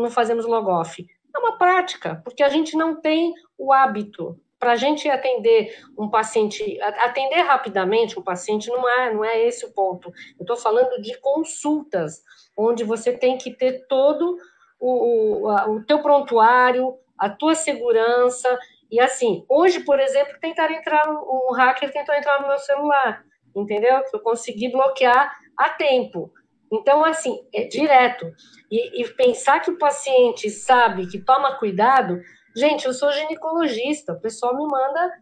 não 0.00 0.10
fazemos 0.10 0.46
logoff. 0.46 1.06
É 1.34 1.38
uma 1.38 1.58
prática, 1.58 2.20
porque 2.24 2.42
a 2.42 2.48
gente 2.48 2.76
não 2.76 3.00
tem 3.00 3.34
o 3.58 3.72
hábito. 3.72 4.40
Para 4.58 4.72
a 4.72 4.76
gente 4.76 5.10
atender 5.10 5.76
um 5.98 6.08
paciente, 6.08 6.80
atender 6.80 7.42
rapidamente 7.42 8.18
um 8.18 8.22
paciente 8.22 8.70
não 8.70 8.88
é, 8.88 9.12
não 9.12 9.22
é 9.22 9.44
esse 9.44 9.66
o 9.66 9.72
ponto. 9.72 10.08
Eu 10.38 10.44
estou 10.44 10.56
falando 10.56 11.02
de 11.02 11.18
consultas, 11.18 12.22
onde 12.56 12.82
você 12.84 13.12
tem 13.12 13.36
que 13.36 13.50
ter 13.50 13.86
todo 13.86 14.38
o, 14.80 15.48
o, 15.48 15.74
o 15.74 15.84
teu 15.84 16.00
prontuário, 16.00 16.96
a 17.18 17.28
tua 17.28 17.54
segurança, 17.54 18.58
e 18.90 19.00
assim, 19.00 19.44
hoje, 19.48 19.80
por 19.80 19.98
exemplo, 19.98 20.38
tentaram 20.40 20.74
entrar, 20.74 21.08
um 21.08 21.52
hacker 21.52 21.92
tentou 21.92 22.14
entrar 22.14 22.40
no 22.40 22.48
meu 22.48 22.58
celular, 22.58 23.24
entendeu? 23.54 24.02
Eu 24.12 24.20
consegui 24.20 24.70
bloquear 24.70 25.36
a 25.56 25.70
tempo. 25.70 26.32
Então, 26.72 27.04
assim, 27.04 27.44
é 27.52 27.64
direto. 27.64 28.26
E, 28.70 29.02
e, 29.02 29.08
pensar 29.14 29.60
que 29.60 29.70
o 29.70 29.78
paciente 29.78 30.50
sabe 30.50 31.06
que 31.06 31.18
toma 31.18 31.58
cuidado. 31.58 32.20
Gente, 32.56 32.86
eu 32.86 32.92
sou 32.92 33.10
ginecologista, 33.12 34.12
o 34.12 34.20
pessoal 34.20 34.56
me 34.56 34.66
manda 34.66 35.12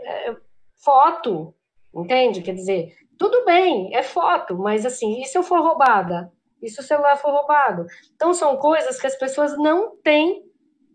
é, 0.00 0.36
foto, 0.82 1.54
entende? 1.94 2.42
Quer 2.42 2.54
dizer, 2.54 2.94
Tudo 3.18 3.44
bem, 3.44 3.94
é 3.94 4.02
foto, 4.02 4.56
mas 4.56 4.86
assim, 4.86 5.20
e 5.20 5.24
se 5.24 5.36
eu 5.36 5.42
for 5.42 5.60
roubada? 5.60 6.32
E 6.62 6.68
se 6.68 6.80
o 6.80 6.82
celular 6.82 7.16
for 7.16 7.32
roubado? 7.32 7.84
Então, 8.14 8.32
são 8.32 8.56
coisas 8.56 9.00
que 9.00 9.06
as 9.06 9.16
pessoas 9.16 9.56
não 9.58 9.96
têm 9.96 10.47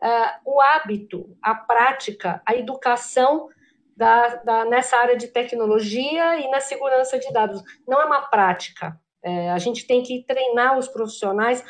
uh, 0.04 0.40
o 0.46 0.62
hábito, 0.62 1.36
a 1.42 1.56
prática, 1.56 2.42
a 2.46 2.54
educação 2.56 3.48
da, 3.96 4.36
da, 4.36 4.66
nessa 4.66 4.98
área 4.98 5.16
de 5.16 5.28
tecnologia 5.28 6.40
e 6.40 6.50
na 6.50 6.60
segurança 6.60 7.18
de 7.18 7.32
dados. 7.32 7.64
Não 7.88 8.02
é 8.02 8.06
uma 8.06 8.22
prática. 8.22 9.00
É, 9.24 9.52
a 9.52 9.58
gente 9.58 9.88
tem 9.88 10.04
que 10.04 10.24
treinar 10.26 10.78
os 10.78 10.88
profissionais 10.88 11.64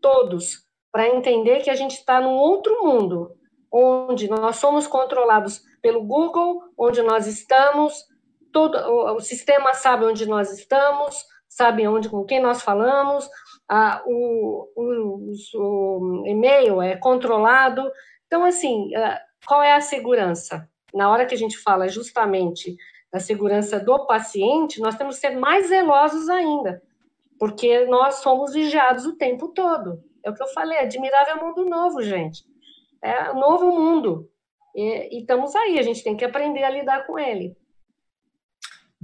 todos 0.00 0.64
para 0.92 1.08
entender 1.08 1.62
que 1.62 1.70
a 1.70 1.74
gente 1.74 1.96
está 1.96 2.20
num 2.20 2.34
outro 2.34 2.84
mundo, 2.84 3.34
onde 3.72 4.28
nós 4.28 4.56
somos 4.56 4.86
controlados 4.86 5.62
pelo 5.80 6.04
Google, 6.04 6.62
onde 6.76 7.02
nós 7.02 7.26
estamos, 7.26 8.04
todo 8.52 8.76
o, 8.76 9.16
o 9.16 9.20
sistema 9.20 9.72
sabe 9.74 10.04
onde 10.04 10.26
nós 10.26 10.52
estamos, 10.52 11.24
sabe 11.48 11.88
onde 11.88 12.08
com 12.08 12.24
quem 12.24 12.40
nós 12.40 12.62
falamos, 12.62 13.28
a, 13.68 14.02
o, 14.06 14.68
o, 14.76 15.32
o, 15.54 16.26
e-mail 16.26 16.82
é 16.82 16.96
controlado. 16.96 17.90
Então, 18.26 18.44
assim, 18.44 18.90
qual 19.46 19.62
é 19.62 19.74
a 19.74 19.80
segurança? 19.80 20.68
Na 20.92 21.10
hora 21.10 21.26
que 21.26 21.34
a 21.34 21.38
gente 21.38 21.58
fala 21.58 21.88
justamente 21.88 22.76
da 23.12 23.20
segurança 23.20 23.78
do 23.78 24.06
paciente, 24.06 24.80
nós 24.80 24.96
temos 24.96 25.16
que 25.16 25.22
ser 25.22 25.36
mais 25.36 25.68
zelosos 25.68 26.28
ainda, 26.28 26.82
porque 27.38 27.84
nós 27.86 28.16
somos 28.16 28.52
vigiados 28.52 29.06
o 29.06 29.16
tempo 29.16 29.48
todo. 29.48 30.02
É 30.24 30.30
o 30.30 30.34
que 30.34 30.42
eu 30.42 30.48
falei, 30.48 30.78
admirável 30.78 31.44
mundo 31.44 31.64
novo, 31.64 32.02
gente. 32.02 32.44
É 33.02 33.30
um 33.30 33.38
novo 33.38 33.66
mundo. 33.70 34.28
E, 34.74 35.16
e 35.16 35.20
estamos 35.20 35.54
aí, 35.54 35.78
a 35.78 35.82
gente 35.82 36.02
tem 36.02 36.16
que 36.16 36.24
aprender 36.24 36.64
a 36.64 36.70
lidar 36.70 37.06
com 37.06 37.18
ele. 37.18 37.56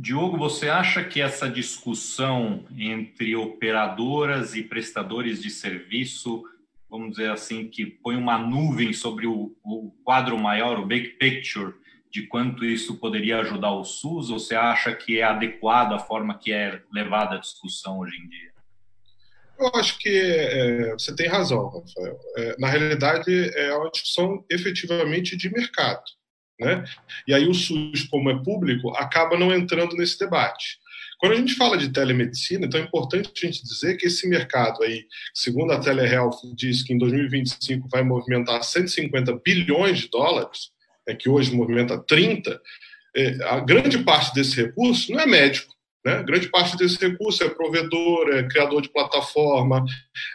Diogo, 0.01 0.39
você 0.39 0.71
acha 0.71 1.05
que 1.05 1.21
essa 1.21 1.47
discussão 1.47 2.65
entre 2.75 3.37
operadoras 3.37 4.55
e 4.55 4.63
prestadores 4.63 5.43
de 5.43 5.51
serviço, 5.51 6.43
vamos 6.89 7.11
dizer 7.11 7.31
assim, 7.31 7.69
que 7.69 7.85
põe 7.85 8.17
uma 8.17 8.39
nuvem 8.39 8.95
sobre 8.95 9.27
o, 9.27 9.55
o 9.63 9.91
quadro 10.03 10.39
maior, 10.39 10.79
o 10.79 10.87
big 10.87 11.11
picture, 11.19 11.75
de 12.11 12.23
quanto 12.23 12.65
isso 12.65 12.97
poderia 12.97 13.41
ajudar 13.41 13.73
o 13.73 13.85
SUS, 13.85 14.31
ou 14.31 14.39
você 14.39 14.55
acha 14.55 14.95
que 14.95 15.19
é 15.19 15.23
adequado 15.23 15.93
a 15.93 15.99
forma 15.99 16.39
que 16.39 16.51
é 16.51 16.81
levada 16.91 17.35
a 17.35 17.41
discussão 17.41 17.99
hoje 17.99 18.17
em 18.17 18.27
dia? 18.27 18.53
Eu 19.59 19.71
acho 19.75 19.99
que 19.99 20.09
é, 20.09 20.93
você 20.95 21.15
tem 21.15 21.29
razão, 21.29 21.69
Rafael. 21.69 22.19
É, 22.39 22.57
na 22.59 22.69
realidade, 22.69 23.51
é 23.55 23.77
uma 23.77 23.91
discussão 23.91 24.43
efetivamente 24.51 25.37
de 25.37 25.53
mercado. 25.53 26.01
Né? 26.61 26.85
E 27.27 27.33
aí 27.33 27.49
o 27.49 27.55
SUS, 27.55 28.03
como 28.05 28.31
é 28.31 28.43
público, 28.43 28.91
acaba 28.91 29.39
não 29.39 29.53
entrando 29.53 29.97
nesse 29.97 30.19
debate. 30.19 30.79
Quando 31.19 31.33
a 31.33 31.37
gente 31.37 31.55
fala 31.55 31.77
de 31.77 31.91
telemedicina, 31.91 32.67
então 32.67 32.81
é 32.81 32.83
importante 32.83 33.31
a 33.35 33.47
gente 33.47 33.63
dizer 33.63 33.97
que 33.97 34.07
esse 34.07 34.29
mercado 34.29 34.83
aí, 34.83 35.07
segundo 35.35 35.73
a 35.73 35.79
Telehealth, 35.79 36.39
diz 36.55 36.83
que 36.83 36.95
em 36.95 36.99
2025 36.99 37.89
vai 37.91 38.03
movimentar 38.03 38.63
150 38.63 39.41
bilhões 39.45 39.99
de 40.01 40.09
dólares, 40.09 40.71
é 41.07 41.15
que 41.15 41.29
hoje 41.29 41.55
movimenta 41.55 41.99
30, 41.99 42.61
é, 43.17 43.45
a 43.45 43.61
grande 43.61 43.99
parte 43.99 44.35
desse 44.35 44.57
recurso 44.63 45.13
não 45.13 45.21
é 45.21 45.27
médico, 45.27 45.75
né? 46.05 46.23
Grande 46.23 46.49
parte 46.49 46.77
desse 46.77 46.99
recurso 46.99 47.45
é 47.45 47.49
provedor, 47.49 48.31
é 48.31 48.43
criador 48.45 48.81
de 48.81 48.89
plataforma, 48.91 49.85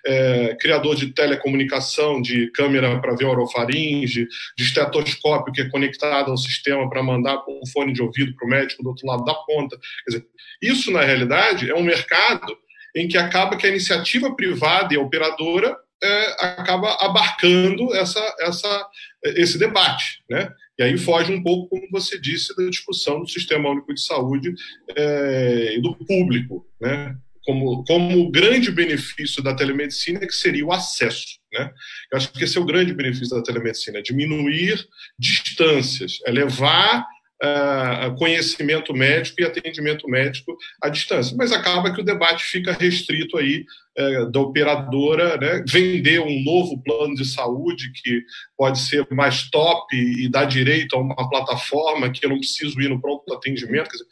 é 0.05 0.55
criador 0.59 0.95
de 0.95 1.11
telecomunicação, 1.11 2.21
de 2.21 2.51
câmera 2.51 2.99
para 3.01 3.15
ver 3.15 3.25
orofaringe, 3.25 4.27
de 4.57 4.63
estetoscópio 4.63 5.53
que 5.53 5.61
é 5.61 5.69
conectado 5.69 6.29
ao 6.29 6.37
sistema 6.37 6.87
para 6.89 7.01
mandar 7.01 7.43
um 7.47 7.65
fone 7.73 7.93
de 7.93 8.01
ouvido 8.01 8.35
para 8.35 8.45
o 8.45 8.49
médico 8.49 8.83
do 8.83 8.89
outro 8.89 9.07
lado 9.07 9.25
da 9.25 9.33
ponta. 9.33 9.77
Dizer, 10.07 10.25
isso, 10.61 10.91
na 10.91 11.01
realidade, 11.01 11.69
é 11.69 11.75
um 11.75 11.83
mercado 11.83 12.55
em 12.95 13.07
que 13.07 13.17
acaba 13.17 13.57
que 13.57 13.65
a 13.65 13.69
iniciativa 13.69 14.33
privada 14.35 14.93
e 14.93 14.97
a 14.97 15.01
operadora 15.01 15.75
é, 16.01 16.45
acaba 16.45 16.95
abarcando 17.01 17.93
essa, 17.95 18.35
essa, 18.39 18.89
esse 19.23 19.57
debate. 19.57 20.23
Né? 20.29 20.49
E 20.77 20.83
aí 20.83 20.97
foge 20.97 21.31
um 21.31 21.41
pouco, 21.41 21.69
como 21.69 21.87
você 21.91 22.19
disse, 22.19 22.55
da 22.55 22.69
discussão 22.69 23.21
do 23.21 23.29
Sistema 23.29 23.69
Único 23.69 23.93
de 23.93 24.01
Saúde 24.01 24.53
é, 24.95 25.75
e 25.77 25.81
do 25.81 25.95
público, 25.95 26.65
né? 26.79 27.15
Como, 27.45 27.83
como 27.83 28.21
o 28.21 28.31
grande 28.31 28.71
benefício 28.71 29.41
da 29.43 29.55
telemedicina 29.55 30.19
é 30.23 30.25
que 30.25 30.33
seria 30.33 30.65
o 30.65 30.73
acesso. 30.73 31.39
Né? 31.53 31.71
Eu 32.11 32.17
acho 32.17 32.33
que 32.33 32.43
esse 32.43 32.57
é 32.57 32.61
o 32.61 32.65
grande 32.65 32.91
benefício 32.91 33.35
da 33.35 33.43
telemedicina, 33.43 34.01
diminuir 34.01 34.83
distâncias, 35.17 36.17
é 36.25 36.31
levar 36.31 37.05
conhecimento 38.17 38.93
médico 38.93 39.41
e 39.41 39.45
atendimento 39.45 40.07
médico 40.07 40.57
à 40.81 40.89
distância. 40.89 41.35
Mas 41.37 41.51
acaba 41.51 41.93
que 41.93 42.01
o 42.01 42.05
debate 42.05 42.43
fica 42.43 42.71
restrito 42.71 43.37
aí 43.37 43.65
uh, 43.97 44.31
da 44.31 44.39
operadora 44.39 45.37
né, 45.37 45.63
vender 45.67 46.19
um 46.21 46.43
novo 46.43 46.81
plano 46.81 47.15
de 47.15 47.25
saúde 47.25 47.91
que 48.01 48.23
pode 48.57 48.79
ser 48.79 49.05
mais 49.11 49.49
top 49.49 49.95
e 49.95 50.29
dar 50.29 50.45
direito 50.45 50.95
a 50.95 50.99
uma 50.99 51.29
plataforma 51.29 52.09
que 52.09 52.25
eu 52.25 52.29
não 52.29 52.37
preciso 52.37 52.79
ir 52.79 52.89
no 52.89 53.01
pronto 53.01 53.33
atendimento. 53.33 53.89
Dizer, 53.89 54.05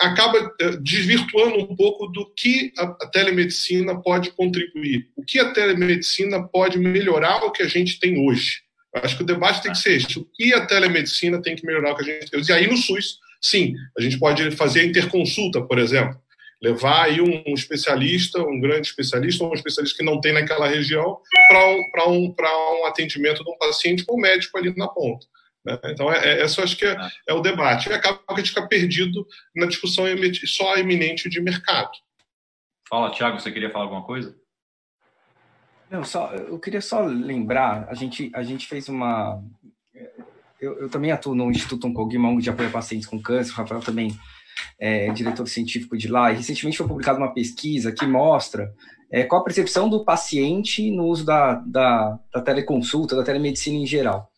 acaba 0.00 0.38
eh, 0.60 0.76
desvirtuando 0.80 1.58
um 1.58 1.76
pouco 1.76 2.06
do 2.08 2.32
que 2.34 2.72
a 2.78 3.06
telemedicina 3.08 4.00
pode 4.00 4.30
contribuir, 4.32 5.08
o 5.16 5.24
que 5.24 5.38
a 5.38 5.52
telemedicina 5.52 6.42
pode 6.48 6.78
melhorar 6.78 7.44
o 7.44 7.52
que 7.52 7.62
a 7.62 7.68
gente 7.68 8.00
tem 8.00 8.26
hoje. 8.26 8.62
Acho 8.94 9.16
que 9.16 9.22
o 9.22 9.26
debate 9.26 9.62
tem 9.62 9.72
que 9.72 9.78
ser 9.78 9.96
esse. 9.96 10.18
O 10.18 10.24
que 10.24 10.52
a 10.52 10.66
telemedicina 10.66 11.40
tem 11.40 11.56
que 11.56 11.66
melhorar 11.66 11.92
o 11.92 11.96
que 11.96 12.02
a 12.02 12.04
gente 12.04 12.30
tem? 12.30 12.42
E 12.42 12.52
aí 12.52 12.66
no 12.66 12.76
SUS, 12.76 13.18
sim, 13.40 13.74
a 13.96 14.02
gente 14.02 14.18
pode 14.18 14.50
fazer 14.52 14.80
a 14.80 14.84
interconsulta, 14.84 15.62
por 15.62 15.78
exemplo. 15.78 16.20
Levar 16.60 17.04
aí 17.04 17.20
um 17.20 17.54
especialista, 17.54 18.40
um 18.40 18.60
grande 18.60 18.86
especialista, 18.86 19.42
ou 19.42 19.50
um 19.50 19.54
especialista 19.54 19.96
que 19.96 20.04
não 20.04 20.20
tem 20.20 20.32
naquela 20.32 20.68
região, 20.68 21.18
para 21.48 22.08
um, 22.08 22.22
um, 22.28 22.34
um 22.82 22.86
atendimento 22.86 23.42
de 23.42 23.50
um 23.50 23.58
paciente 23.58 24.04
com 24.04 24.14
o 24.14 24.20
médico 24.20 24.56
ali 24.58 24.72
na 24.76 24.86
ponta. 24.86 25.26
Né? 25.64 25.78
Então, 25.86 26.12
é, 26.12 26.40
é, 26.40 26.44
esse 26.44 26.58
eu 26.58 26.64
acho 26.64 26.76
que 26.76 26.84
é, 26.84 26.96
é, 27.28 27.34
o 27.34 27.40
debate. 27.40 27.88
E 27.88 27.92
acaba 27.92 28.18
que 28.18 28.34
a 28.34 28.36
gente 28.36 28.50
fica 28.50 28.68
perdido 28.68 29.26
na 29.56 29.66
discussão 29.66 30.04
só 30.46 30.76
eminente 30.76 31.28
de 31.28 31.40
mercado. 31.40 31.90
Fala, 32.88 33.10
Tiago, 33.10 33.40
você 33.40 33.50
queria 33.50 33.70
falar 33.70 33.84
alguma 33.84 34.04
coisa? 34.04 34.36
Não, 35.92 36.02
só, 36.04 36.32
eu 36.32 36.58
queria 36.58 36.80
só 36.80 37.02
lembrar, 37.02 37.86
a 37.86 37.92
gente, 37.92 38.32
a 38.34 38.42
gente 38.42 38.66
fez 38.66 38.88
uma. 38.88 39.44
Eu, 40.58 40.78
eu 40.78 40.88
também 40.88 41.12
atuo 41.12 41.34
no 41.34 41.50
Instituto 41.50 41.86
Oncoguima, 41.86 42.34
de 42.40 42.48
apoio 42.48 42.70
a 42.70 42.72
pacientes 42.72 43.06
com 43.06 43.20
câncer, 43.20 43.52
o 43.52 43.56
Rafael 43.56 43.82
também 43.82 44.16
é 44.78 45.12
diretor 45.12 45.46
científico 45.46 45.94
de 45.94 46.08
lá, 46.08 46.32
e 46.32 46.36
recentemente 46.36 46.78
foi 46.78 46.88
publicada 46.88 47.18
uma 47.18 47.34
pesquisa 47.34 47.92
que 47.92 48.06
mostra 48.06 48.72
é, 49.10 49.24
qual 49.24 49.42
a 49.42 49.44
percepção 49.44 49.86
do 49.86 50.02
paciente 50.02 50.90
no 50.90 51.04
uso 51.04 51.26
da, 51.26 51.56
da, 51.56 52.18
da 52.32 52.40
teleconsulta, 52.40 53.14
da 53.14 53.22
telemedicina 53.22 53.76
em 53.76 53.86
geral. 53.86 54.30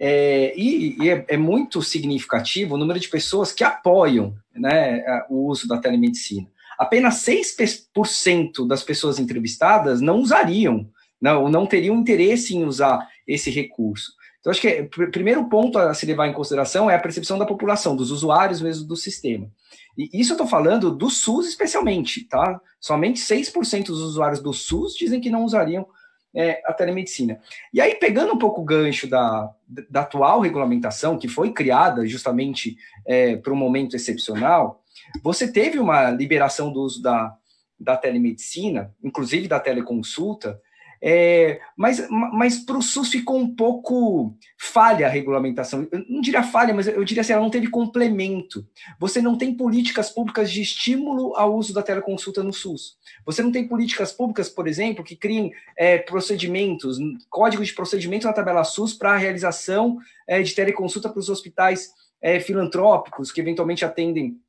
É, 0.00 0.54
e, 0.56 0.96
e 1.02 1.10
é, 1.10 1.22
é, 1.28 1.36
muito 1.36 1.82
significativo 1.82 2.76
o 2.76 2.78
número 2.78 2.98
de 2.98 3.08
pessoas 3.08 3.52
que 3.52 3.62
apoiam 3.62 4.34
né, 4.54 5.04
o 5.28 5.50
uso 5.50 5.68
da 5.68 5.76
telemedicina. 5.76 6.48
Apenas 6.78 7.22
6% 7.26 8.66
das 8.66 8.82
pessoas 8.82 9.18
entrevistadas 9.18 10.00
não 10.00 10.18
usariam 10.18 10.90
não, 11.20 11.48
não 11.48 11.66
teriam 11.66 11.96
interesse 11.96 12.56
em 12.56 12.64
usar 12.64 13.08
esse 13.26 13.50
recurso. 13.50 14.12
Então, 14.40 14.50
acho 14.50 14.60
que 14.60 14.82
o 14.82 15.10
primeiro 15.10 15.48
ponto 15.48 15.78
a 15.78 15.94
se 15.94 16.04
levar 16.04 16.26
em 16.28 16.34
consideração 16.34 16.90
é 16.90 16.94
a 16.94 17.00
percepção 17.00 17.38
da 17.38 17.46
população, 17.46 17.96
dos 17.96 18.10
usuários 18.10 18.60
mesmo 18.60 18.86
do 18.86 18.94
sistema. 18.94 19.50
E 19.96 20.20
isso 20.20 20.32
eu 20.32 20.34
estou 20.34 20.46
falando 20.46 20.94
do 20.94 21.08
SUS 21.08 21.48
especialmente, 21.48 22.28
tá? 22.28 22.60
Somente 22.78 23.20
6% 23.20 23.86
dos 23.86 24.00
usuários 24.00 24.42
do 24.42 24.52
SUS 24.52 24.94
dizem 24.94 25.18
que 25.18 25.30
não 25.30 25.44
usariam 25.44 25.86
é, 26.34 26.60
a 26.66 26.74
telemedicina. 26.74 27.40
E 27.72 27.80
aí, 27.80 27.94
pegando 27.94 28.34
um 28.34 28.38
pouco 28.38 28.60
o 28.60 28.64
gancho 28.64 29.08
da, 29.08 29.50
da 29.88 30.00
atual 30.00 30.40
regulamentação, 30.40 31.16
que 31.16 31.28
foi 31.28 31.52
criada 31.52 32.06
justamente 32.06 32.76
é, 33.06 33.36
para 33.36 33.52
um 33.52 33.56
momento 33.56 33.94
excepcional, 33.94 34.82
você 35.22 35.50
teve 35.50 35.78
uma 35.78 36.10
liberação 36.10 36.72
do 36.72 36.82
uso 36.82 37.00
da, 37.00 37.34
da 37.78 37.96
telemedicina, 37.96 38.92
inclusive 39.02 39.46
da 39.46 39.60
teleconsulta, 39.60 40.60
é, 41.06 41.60
mas 41.76 42.08
mas 42.08 42.56
para 42.56 42.78
o 42.78 42.82
SUS 42.82 43.10
ficou 43.10 43.36
um 43.36 43.54
pouco 43.54 44.34
falha 44.58 45.06
a 45.06 45.10
regulamentação. 45.10 45.86
Eu 45.92 46.02
não 46.08 46.22
diria 46.22 46.42
falha, 46.42 46.72
mas 46.72 46.86
eu 46.88 47.04
diria 47.04 47.20
assim, 47.20 47.34
ela 47.34 47.42
não 47.42 47.50
teve 47.50 47.68
complemento. 47.68 48.66
Você 48.98 49.20
não 49.20 49.36
tem 49.36 49.54
políticas 49.54 50.08
públicas 50.08 50.50
de 50.50 50.62
estímulo 50.62 51.36
ao 51.36 51.54
uso 51.54 51.74
da 51.74 51.82
teleconsulta 51.82 52.42
no 52.42 52.54
SUS. 52.54 52.96
Você 53.26 53.42
não 53.42 53.52
tem 53.52 53.68
políticas 53.68 54.12
públicas, 54.12 54.48
por 54.48 54.66
exemplo, 54.66 55.04
que 55.04 55.14
criem 55.14 55.52
é, 55.76 55.98
procedimentos, 55.98 56.96
código 57.28 57.62
de 57.62 57.74
procedimento 57.74 58.26
na 58.26 58.32
tabela 58.32 58.64
SUS 58.64 58.94
para 58.94 59.12
a 59.12 59.18
realização 59.18 59.98
é, 60.26 60.40
de 60.40 60.54
teleconsulta 60.54 61.10
para 61.10 61.20
os 61.20 61.28
hospitais 61.28 61.90
é, 62.22 62.40
filantrópicos 62.40 63.30
que 63.30 63.42
eventualmente 63.42 63.84
atendem 63.84 64.40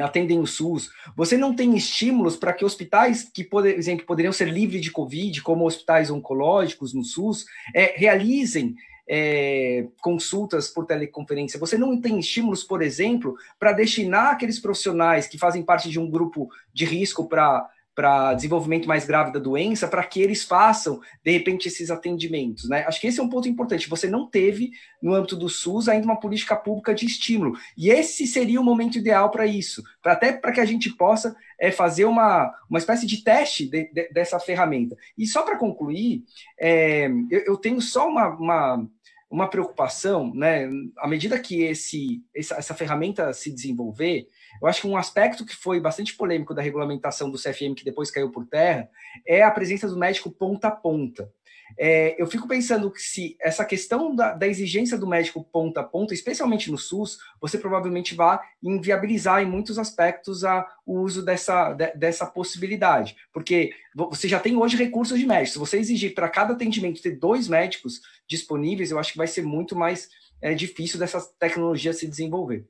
atendem 0.00 0.38
o 0.38 0.46
SUS. 0.46 0.90
Você 1.16 1.36
não 1.36 1.54
tem 1.54 1.76
estímulos 1.76 2.36
para 2.36 2.52
que 2.52 2.64
hospitais 2.64 3.24
que, 3.24 3.44
por 3.44 3.66
exemplo, 3.66 4.06
poderiam 4.06 4.32
ser 4.32 4.48
livres 4.48 4.80
de 4.80 4.90
Covid, 4.90 5.42
como 5.42 5.66
hospitais 5.66 6.10
oncológicos 6.10 6.94
no 6.94 7.04
SUS, 7.04 7.44
é, 7.74 7.94
realizem 7.96 8.74
é, 9.08 9.86
consultas 10.00 10.68
por 10.68 10.86
teleconferência, 10.86 11.58
você 11.58 11.76
não 11.76 12.00
tem 12.00 12.18
estímulos, 12.18 12.62
por 12.62 12.80
exemplo, 12.80 13.36
para 13.58 13.72
destinar 13.72 14.32
aqueles 14.32 14.58
profissionais 14.58 15.26
que 15.26 15.38
fazem 15.38 15.62
parte 15.62 15.90
de 15.90 15.98
um 15.98 16.08
grupo 16.08 16.48
de 16.72 16.84
risco 16.84 17.28
para 17.28 17.68
para 17.94 18.34
desenvolvimento 18.34 18.88
mais 18.88 19.04
grave 19.04 19.32
da 19.32 19.38
doença, 19.38 19.86
para 19.86 20.02
que 20.02 20.20
eles 20.20 20.42
façam, 20.42 21.00
de 21.22 21.30
repente, 21.30 21.68
esses 21.68 21.90
atendimentos. 21.90 22.68
Né? 22.68 22.84
Acho 22.86 23.00
que 23.00 23.06
esse 23.06 23.20
é 23.20 23.22
um 23.22 23.28
ponto 23.28 23.48
importante. 23.48 23.88
Você 23.88 24.08
não 24.08 24.26
teve, 24.26 24.70
no 25.02 25.14
âmbito 25.14 25.36
do 25.36 25.48
SUS, 25.48 25.88
ainda 25.88 26.06
uma 26.06 26.18
política 26.18 26.56
pública 26.56 26.94
de 26.94 27.06
estímulo. 27.06 27.56
E 27.76 27.90
esse 27.90 28.26
seria 28.26 28.60
o 28.60 28.64
momento 28.64 28.96
ideal 28.96 29.30
para 29.30 29.46
isso, 29.46 29.82
pra, 30.02 30.12
até 30.12 30.32
para 30.32 30.52
que 30.52 30.60
a 30.60 30.64
gente 30.64 30.90
possa 30.90 31.36
é, 31.60 31.70
fazer 31.70 32.06
uma, 32.06 32.52
uma 32.68 32.78
espécie 32.78 33.06
de 33.06 33.22
teste 33.22 33.66
de, 33.66 33.84
de, 33.92 34.08
dessa 34.08 34.40
ferramenta. 34.40 34.96
E 35.16 35.26
só 35.26 35.42
para 35.42 35.58
concluir, 35.58 36.24
é, 36.58 37.08
eu, 37.30 37.40
eu, 37.46 37.56
tenho 37.56 37.80
só 37.80 38.08
uma, 38.08 38.28
uma 38.28 38.88
uma 39.32 39.48
preocupação, 39.48 40.30
né? 40.34 40.68
À 40.98 41.08
medida 41.08 41.40
que 41.40 41.62
esse, 41.62 42.22
essa, 42.36 42.56
essa 42.56 42.74
ferramenta 42.74 43.32
se 43.32 43.50
desenvolver, 43.50 44.28
eu 44.60 44.68
acho 44.68 44.80
que 44.80 44.86
um 44.86 44.96
aspecto 44.96 45.44
que 45.44 45.54
foi 45.54 45.80
bastante 45.80 46.14
polêmico 46.14 46.54
da 46.54 46.62
regulamentação 46.62 47.30
do 47.30 47.38
CFM, 47.38 47.74
que 47.76 47.84
depois 47.84 48.10
caiu 48.10 48.30
por 48.30 48.46
terra, 48.46 48.88
é 49.26 49.42
a 49.42 49.50
presença 49.50 49.88
do 49.88 49.96
médico 49.96 50.30
ponta 50.30 50.68
a 50.68 50.70
ponta. 50.70 51.30
É, 51.78 52.20
eu 52.20 52.26
fico 52.26 52.46
pensando 52.46 52.90
que 52.90 53.00
se 53.00 53.36
essa 53.40 53.64
questão 53.64 54.14
da, 54.14 54.34
da, 54.34 54.46
exigência 54.46 54.98
do 54.98 55.06
médico 55.06 55.42
ponta 55.42 55.80
a 55.80 55.84
ponta, 55.84 56.14
especialmente 56.14 56.70
no 56.70 56.78
SUS, 56.78 57.18
você 57.40 57.58
provavelmente 57.58 58.14
vai 58.14 58.38
inviabilizar 58.62 59.42
em 59.42 59.46
muitos 59.46 59.78
aspectos 59.78 60.44
a, 60.44 60.66
o 60.84 61.00
uso 61.00 61.24
dessa, 61.24 61.72
de, 61.72 61.92
dessa 61.94 62.26
possibilidade. 62.26 63.16
Porque 63.32 63.72
você 63.94 64.28
já 64.28 64.38
tem 64.38 64.56
hoje 64.56 64.76
recursos 64.76 65.18
de 65.18 65.26
médicos. 65.26 65.52
Se 65.52 65.58
você 65.58 65.78
exigir 65.78 66.14
para 66.14 66.28
cada 66.28 66.52
atendimento 66.52 67.02
ter 67.02 67.18
dois 67.18 67.48
médicos 67.48 68.00
disponíveis, 68.28 68.90
eu 68.90 68.98
acho 68.98 69.12
que 69.12 69.18
vai 69.18 69.26
ser 69.26 69.42
muito 69.42 69.74
mais 69.74 70.08
é, 70.40 70.54
difícil 70.54 70.98
dessa 70.98 71.20
tecnologia 71.38 71.92
se 71.92 72.06
desenvolver. 72.06 72.66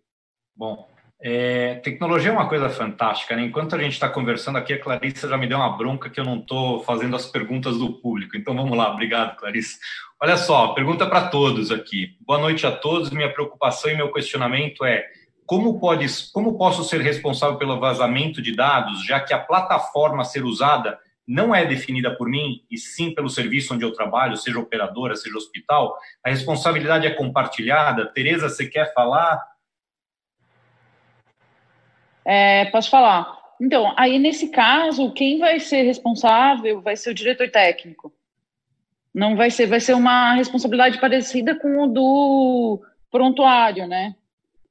Bom, 0.54 0.88
é, 1.24 1.76
tecnologia 1.76 2.30
é 2.30 2.32
uma 2.32 2.48
coisa 2.48 2.68
fantástica, 2.68 3.36
né? 3.36 3.44
Enquanto 3.44 3.76
a 3.76 3.78
gente 3.78 3.92
está 3.92 4.08
conversando 4.08 4.58
aqui, 4.58 4.72
a 4.72 4.80
Clarissa 4.80 5.28
já 5.28 5.38
me 5.38 5.46
deu 5.46 5.56
uma 5.56 5.76
bronca 5.76 6.10
que 6.10 6.18
eu 6.18 6.24
não 6.24 6.38
estou 6.38 6.82
fazendo 6.82 7.14
as 7.14 7.26
perguntas 7.26 7.78
do 7.78 7.92
público. 7.92 8.36
Então 8.36 8.56
vamos 8.56 8.76
lá, 8.76 8.90
obrigado, 8.90 9.36
Clarissa. 9.36 9.78
Olha 10.20 10.36
só, 10.36 10.68
pergunta 10.74 11.06
para 11.06 11.28
todos 11.28 11.70
aqui. 11.70 12.16
Boa 12.26 12.40
noite 12.40 12.66
a 12.66 12.72
todos. 12.72 13.10
Minha 13.10 13.32
preocupação 13.32 13.88
e 13.88 13.94
meu 13.94 14.12
questionamento 14.12 14.84
é 14.84 15.06
como, 15.46 15.78
pode, 15.78 16.06
como 16.32 16.58
posso 16.58 16.82
ser 16.82 17.00
responsável 17.00 17.56
pelo 17.56 17.78
vazamento 17.78 18.42
de 18.42 18.56
dados, 18.56 19.06
já 19.06 19.20
que 19.20 19.32
a 19.32 19.38
plataforma 19.38 20.22
a 20.22 20.24
ser 20.24 20.44
usada 20.44 20.98
não 21.24 21.54
é 21.54 21.64
definida 21.64 22.10
por 22.16 22.28
mim, 22.28 22.64
e 22.68 22.76
sim 22.76 23.14
pelo 23.14 23.30
serviço 23.30 23.74
onde 23.74 23.84
eu 23.84 23.92
trabalho, 23.92 24.36
seja 24.36 24.58
operadora, 24.58 25.14
seja 25.14 25.36
hospital, 25.36 25.96
a 26.24 26.30
responsabilidade 26.30 27.06
é 27.06 27.10
compartilhada. 27.10 28.06
Tereza, 28.06 28.48
você 28.48 28.66
quer 28.66 28.92
falar? 28.92 29.51
É, 32.24 32.66
posso 32.66 32.90
falar. 32.90 33.40
Então, 33.60 33.94
aí 33.96 34.18
nesse 34.18 34.48
caso, 34.48 35.12
quem 35.12 35.38
vai 35.38 35.60
ser 35.60 35.82
responsável 35.82 36.80
vai 36.80 36.96
ser 36.96 37.10
o 37.10 37.14
diretor 37.14 37.50
técnico. 37.50 38.12
Não 39.14 39.36
vai 39.36 39.50
ser, 39.50 39.66
vai 39.66 39.80
ser 39.80 39.94
uma 39.94 40.34
responsabilidade 40.34 40.98
parecida 40.98 41.54
com 41.54 41.82
o 41.82 41.86
do 41.86 42.82
prontuário, 43.10 43.86
né? 43.86 44.14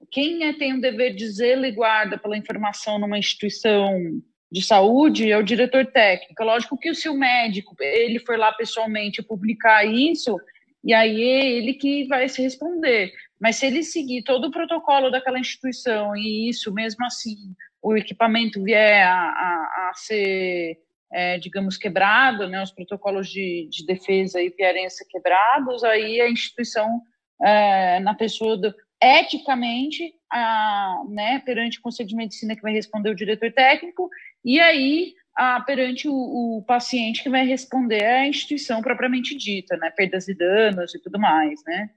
Quem 0.09 0.43
é, 0.43 0.53
tem 0.53 0.73
o 0.73 0.81
dever 0.81 1.15
de 1.15 1.27
zelo 1.29 1.65
e 1.65 1.71
guarda 1.71 2.17
pela 2.17 2.37
informação 2.37 2.99
numa 2.99 3.17
instituição 3.17 4.21
de 4.51 4.61
saúde 4.61 5.31
é 5.31 5.37
o 5.37 5.43
diretor 5.43 5.85
técnico. 5.85 6.43
Lógico 6.43 6.77
que 6.77 6.93
se 6.93 7.07
o 7.07 7.17
médico 7.17 7.73
ele 7.79 8.19
for 8.19 8.37
lá 8.37 8.51
pessoalmente 8.51 9.23
publicar 9.23 9.85
isso, 9.85 10.37
e 10.83 10.93
aí 10.93 11.23
é 11.23 11.49
ele 11.51 11.75
que 11.75 12.05
vai 12.07 12.27
se 12.27 12.41
responder. 12.41 13.13
Mas 13.41 13.55
se 13.55 13.65
ele 13.65 13.81
seguir 13.81 14.21
todo 14.21 14.45
o 14.45 14.51
protocolo 14.51 15.09
daquela 15.09 15.39
instituição 15.39 16.15
e 16.15 16.47
isso, 16.47 16.71
mesmo 16.71 17.03
assim, 17.03 17.35
o 17.81 17.97
equipamento 17.97 18.63
vier 18.63 19.03
a, 19.03 19.15
a, 19.15 19.89
a 19.89 19.93
ser, 19.95 20.77
é, 21.11 21.39
digamos, 21.39 21.75
quebrado, 21.75 22.47
né, 22.47 22.61
os 22.61 22.71
protocolos 22.71 23.27
de, 23.27 23.67
de, 23.71 23.83
defesa 23.83 24.37
vierem 24.55 24.85
a 24.85 24.89
ser 24.91 25.05
quebrados, 25.05 25.83
aí 25.83 26.21
a 26.21 26.29
instituição, 26.29 27.01
é, 27.41 27.99
na 28.01 28.13
pessoa 28.13 28.55
do, 28.55 28.71
eticamente, 29.01 30.13
a, 30.31 31.01
né, 31.09 31.39
perante 31.39 31.79
o 31.79 31.81
Conselho 31.81 32.09
de 32.09 32.15
Medicina 32.15 32.55
que 32.55 32.61
vai 32.61 32.73
responder 32.73 33.09
o 33.09 33.15
diretor 33.15 33.51
técnico, 33.51 34.07
e 34.45 34.59
aí 34.59 35.15
a, 35.35 35.59
perante 35.61 36.07
o, 36.07 36.13
o, 36.13 36.63
paciente 36.67 37.23
que 37.23 37.29
vai 37.29 37.43
responder 37.43 38.05
a 38.05 38.27
instituição 38.27 38.83
propriamente 38.83 39.35
dita, 39.35 39.75
né, 39.77 39.89
perdas 39.89 40.27
e 40.27 40.35
danos 40.35 40.93
e 40.93 41.01
tudo 41.01 41.19
mais, 41.19 41.59
né. 41.65 41.89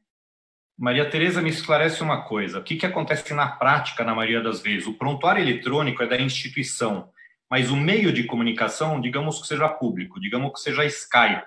Maria 0.77 1.09
Tereza 1.09 1.41
me 1.41 1.51
esclarece 1.51 2.03
uma 2.03 2.23
coisa. 2.23 2.59
O 2.59 2.63
que, 2.63 2.75
que 2.75 2.85
acontece 2.85 3.33
na 3.33 3.47
prática, 3.47 4.03
na 4.03 4.13
maioria 4.15 4.43
das 4.43 4.61
vezes? 4.61 4.89
O 4.89 4.95
prontuário 4.95 5.41
eletrônico 5.41 6.03
é 6.03 6.07
da 6.07 6.21
instituição, 6.21 7.11
mas 7.49 7.71
o 7.71 7.77
meio 7.77 8.13
de 8.13 8.25
comunicação, 8.25 9.01
digamos 9.01 9.41
que 9.41 9.47
seja 9.47 9.69
público, 9.69 10.21
digamos 10.21 10.53
que 10.53 10.59
seja 10.59 10.85
Skype. 10.85 11.47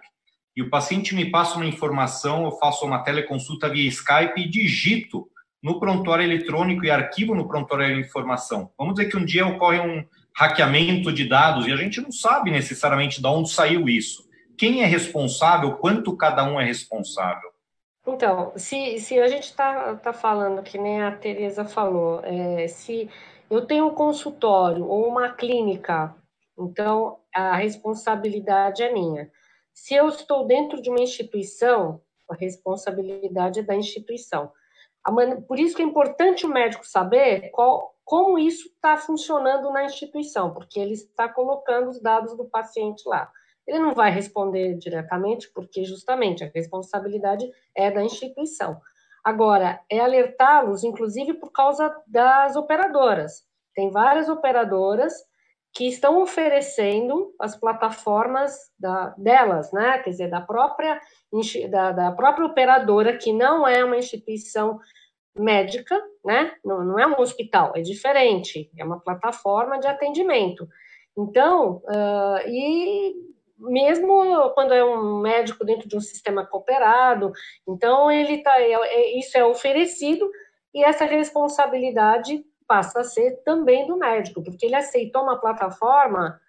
E 0.56 0.62
o 0.62 0.70
paciente 0.70 1.14
me 1.14 1.30
passa 1.30 1.58
uma 1.58 1.66
informação, 1.66 2.46
eu 2.46 2.52
faço 2.52 2.86
uma 2.86 3.04
teleconsulta 3.04 3.68
via 3.68 3.88
Skype 3.90 4.40
e 4.40 4.48
digito 4.48 5.28
no 5.62 5.78
prontuário 5.78 6.24
eletrônico 6.24 6.86
e 6.86 6.90
arquivo 6.90 7.36
no 7.36 7.50
prontuário 7.50 7.96
de 7.96 8.02
informação. 8.02 8.72
Vamos 8.78 8.96
dizer 8.96 9.10
que 9.10 9.18
um 9.18 9.26
dia 9.26 9.46
ocorre 9.46 9.80
um 9.80 10.06
hackeamento 10.34 11.12
de 11.12 11.26
dados 11.26 11.68
e 11.68 11.72
a 11.74 11.76
gente 11.76 12.00
não 12.00 12.14
sabe 12.14 12.50
necessariamente 12.50 13.22
de 13.22 13.28
onde 13.28 13.50
saiu 13.50 13.90
isso. 13.90 14.24
Quem 14.58 14.84
é 14.84 14.86
responsável, 14.86 15.74
quanto 15.74 16.16
cada 16.16 16.46
um 16.46 16.62
é 16.62 16.64
responsável? 16.64 17.57
Então, 18.08 18.54
se, 18.56 19.00
se 19.00 19.20
a 19.20 19.28
gente 19.28 19.44
está 19.44 19.96
tá 19.98 20.14
falando, 20.14 20.64
que 20.64 20.78
nem 20.78 21.04
a 21.04 21.16
Tereza 21.16 21.66
falou, 21.66 22.22
é, 22.24 22.66
se 22.68 23.10
eu 23.50 23.66
tenho 23.66 23.88
um 23.88 23.94
consultório 23.94 24.88
ou 24.88 25.08
uma 25.08 25.34
clínica, 25.34 26.16
então 26.58 27.20
a 27.36 27.56
responsabilidade 27.58 28.82
é 28.82 28.94
minha. 28.94 29.30
Se 29.74 29.94
eu 29.94 30.08
estou 30.08 30.48
dentro 30.48 30.82
de 30.82 30.90
uma 30.90 31.02
instituição, 31.02 32.02
a 32.30 32.36
responsabilidade 32.36 33.60
é 33.60 33.64
da 33.64 33.76
instituição. 33.76 34.52
Por 35.48 35.60
isso 35.60 35.76
que 35.76 35.82
é 35.82 35.86
importante 35.86 36.46
o 36.46 36.50
médico 36.50 36.88
saber 36.88 37.50
qual, 37.52 37.94
como 38.06 38.40
isso 38.40 38.68
está 38.68 38.98
funcionando 38.98 39.70
na 39.72 39.84
instituição, 39.84 40.54
porque 40.54 40.80
ele 40.80 40.94
está 40.94 41.28
colocando 41.28 41.90
os 41.90 42.02
dados 42.02 42.36
do 42.36 42.46
paciente 42.46 43.04
lá. 43.06 43.32
Ele 43.68 43.80
não 43.80 43.94
vai 43.94 44.12
responder 44.12 44.76
diretamente, 44.76 45.52
porque 45.54 45.84
justamente 45.84 46.44
a 46.44 46.52
responsabilidade 46.54 47.50
é 47.76 47.92
da 47.92 48.04
instituição. 48.04 48.80
Agora, 49.24 49.80
é 49.90 50.00
alertá-los, 50.00 50.84
inclusive 50.84 51.34
por 51.34 51.52
causa 51.52 51.94
das 52.08 52.56
operadoras. 52.56 53.44
Tem 53.76 53.92
várias 53.92 54.30
operadoras 54.30 55.14
que 55.74 55.88
estão 55.88 56.22
oferecendo 56.22 57.36
as 57.40 57.56
plataformas 57.56 58.72
da, 58.80 59.14
delas, 59.18 59.72
né? 59.72 60.00
Quer 60.00 60.10
dizer, 60.12 60.30
da 60.30 60.42
própria, 60.42 61.00
da, 61.70 61.92
da 61.92 62.12
própria 62.12 62.48
operadora, 62.48 63.18
que 63.18 63.32
não 63.34 63.68
é 63.68 63.84
uma 63.84 63.98
instituição 63.98 64.80
médica, 65.38 66.02
né? 66.26 66.54
Não, 66.66 66.84
não, 66.84 67.00
é 67.00 67.06
um 67.06 67.20
hospital, 67.20 67.74
é 67.76 67.82
diferente, 67.82 68.72
é 68.78 68.84
uma 68.84 69.00
plataforma 69.00 69.78
de 69.80 69.88
atendimento. 69.88 70.68
Então, 71.16 71.82
uh, 71.86 72.48
e 72.48 73.14
mesmo 73.58 74.52
quando 74.54 74.74
é 74.74 74.84
um 74.84 75.20
médico 75.20 75.66
dentro 75.66 75.88
de 75.88 75.98
um 75.98 76.02
sistema 76.02 76.46
cooperado, 76.46 77.32
então 77.68 78.12
ele 78.12 78.40
tá, 78.44 78.60
é, 78.62 78.72
é, 78.72 79.20
isso 79.20 79.38
é 79.38 79.44
oferecido 79.44 80.30
e 80.74 80.84
essa 80.84 81.06
responsabilidade 81.06 82.46
passa 82.68 83.00
a 83.00 83.04
ser 83.04 83.42
também 83.44 83.88
do 83.88 83.98
médico, 83.98 84.44
porque 84.44 84.66
ele 84.66 84.76
aceitou 84.76 85.24
uma 85.24 85.40
plataforma 85.40 86.40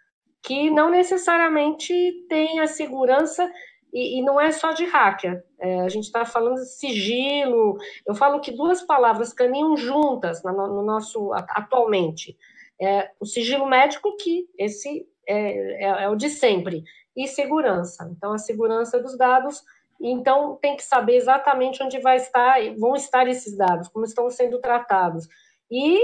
que 0.43 0.71
não 0.71 0.91
necessariamente 0.91 1.95
tem 2.29 2.61
a 2.61 2.67
segurança 2.67 3.51
e, 3.93 4.19
e 4.19 4.23
não 4.23 4.41
é 4.41 4.53
só 4.53 4.73
de 4.73 4.85
hacker. 4.85 5.43
É, 5.59 5.81
a 5.81 5.89
gente 5.89 6.05
está 6.05 6.25
falando 6.25 6.57
de 6.57 6.69
sigilo. 6.69 7.79
Eu 8.07 8.15
falo 8.15 8.41
que 8.41 8.53
duas 8.53 8.83
palavras 8.83 9.33
caminham 9.33 9.77
juntas 9.77 10.43
no, 10.43 10.53
no 10.53 10.83
nosso 10.83 11.33
atualmente. 11.33 12.37
É, 12.81 13.11
o 13.19 13.27
sigilo 13.27 13.67
médico 13.67 14.17
que 14.17 14.49
esse 14.57 15.07
é, 15.27 15.85
é, 15.85 16.05
é 16.05 16.09
o 16.09 16.17
de 16.17 16.31
sempre 16.31 16.85
e 17.19 17.27
segurança. 17.27 18.09
Então, 18.17 18.33
a 18.33 18.39
segurança 18.39 19.03
dos 19.03 19.19
dados, 19.19 19.65
então 20.01 20.57
tem 20.63 20.77
que 20.77 20.85
saber 20.85 21.17
exatamente 21.17 21.83
onde 21.83 21.99
vai 22.01 22.17
estar, 22.17 22.59
vão 22.79 22.95
estar 22.95 23.27
esses 23.27 23.57
dados, 23.57 23.89
como 23.89 24.05
estão 24.05 24.31
sendo 24.31 24.61
tratados. 24.61 25.27
E 25.69 25.99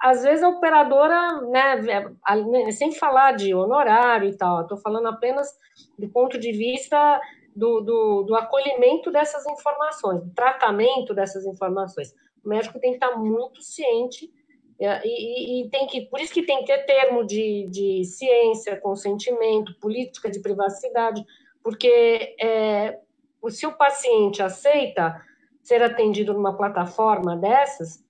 às 0.00 0.22
vezes 0.22 0.44
a 0.44 0.48
operadora, 0.48 1.42
né, 1.42 1.76
né 1.76 2.70
sem 2.70 2.92
falar 2.92 3.32
de 3.32 3.52
honorário 3.52 4.28
e 4.28 4.36
tal, 4.36 4.62
estou 4.62 4.78
falando 4.78 5.08
apenas 5.08 5.52
do 5.98 6.08
ponto 6.08 6.38
de 6.38 6.52
vista 6.52 7.20
do, 7.54 7.80
do, 7.80 8.22
do, 8.22 8.34
acolhimento 8.36 9.10
dessas 9.10 9.44
informações, 9.46 10.22
do 10.22 10.32
tratamento 10.32 11.12
dessas 11.12 11.44
informações. 11.44 12.14
O 12.44 12.48
médico 12.48 12.78
tem 12.78 12.92
que 12.92 13.04
estar 13.04 13.18
muito 13.18 13.60
ciente 13.60 14.30
e, 15.04 15.62
e, 15.62 15.68
tem 15.68 15.86
que, 15.86 16.02
por 16.06 16.18
isso 16.20 16.32
que 16.32 16.42
tem 16.42 16.60
que 16.60 16.66
ter 16.66 16.86
termo 16.86 17.22
de, 17.22 17.68
de 17.68 18.02
ciência, 18.04 18.80
consentimento, 18.80 19.78
política 19.78 20.30
de 20.30 20.40
privacidade, 20.40 21.22
porque 21.62 22.34
é, 22.40 22.98
se 23.50 23.66
o 23.66 23.76
paciente 23.76 24.42
aceita 24.42 25.20
ser 25.62 25.82
atendido 25.82 26.32
numa 26.32 26.56
plataforma 26.56 27.36
dessas, 27.36 28.02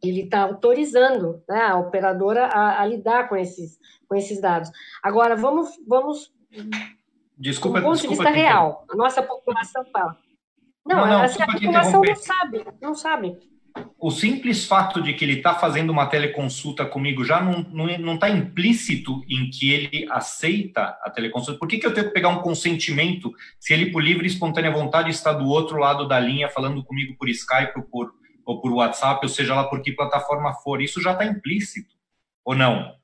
ele 0.00 0.22
está 0.22 0.42
autorizando 0.42 1.42
né, 1.48 1.62
a 1.62 1.76
operadora 1.76 2.46
a, 2.46 2.80
a, 2.80 2.86
lidar 2.86 3.28
com 3.28 3.36
esses, 3.36 3.80
com 4.08 4.14
esses 4.14 4.40
dados. 4.40 4.70
Agora, 5.02 5.34
vamos, 5.34 5.70
vamos 5.84 6.32
desculpa, 7.36 7.80
do 7.80 7.84
ponto 7.84 7.96
desculpa 7.96 8.22
de 8.22 8.30
vista 8.30 8.48
real, 8.48 8.84
a 8.88 8.94
nossa 8.94 9.20
população 9.20 9.84
fala. 9.86 10.16
Não, 10.86 10.98
não, 10.98 11.06
não 11.08 11.22
assim, 11.22 11.42
a 11.42 11.46
população 11.46 12.02
não 12.02 12.14
sabe, 12.14 12.66
não 12.80 12.94
sabe 12.94 13.57
o 14.00 14.12
simples 14.12 14.64
fato 14.64 15.02
de 15.02 15.12
que 15.12 15.24
ele 15.24 15.38
está 15.38 15.54
fazendo 15.54 15.90
uma 15.90 16.06
teleconsulta 16.06 16.86
comigo 16.86 17.24
já 17.24 17.40
não 17.40 18.14
está 18.14 18.30
implícito 18.30 19.24
em 19.28 19.50
que 19.50 19.72
ele 19.72 20.06
aceita 20.10 20.96
a 21.02 21.10
teleconsulta. 21.10 21.58
Por 21.58 21.66
que, 21.66 21.78
que 21.78 21.86
eu 21.86 21.92
tenho 21.92 22.06
que 22.06 22.14
pegar 22.14 22.28
um 22.28 22.40
consentimento 22.40 23.32
se 23.58 23.74
ele, 23.74 23.90
por 23.90 24.00
livre 24.00 24.24
e 24.24 24.30
espontânea 24.30 24.70
vontade, 24.70 25.10
está 25.10 25.32
do 25.32 25.48
outro 25.48 25.78
lado 25.78 26.06
da 26.06 26.20
linha 26.20 26.48
falando 26.48 26.84
comigo 26.84 27.16
por 27.18 27.28
Skype 27.28 27.72
ou 27.74 27.82
por, 27.82 28.14
ou 28.46 28.60
por 28.60 28.72
WhatsApp, 28.72 29.18
ou 29.20 29.28
seja 29.28 29.52
lá 29.52 29.64
por 29.64 29.82
que 29.82 29.90
plataforma 29.90 30.54
for? 30.54 30.80
Isso 30.80 31.02
já 31.02 31.10
está 31.12 31.24
implícito, 31.24 31.92
ou 32.44 32.54
não? 32.54 32.94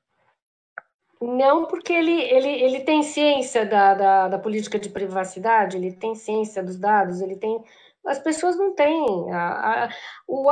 Não, 1.21 1.65
porque 1.65 1.91
ele, 1.91 2.21
ele, 2.21 2.49
ele 2.49 2.79
tem 2.81 3.03
ciência 3.03 3.65
da, 3.65 3.93
da, 3.93 4.27
da 4.29 4.39
política 4.39 4.79
de 4.79 4.87
privacidade, 4.87 5.75
ele 5.75 5.91
tem 5.91 6.15
ciência 6.15 6.63
dos 6.63 6.77
dados, 6.77 7.19
ele 7.19 7.35
tem 7.35 7.61
as 8.05 8.19
pessoas 8.19 8.57
não 8.57 8.73
têm. 8.73 9.31
A, 9.31 9.85
a, 9.85 9.89
o, 10.27 10.45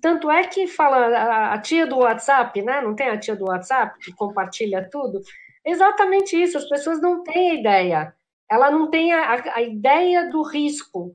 tanto 0.00 0.30
é 0.30 0.44
que 0.46 0.66
fala 0.66 0.96
a, 0.96 1.54
a, 1.54 1.58
tia 1.60 1.86
do 1.86 1.98
WhatsApp, 1.98 2.60
né? 2.62 2.80
Não 2.80 2.94
tem 2.94 3.08
a 3.08 3.18
tia 3.18 3.36
do 3.36 3.46
WhatsApp 3.46 3.98
que 4.00 4.12
compartilha 4.12 4.88
tudo? 4.90 5.20
Exatamente 5.64 6.40
isso, 6.40 6.58
as 6.58 6.68
pessoas 6.68 7.00
não 7.00 7.22
têm 7.22 7.50
a 7.50 7.54
ideia. 7.54 8.14
Ela 8.50 8.70
não 8.70 8.90
tem 8.90 9.12
a, 9.12 9.54
a 9.54 9.62
ideia 9.62 10.28
do 10.30 10.42
risco. 10.42 11.14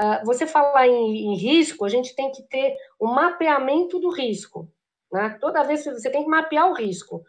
Uh, 0.00 0.24
você 0.24 0.46
falar 0.46 0.86
em, 0.86 1.32
em, 1.32 1.36
risco, 1.36 1.84
a 1.84 1.88
gente 1.88 2.14
tem 2.14 2.30
que 2.30 2.42
ter 2.42 2.76
o 2.98 3.08
um 3.08 3.14
mapeamento 3.14 3.98
do 3.98 4.10
risco. 4.10 4.68
Né? 5.12 5.38
Toda 5.40 5.62
vez 5.62 5.84
você 5.84 6.10
tem 6.10 6.24
que 6.24 6.28
mapear 6.28 6.68
o 6.68 6.74
risco. 6.74 7.24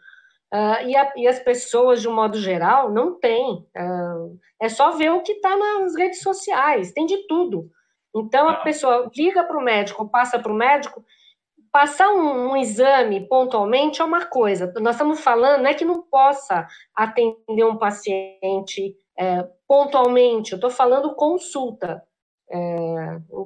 Uh, 0.52 0.86
e, 0.86 0.96
a, 0.96 1.12
e, 1.16 1.26
as 1.26 1.38
pessoas, 1.38 2.00
de 2.00 2.08
um 2.08 2.14
modo 2.14 2.38
geral, 2.38 2.92
não 2.92 3.18
têm. 3.18 3.66
Uh, 3.76 4.38
é 4.60 4.68
só 4.68 4.92
ver 4.92 5.10
o 5.12 5.22
que 5.22 5.32
está 5.32 5.56
nas 5.56 5.94
redes 5.96 6.20
sociais, 6.20 6.92
tem 6.92 7.06
de 7.06 7.26
tudo. 7.26 7.70
Então, 8.16 8.48
a 8.48 8.54
tá. 8.54 8.62
pessoa 8.62 9.10
liga 9.14 9.44
para 9.44 9.58
o 9.58 9.62
médico, 9.62 10.08
passa 10.08 10.38
para 10.38 10.50
o 10.50 10.56
médico, 10.56 11.04
passar 11.70 12.08
um, 12.08 12.52
um, 12.52 12.56
exame 12.56 13.28
pontualmente 13.28 14.00
é 14.00 14.04
uma 14.04 14.24
coisa. 14.24 14.72
Nós 14.80 14.94
estamos 14.94 15.20
falando, 15.20 15.62
não 15.62 15.70
é 15.70 15.74
que 15.74 15.84
não 15.84 16.02
possa 16.02 16.66
atender 16.94 17.64
um 17.64 17.76
paciente 17.76 18.96
é, 19.18 19.46
pontualmente, 19.68 20.52
eu 20.52 20.56
estou 20.56 20.70
falando 20.70 21.14
consulta. 21.14 22.02
É, 22.48 22.56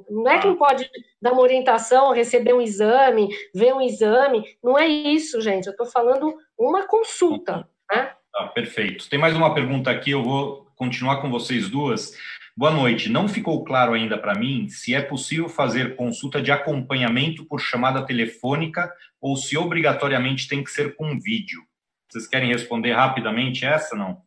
não 0.09 0.29
é 0.29 0.39
que 0.39 0.47
não 0.47 0.55
pode 0.55 0.89
dar 1.21 1.33
uma 1.33 1.41
orientação, 1.41 2.13
receber 2.13 2.53
um 2.53 2.61
exame, 2.61 3.27
ver 3.53 3.73
um 3.73 3.81
exame, 3.81 4.43
não 4.63 4.77
é 4.77 4.87
isso, 4.87 5.41
gente. 5.41 5.65
Eu 5.65 5.71
estou 5.71 5.87
falando 5.87 6.33
uma 6.57 6.87
consulta. 6.87 7.67
Né? 7.91 8.13
Ah, 8.33 8.47
perfeito. 8.47 9.09
Tem 9.09 9.19
mais 9.19 9.35
uma 9.35 9.53
pergunta 9.53 9.91
aqui, 9.91 10.11
eu 10.11 10.23
vou 10.23 10.67
continuar 10.75 11.21
com 11.21 11.29
vocês 11.29 11.69
duas. 11.69 12.15
Boa 12.61 12.71
noite. 12.71 13.09
Não 13.09 13.27
ficou 13.27 13.63
claro 13.63 13.93
ainda 13.93 14.19
para 14.19 14.35
mim 14.35 14.69
se 14.69 14.93
é 14.93 15.01
possível 15.01 15.49
fazer 15.49 15.95
consulta 15.95 16.39
de 16.39 16.51
acompanhamento 16.51 17.43
por 17.43 17.59
chamada 17.59 18.05
telefônica 18.05 18.87
ou 19.19 19.35
se 19.35 19.57
obrigatoriamente 19.57 20.47
tem 20.47 20.63
que 20.63 20.69
ser 20.69 20.95
com 20.95 21.19
vídeo. 21.19 21.63
Vocês 22.07 22.27
querem 22.27 22.51
responder 22.51 22.91
rapidamente 22.91 23.65
essa, 23.65 23.95
não? 23.95 24.21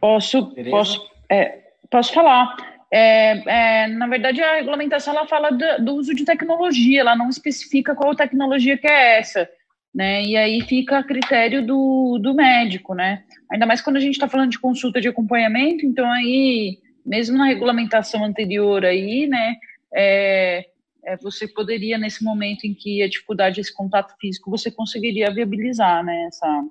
Posso, 0.00 0.52
posso, 0.68 1.08
é, 1.28 1.60
posso 1.88 2.12
falar. 2.12 2.56
É, 2.92 3.84
é, 3.84 3.86
na 3.86 4.08
verdade, 4.08 4.42
a 4.42 4.56
regulamentação 4.56 5.14
ela 5.14 5.28
fala 5.28 5.50
do, 5.52 5.84
do, 5.84 5.94
uso 5.94 6.12
de 6.12 6.24
tecnologia, 6.24 7.02
ela 7.02 7.14
não 7.14 7.28
especifica 7.28 7.94
qual 7.94 8.16
tecnologia 8.16 8.76
que 8.76 8.88
é 8.88 9.20
essa 9.20 9.48
né? 9.94 10.22
E 10.24 10.36
aí 10.36 10.60
fica 10.62 10.98
a 10.98 11.04
critério 11.04 11.66
do, 11.66 12.18
do 12.18 12.34
médico, 12.34 12.94
né? 12.94 13.24
Ainda 13.50 13.66
mais 13.66 13.80
quando 13.80 13.96
a 13.96 14.00
gente 14.00 14.14
está 14.14 14.28
falando 14.28 14.50
de 14.50 14.58
consulta 14.58 15.00
de 15.00 15.08
acompanhamento, 15.08 15.84
então 15.84 16.08
aí, 16.10 16.78
mesmo 17.04 17.36
na 17.36 17.46
regulamentação 17.46 18.24
anterior 18.24 18.84
aí, 18.84 19.26
né? 19.26 19.56
É, 19.92 20.66
é, 21.04 21.16
você 21.16 21.48
poderia, 21.48 21.98
nesse 21.98 22.22
momento 22.22 22.64
em 22.64 22.74
que 22.74 23.02
a 23.02 23.08
dificuldade 23.08 23.58
é 23.58 23.62
esse 23.62 23.74
contato 23.74 24.14
físico, 24.20 24.50
você 24.50 24.70
conseguiria 24.70 25.32
viabilizar, 25.32 26.04
né? 26.04 26.26
Essa, 26.28 26.64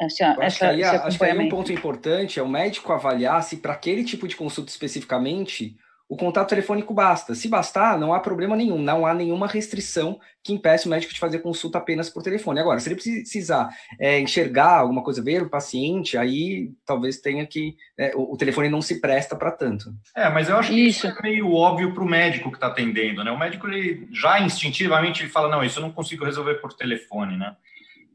essa, 0.00 0.26
acho, 0.28 0.42
essa, 0.42 0.58
que 0.58 0.64
aí, 0.64 0.84
acho 0.84 1.18
que 1.18 1.24
aí 1.24 1.38
um 1.38 1.48
ponto 1.48 1.72
importante 1.72 2.38
é 2.38 2.42
o 2.42 2.48
médico 2.48 2.92
avaliar 2.92 3.42
se 3.42 3.56
para 3.56 3.72
aquele 3.72 4.04
tipo 4.04 4.28
de 4.28 4.36
consulta 4.36 4.70
especificamente 4.70 5.76
o 6.08 6.16
contato 6.16 6.48
telefônico 6.48 6.94
basta. 6.94 7.34
Se 7.34 7.48
bastar, 7.48 7.98
não 7.98 8.14
há 8.14 8.20
problema 8.20 8.56
nenhum, 8.56 8.78
não 8.78 9.04
há 9.04 9.12
nenhuma 9.12 9.46
restrição 9.46 10.18
que 10.42 10.54
impeça 10.54 10.88
o 10.88 10.90
médico 10.90 11.12
de 11.12 11.20
fazer 11.20 11.40
consulta 11.40 11.76
apenas 11.76 12.08
por 12.08 12.22
telefone. 12.22 12.60
Agora, 12.60 12.80
se 12.80 12.88
ele 12.88 12.94
precisar 12.94 13.68
é, 14.00 14.18
enxergar 14.18 14.78
alguma 14.78 15.02
coisa, 15.02 15.22
ver 15.22 15.42
o 15.42 15.50
paciente, 15.50 16.16
aí 16.16 16.70
talvez 16.86 17.18
tenha 17.18 17.46
que. 17.46 17.76
É, 17.98 18.12
o, 18.16 18.32
o, 18.32 18.36
telefone 18.38 18.70
não 18.70 18.80
se 18.80 19.00
presta 19.00 19.36
para 19.36 19.50
tanto. 19.50 19.92
É, 20.16 20.30
mas 20.30 20.48
eu 20.48 20.56
acho 20.56 20.70
que 20.70 20.80
isso, 20.80 21.06
isso 21.06 21.18
é 21.18 21.22
meio 21.22 21.52
óbvio 21.52 21.92
para 21.92 22.02
o 22.02 22.08
médico 22.08 22.50
que 22.50 22.56
está 22.56 22.68
atendendo, 22.68 23.22
né? 23.22 23.30
O 23.30 23.38
médico 23.38 23.66
ele 23.68 24.08
já 24.10 24.40
instintivamente 24.40 25.28
fala: 25.28 25.50
não, 25.50 25.62
isso 25.62 25.78
eu 25.78 25.82
não 25.82 25.92
consigo 25.92 26.24
resolver 26.24 26.54
por 26.54 26.72
telefone, 26.72 27.36
né? 27.36 27.54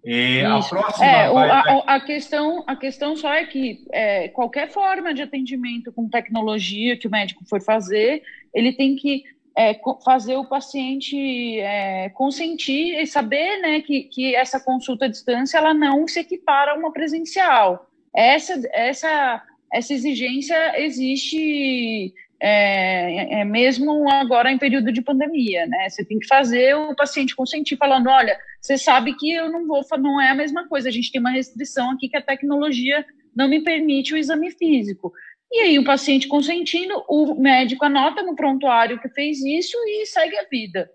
E 0.03 0.41
a 0.41 0.59
próxima 0.59 1.05
é, 1.05 1.29
vai, 1.29 1.49
a, 1.49 1.83
a, 1.95 1.99
questão, 2.01 2.63
a 2.67 2.75
questão 2.75 3.15
só 3.15 3.33
é 3.33 3.45
que 3.45 3.85
é, 3.91 4.27
qualquer 4.27 4.69
forma 4.69 5.13
de 5.13 5.21
atendimento 5.21 5.93
com 5.93 6.09
tecnologia 6.09 6.97
que 6.97 7.07
o 7.07 7.11
médico 7.11 7.45
for 7.45 7.61
fazer, 7.61 8.21
ele 8.53 8.73
tem 8.73 8.97
que 8.97 9.23
é, 9.57 9.79
fazer 10.03 10.35
o 10.35 10.45
paciente 10.45 11.59
é, 11.59 12.09
consentir 12.09 12.99
e 12.99 13.07
saber 13.07 13.61
né, 13.61 13.81
que, 13.81 14.03
que 14.03 14.35
essa 14.35 14.59
consulta 14.59 15.05
à 15.05 15.07
distância 15.07 15.57
ela 15.57 15.73
não 15.73 16.05
se 16.07 16.19
equipara 16.19 16.71
a 16.71 16.75
uma 16.75 16.91
presencial. 16.91 17.89
Essa, 18.13 18.61
essa, 18.73 19.41
essa 19.71 19.93
exigência 19.93 20.81
existe 20.81 22.13
é, 22.45 23.39
é, 23.39 23.45
mesmo 23.45 24.11
agora 24.11 24.51
em 24.51 24.57
período 24.57 24.91
de 24.91 25.01
pandemia, 25.01 25.65
né? 25.65 25.89
Você 25.89 26.03
tem 26.03 26.19
que 26.19 26.27
fazer 26.27 26.75
o 26.75 26.93
paciente 26.93 27.33
consentir, 27.33 27.77
falando, 27.77 28.09
olha, 28.09 28.37
você 28.63 28.77
sabe 28.77 29.13
que 29.15 29.29
eu 29.29 29.51
não 29.51 29.67
vou, 29.67 29.83
não 29.99 30.21
é 30.21 30.29
a 30.29 30.35
mesma 30.35 30.67
coisa, 30.69 30.87
a 30.87 30.91
gente 30.91 31.11
tem 31.11 31.19
uma 31.19 31.31
restrição 31.31 31.91
aqui 31.91 32.07
que 32.07 32.15
a 32.15 32.21
tecnologia 32.21 33.05
não 33.35 33.49
me 33.49 33.61
permite 33.61 34.13
o 34.13 34.17
exame 34.17 34.51
físico. 34.51 35.11
E 35.51 35.59
aí 35.59 35.77
o 35.77 35.83
paciente 35.83 36.29
consentindo, 36.29 37.03
o 37.09 37.35
médico 37.35 37.83
anota 37.83 38.23
no 38.23 38.35
prontuário 38.35 38.99
que 39.01 39.09
fez 39.09 39.43
isso 39.43 39.77
e 39.85 40.05
segue 40.05 40.37
a 40.37 40.47
vida. 40.49 40.89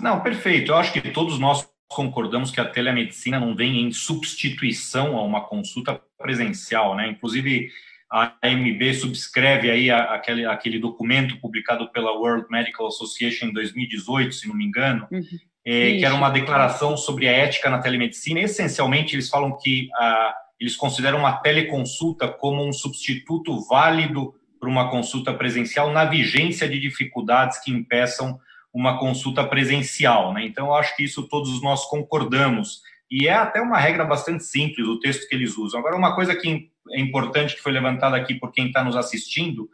Não, 0.00 0.22
perfeito. 0.22 0.72
Eu 0.72 0.76
acho 0.76 0.92
que 0.92 1.10
todos 1.12 1.38
nós 1.38 1.68
concordamos 1.88 2.50
que 2.50 2.60
a 2.60 2.64
telemedicina 2.64 3.38
não 3.38 3.54
vem 3.54 3.82
em 3.82 3.92
substituição 3.92 5.18
a 5.18 5.22
uma 5.22 5.46
consulta 5.46 6.00
presencial, 6.16 6.96
né? 6.96 7.08
Inclusive, 7.08 7.70
a 8.10 8.34
AMB 8.42 8.94
subscreve 8.94 9.70
aí 9.70 9.90
aquele, 9.90 10.46
aquele 10.46 10.78
documento 10.78 11.38
publicado 11.38 11.90
pela 11.92 12.12
World 12.12 12.46
Medical 12.50 12.86
Association 12.86 13.46
em 13.46 13.52
2018, 13.52 14.34
se 14.34 14.48
não 14.48 14.56
me 14.56 14.64
engano, 14.64 15.06
uhum. 15.12 15.38
É, 15.64 15.98
que 15.98 16.04
era 16.04 16.14
uma 16.14 16.30
declaração 16.30 16.96
sobre 16.96 17.28
a 17.28 17.32
ética 17.32 17.68
na 17.68 17.78
telemedicina. 17.78 18.40
Essencialmente, 18.40 19.14
eles 19.14 19.28
falam 19.28 19.56
que 19.58 19.88
ah, 19.94 20.34
eles 20.58 20.76
consideram 20.76 21.18
uma 21.18 21.32
teleconsulta 21.32 22.28
como 22.28 22.66
um 22.66 22.72
substituto 22.72 23.60
válido 23.68 24.34
para 24.58 24.68
uma 24.68 24.90
consulta 24.90 25.32
presencial 25.32 25.90
na 25.90 26.04
vigência 26.04 26.68
de 26.68 26.78
dificuldades 26.78 27.58
que 27.58 27.70
impeçam 27.70 28.38
uma 28.72 28.98
consulta 28.98 29.44
presencial. 29.44 30.32
Né? 30.34 30.44
Então, 30.44 30.66
eu 30.66 30.74
acho 30.74 30.94
que 30.96 31.04
isso 31.04 31.26
todos 31.28 31.62
nós 31.62 31.86
concordamos. 31.86 32.82
E 33.10 33.26
é 33.26 33.32
até 33.32 33.60
uma 33.60 33.78
regra 33.78 34.04
bastante 34.04 34.44
simples 34.44 34.86
o 34.86 35.00
texto 35.00 35.26
que 35.28 35.34
eles 35.34 35.56
usam. 35.56 35.80
Agora, 35.80 35.96
uma 35.96 36.14
coisa 36.14 36.34
que 36.36 36.70
é 36.92 37.00
importante 37.00 37.56
que 37.56 37.62
foi 37.62 37.72
levantada 37.72 38.16
aqui 38.16 38.34
por 38.34 38.52
quem 38.52 38.66
está 38.66 38.84
nos 38.84 38.96
assistindo 38.96 39.68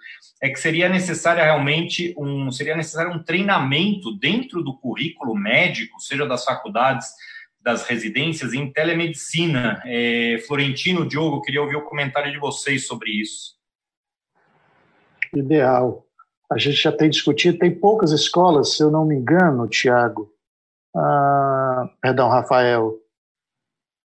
é 0.47 0.51
que 0.51 0.61
seria 0.61 0.89
necessário 0.89 1.43
realmente 1.43 2.15
um 2.17 2.51
seria 2.51 2.77
necessário 2.77 3.13
um 3.13 3.23
treinamento 3.23 4.17
dentro 4.17 4.63
do 4.63 4.77
currículo 4.79 5.35
médico, 5.35 6.01
seja 6.01 6.27
das 6.27 6.45
faculdades, 6.45 7.09
das 7.61 7.85
residências 7.85 8.55
em 8.55 8.73
telemedicina. 8.73 9.83
É, 9.85 10.39
Florentino, 10.47 11.07
Diogo, 11.07 11.43
queria 11.43 11.63
ouvir 11.63 11.77
o 11.77 11.85
comentário 11.85 12.31
de 12.31 12.39
vocês 12.39 12.87
sobre 12.87 13.11
isso. 13.11 13.57
Ideal. 15.35 16.07
A 16.51 16.59
gente 16.59 16.77
já 16.77 16.93
tem 16.93 17.11
discutido, 17.11 17.59
tem 17.59 17.75
poucas 17.75 18.13
escolas, 18.13 18.77
se 18.77 18.83
eu 18.83 18.91
não 18.91 19.05
me 19.05 19.17
engano, 19.17 19.67
Tiago, 19.67 20.33
ah, 20.95 21.91
perdão, 22.01 22.29
Rafael, 22.29 22.97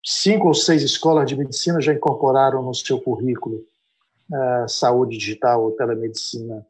cinco 0.04 0.48
ou 0.48 0.54
seis 0.54 0.82
escolas 0.82 1.28
de 1.28 1.36
medicina 1.36 1.82
já 1.82 1.94
incorporaram 1.94 2.64
no 2.64 2.74
seu 2.74 3.02
currículo 3.02 3.66
saúde 4.68 5.18
digital 5.18 5.64
ou 5.64 5.72
telemedicina. 5.72 6.66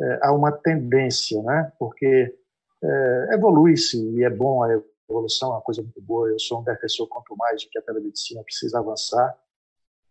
Uh, 0.00 0.18
há 0.22 0.32
uma 0.32 0.52
tendência, 0.52 1.42
né? 1.42 1.72
porque 1.78 2.34
uh, 2.82 3.32
evolui-se 3.34 3.98
e 4.16 4.24
é 4.24 4.30
bom 4.30 4.62
a 4.62 4.80
evolução, 5.08 5.50
é 5.50 5.52
uma 5.52 5.60
coisa 5.60 5.82
muito 5.82 6.00
boa. 6.00 6.28
Eu 6.28 6.38
sou 6.38 6.60
um 6.60 6.64
defensor 6.64 7.06
quanto 7.08 7.36
mais 7.36 7.60
de 7.60 7.68
que 7.68 7.78
a 7.78 7.82
telemedicina 7.82 8.42
precisa 8.42 8.78
avançar. 8.78 9.36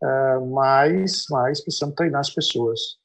uh, 0.03 0.45
mas, 0.47 1.25
mas 1.29 1.61
precisamos 1.61 1.95
treinar 1.95 2.21
as 2.21 2.29
pessoas. 2.29 2.99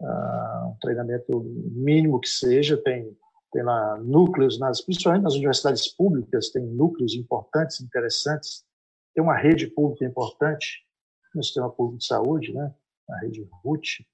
Um 0.00 0.76
treinamento 0.80 1.40
mínimo 1.72 2.20
que 2.20 2.28
seja, 2.28 2.76
tem, 2.76 3.18
tem 3.52 3.64
lá 3.64 3.96
núcleos, 3.98 4.56
nas, 4.56 4.80
principalmente 4.80 5.24
nas 5.24 5.34
universidades 5.34 5.88
públicas, 5.88 6.50
tem 6.50 6.62
núcleos 6.64 7.14
importantes, 7.16 7.80
interessantes, 7.80 8.64
tem 9.12 9.24
uma 9.24 9.36
rede 9.36 9.66
pública 9.66 10.04
importante 10.04 10.86
no 11.34 11.42
sistema 11.42 11.68
público 11.68 11.98
de 11.98 12.06
saúde, 12.06 12.54
né? 12.54 12.72
A 13.10 13.18
rede 13.18 13.48
RUT, 13.64 14.06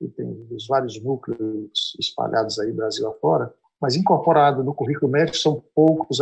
e 0.00 0.08
tem 0.08 0.46
os 0.50 0.66
vários 0.66 1.00
núcleos 1.02 1.96
espalhados 1.98 2.58
aí 2.58 2.72
Brasil 2.72 3.08
afora, 3.08 3.52
mas 3.80 3.96
incorporado 3.96 4.62
no 4.62 4.74
currículo 4.74 5.10
médico 5.10 5.36
são 5.36 5.62
poucos 5.74 6.18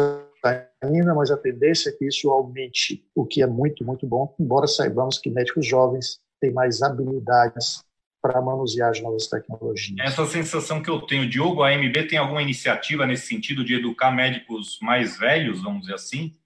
ainda, 0.83 1.15
mas 1.15 1.31
a 1.31 1.37
tendência 1.37 1.91
é 1.91 1.93
que 1.93 2.07
isso 2.07 2.31
aumente, 2.31 3.07
o 3.15 3.27
que 3.27 3.43
é 3.43 3.47
muito, 3.47 3.85
muito 3.85 4.07
bom, 4.07 4.35
embora 4.39 4.67
saibamos 4.67 5.19
que 5.19 5.31
médicos 5.31 5.67
jovens 5.67 6.21
têm 6.41 6.53
mais 6.53 6.83
habilidades 6.83 7.85
para 8.23 8.41
manusear 8.41 8.91
as 8.91 9.01
novas 9.01 9.27
tecnologias. 9.27 9.99
Essa 10.01 10.27
sensação 10.27 10.83
que 10.83 10.91
eu 10.91 11.01
tenho, 11.03 11.29
Diogo, 11.29 11.63
a 11.63 11.71
AMB 11.71 12.07
tem 12.09 12.19
alguma 12.19 12.43
iniciativa 12.43 13.07
nesse 13.07 13.27
sentido 13.27 13.65
de 13.65 13.75
educar 13.75 14.11
médicos 14.11 14.79
mais 14.83 15.19
velhos, 15.19 15.63
vamos 15.63 15.83
dizer 15.83 15.95
assim? 15.95 16.37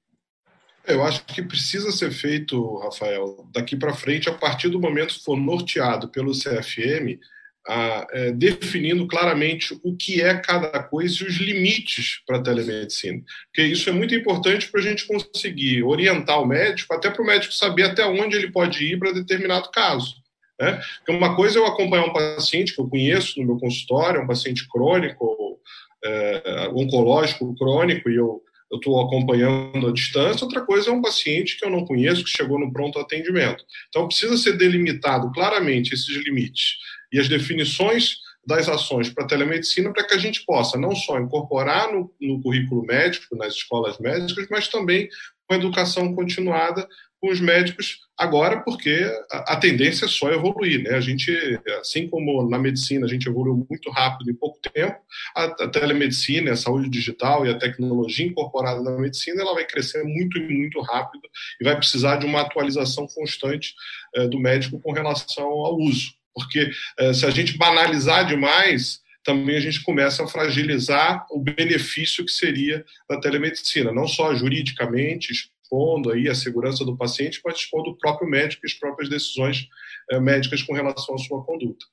Eu 0.87 1.03
acho 1.03 1.25
que 1.25 1.43
precisa 1.43 1.91
ser 1.91 2.11
feito, 2.11 2.79
Rafael, 2.79 3.47
daqui 3.53 3.75
para 3.75 3.95
frente, 3.95 4.29
a 4.29 4.35
partir 4.35 4.69
do 4.69 4.81
momento 4.81 5.15
que 5.15 5.25
for 5.25 5.37
norteado 5.37 6.09
pelo 6.09 6.33
CFM, 6.33 7.19
a, 7.67 8.07
é, 8.13 8.33
definindo 8.33 9.07
claramente 9.07 9.79
o 9.83 9.97
que 9.97 10.21
é 10.21 10.37
cada 10.37 10.83
coisa 10.83 11.23
e 11.23 11.27
os 11.27 11.37
limites 11.37 12.21
para 12.27 12.37
a 12.37 12.43
telemedicina. 12.43 13.23
Porque 13.47 13.67
isso 13.67 13.89
é 13.89 13.93
muito 13.93 14.15
importante 14.15 14.71
para 14.71 14.81
a 14.81 14.83
gente 14.83 15.07
conseguir 15.07 15.83
orientar 15.83 16.41
o 16.43 16.47
médico, 16.47 16.93
até 16.93 17.11
para 17.11 17.23
o 17.23 17.27
médico 17.27 17.55
saber 17.55 17.85
até 17.85 18.05
onde 18.05 18.37
ele 18.37 18.53
pode 18.53 18.85
ir 18.85 18.99
para 18.99 19.13
determinado 19.13 19.71
caso. 19.71 20.17
Né? 20.61 20.81
Porque 20.99 21.13
uma 21.13 21.35
coisa 21.35 21.59
é 21.59 21.63
eu 21.63 21.67
acompanhar 21.67 22.05
um 22.05 22.13
paciente 22.13 22.75
que 22.75 22.81
eu 22.81 22.89
conheço 22.89 23.41
no 23.41 23.47
meu 23.47 23.59
consultório, 23.59 24.23
um 24.23 24.27
paciente 24.27 24.69
crônico, 24.69 25.59
é, 26.05 26.69
oncológico 26.75 27.55
crônico, 27.57 28.11
e 28.11 28.17
eu 28.17 28.43
eu 28.75 28.79
estou 28.79 29.01
acompanhando 29.01 29.87
à 29.87 29.93
distância, 29.93 30.45
outra 30.45 30.61
coisa 30.61 30.91
é 30.91 30.93
um 30.93 31.01
paciente 31.01 31.57
que 31.57 31.65
eu 31.65 31.71
não 31.71 31.85
conheço, 31.85 32.25
que 32.25 32.31
chegou 32.31 32.59
no 32.59 32.73
pronto 32.73 32.99
atendimento. 32.99 33.65
Então, 33.89 34.09
precisa 34.09 34.37
ser 34.37 34.59
delimitado 34.59 35.31
claramente 35.33 35.95
esses 35.95 36.17
limites 36.25 36.77
e 37.13 37.21
as 37.21 37.29
definições 37.29 38.17
das 38.47 38.69
ações 38.69 39.09
para 39.09 39.25
a 39.25 39.27
telemedicina 39.27 39.93
para 39.93 40.07
que 40.07 40.15
a 40.15 40.19
gente 40.19 40.45
possa 40.45 40.77
não 40.77 40.95
só 40.95 41.19
incorporar 41.19 41.93
no, 41.93 42.13
no 42.21 42.43
currículo 42.43 42.85
médico, 42.85 43.37
nas 43.37 43.55
escolas 43.55 43.99
médicas, 43.99 44.47
mas 44.51 44.69
também 44.69 45.09
a 45.49 45.55
educação 45.55 46.15
continuada 46.15 46.87
com 47.25 47.31
os 47.31 47.41
médicos 47.41 48.01
agora, 48.19 48.61
porque 48.61 49.03
a, 49.31 49.57
tendência 49.57 50.05
é 50.05 50.09
só 50.09 50.31
evoluir, 50.31 50.83
né? 50.83 50.91
A 50.91 51.01
gente, 51.01 51.33
assim 51.81 52.07
como 52.07 52.47
na 52.47 52.59
medicina 52.59 53.07
a 53.07 53.09
gente 53.09 53.27
evoluiu 53.27 53.67
muito 53.69 53.91
rápido 53.91 54.31
em 54.31 54.35
pouco 54.35 54.61
tempo, 54.61 54.99
a, 55.35 55.45
a 55.45 55.69
telemedicina, 55.69 56.53
a 56.53 56.57
saúde 56.57 56.91
digital 56.91 57.47
e 57.47 57.51
a 57.51 57.59
tecnologia 57.59 58.27
incorporada 58.27 58.83
na 58.83 58.91
medicina, 58.99 59.41
ela 59.41 59.55
vai 59.55 59.65
crescer 59.65 60.05
muito 60.05 60.37
e 60.37 60.47
muito 60.47 60.83
rápido 60.83 61.23
e 61.59 61.65
vai 61.65 61.75
precisar 61.77 62.17
de 62.17 62.27
uma 62.27 62.43
atualização 62.43 63.07
constante 63.07 63.75
eh, 64.17 64.29
do 64.29 64.39
médico 64.39 64.79
com 64.79 64.93
relação 64.93 65.47
ao 65.47 65.79
uso, 65.79 66.13
porque 66.35 66.71
eh, 66.99 67.15
se 67.15 67.25
a 67.25 67.31
gente 67.31 67.57
banalizar 67.57 68.27
demais 68.27 69.03
também 69.25 69.57
a 69.57 69.61
gente 69.61 69.83
começa 69.83 70.23
a 70.23 70.29
fragilizar 70.29 71.27
o 71.31 71.41
benefício 71.41 72.23
que 72.27 72.31
seria 72.31 72.85
da 73.09 73.19
telemedicina, 73.19 73.91
não 73.91 74.07
só 74.07 74.35
juridicamente, 74.35 75.33
expondo 75.65 76.13
aí 76.13 76.29
a 76.29 76.35
segurança 76.35 76.85
do 76.85 76.97
paciente, 76.97 77.41
mas 77.45 77.57
expondo 77.57 77.91
o 77.91 77.97
próprio 77.97 78.29
médico 78.29 78.65
e 78.65 78.69
as 78.69 78.75
próprias 78.75 79.09
decisões 79.09 79.69
é, 80.11 80.21
médicas 80.21 80.63
com 80.63 80.75
relação 80.75 81.15
à 81.15 81.19
sua 81.19 81.43
conduta. 81.43 81.87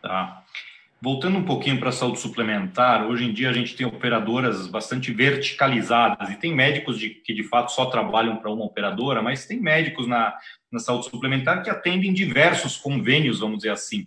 Tá. 0.00 0.44
Voltando 1.00 1.36
um 1.36 1.44
pouquinho 1.44 1.80
para 1.80 1.88
a 1.88 1.92
saúde 1.92 2.20
suplementar, 2.20 3.08
hoje 3.08 3.24
em 3.24 3.32
dia 3.32 3.50
a 3.50 3.52
gente 3.52 3.74
tem 3.74 3.84
operadoras 3.84 4.68
bastante 4.68 5.12
verticalizadas 5.12 6.30
e 6.30 6.36
tem 6.36 6.54
médicos 6.54 6.96
de, 6.96 7.10
que 7.10 7.34
de 7.34 7.42
fato 7.42 7.72
só 7.72 7.86
trabalham 7.86 8.36
para 8.36 8.52
uma 8.52 8.64
operadora, 8.64 9.20
mas 9.20 9.44
tem 9.44 9.60
médicos 9.60 10.06
na, 10.06 10.32
na 10.70 10.78
saúde 10.78 11.06
suplementar 11.06 11.62
que 11.64 11.70
atendem 11.70 12.12
diversos 12.12 12.76
convênios, 12.76 13.40
vamos 13.40 13.58
dizer 13.58 13.70
assim. 13.70 14.06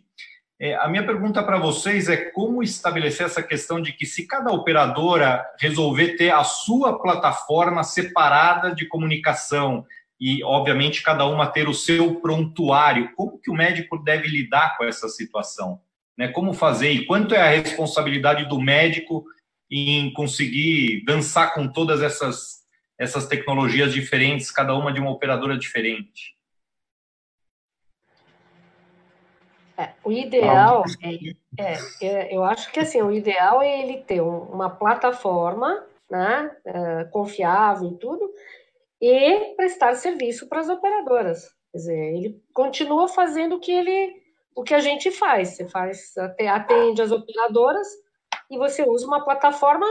É, 0.60 0.74
a 0.76 0.88
minha 0.88 1.06
pergunta 1.06 1.44
para 1.44 1.60
vocês 1.60 2.08
é 2.08 2.16
como 2.16 2.64
estabelecer 2.64 3.26
essa 3.26 3.44
questão 3.44 3.82
de 3.82 3.92
que 3.92 4.06
se 4.06 4.26
cada 4.26 4.52
operadora 4.52 5.46
resolver 5.60 6.16
ter 6.16 6.30
a 6.30 6.46
sua 6.46 6.98
plataforma 6.98 7.84
separada 7.84 8.74
de 8.74 8.88
comunicação 8.88 9.86
e, 10.20 10.42
obviamente, 10.46 11.04
cada 11.04 11.26
uma 11.26 11.48
ter 11.48 11.68
o 11.68 11.74
seu 11.74 12.22
prontuário, 12.22 13.12
como 13.16 13.38
que 13.38 13.52
o 13.52 13.54
médico 13.54 13.98
deve 13.98 14.30
lidar 14.30 14.78
com 14.78 14.86
essa 14.86 15.10
situação? 15.10 15.82
Né? 16.18 16.30
Como 16.30 16.54
fazer 16.54 16.92
e 16.92 17.06
quanto 17.06 17.36
é 17.36 17.42
a 17.42 17.62
responsabilidade 17.62 18.46
do 18.46 18.60
médico 18.60 19.26
em 19.70 20.14
conseguir 20.14 21.04
dançar 21.06 21.54
com 21.54 21.68
todas 21.68 22.02
essas, 22.02 22.62
essas 22.98 23.28
tecnologias 23.28 23.92
diferentes, 23.92 24.52
cada 24.52 24.74
uma 24.74 24.94
de 24.94 25.02
uma 25.02 25.12
operadora 25.12 25.58
diferente? 25.58 26.34
É, 29.78 29.90
o 30.04 30.12
ideal 30.12 30.84
é, 31.04 31.64
é, 31.64 31.78
é, 32.02 32.36
eu 32.36 32.44
acho 32.44 32.72
que 32.72 32.80
assim, 32.80 33.02
o 33.02 33.12
ideal 33.12 33.62
é 33.62 33.82
ele 33.82 34.02
ter 34.04 34.22
um, 34.22 34.44
uma 34.44 34.70
plataforma, 34.70 35.86
né, 36.10 36.56
é, 36.66 37.04
confiável 37.06 37.90
e 37.90 37.98
tudo, 37.98 38.32
e 39.02 39.54
prestar 39.56 39.96
serviço 39.96 40.48
para 40.48 40.62
as 40.62 40.70
operadoras. 40.70 41.50
Quer 41.72 41.78
dizer, 41.78 42.16
ele 42.16 42.44
continua 42.54 43.08
fazendo 43.10 43.56
o 43.56 43.60
que 43.60 43.72
ele, 43.72 44.22
o 44.56 44.64
que 44.64 44.74
a 44.74 44.80
gente 44.80 45.12
faz. 45.12 45.50
Você 45.50 45.68
faz, 45.68 46.14
atende 46.50 47.02
as 47.02 47.12
operadoras 47.12 47.88
e 48.50 48.58
você 48.58 48.84
usa 48.88 49.06
uma 49.06 49.26
plataforma 49.26 49.86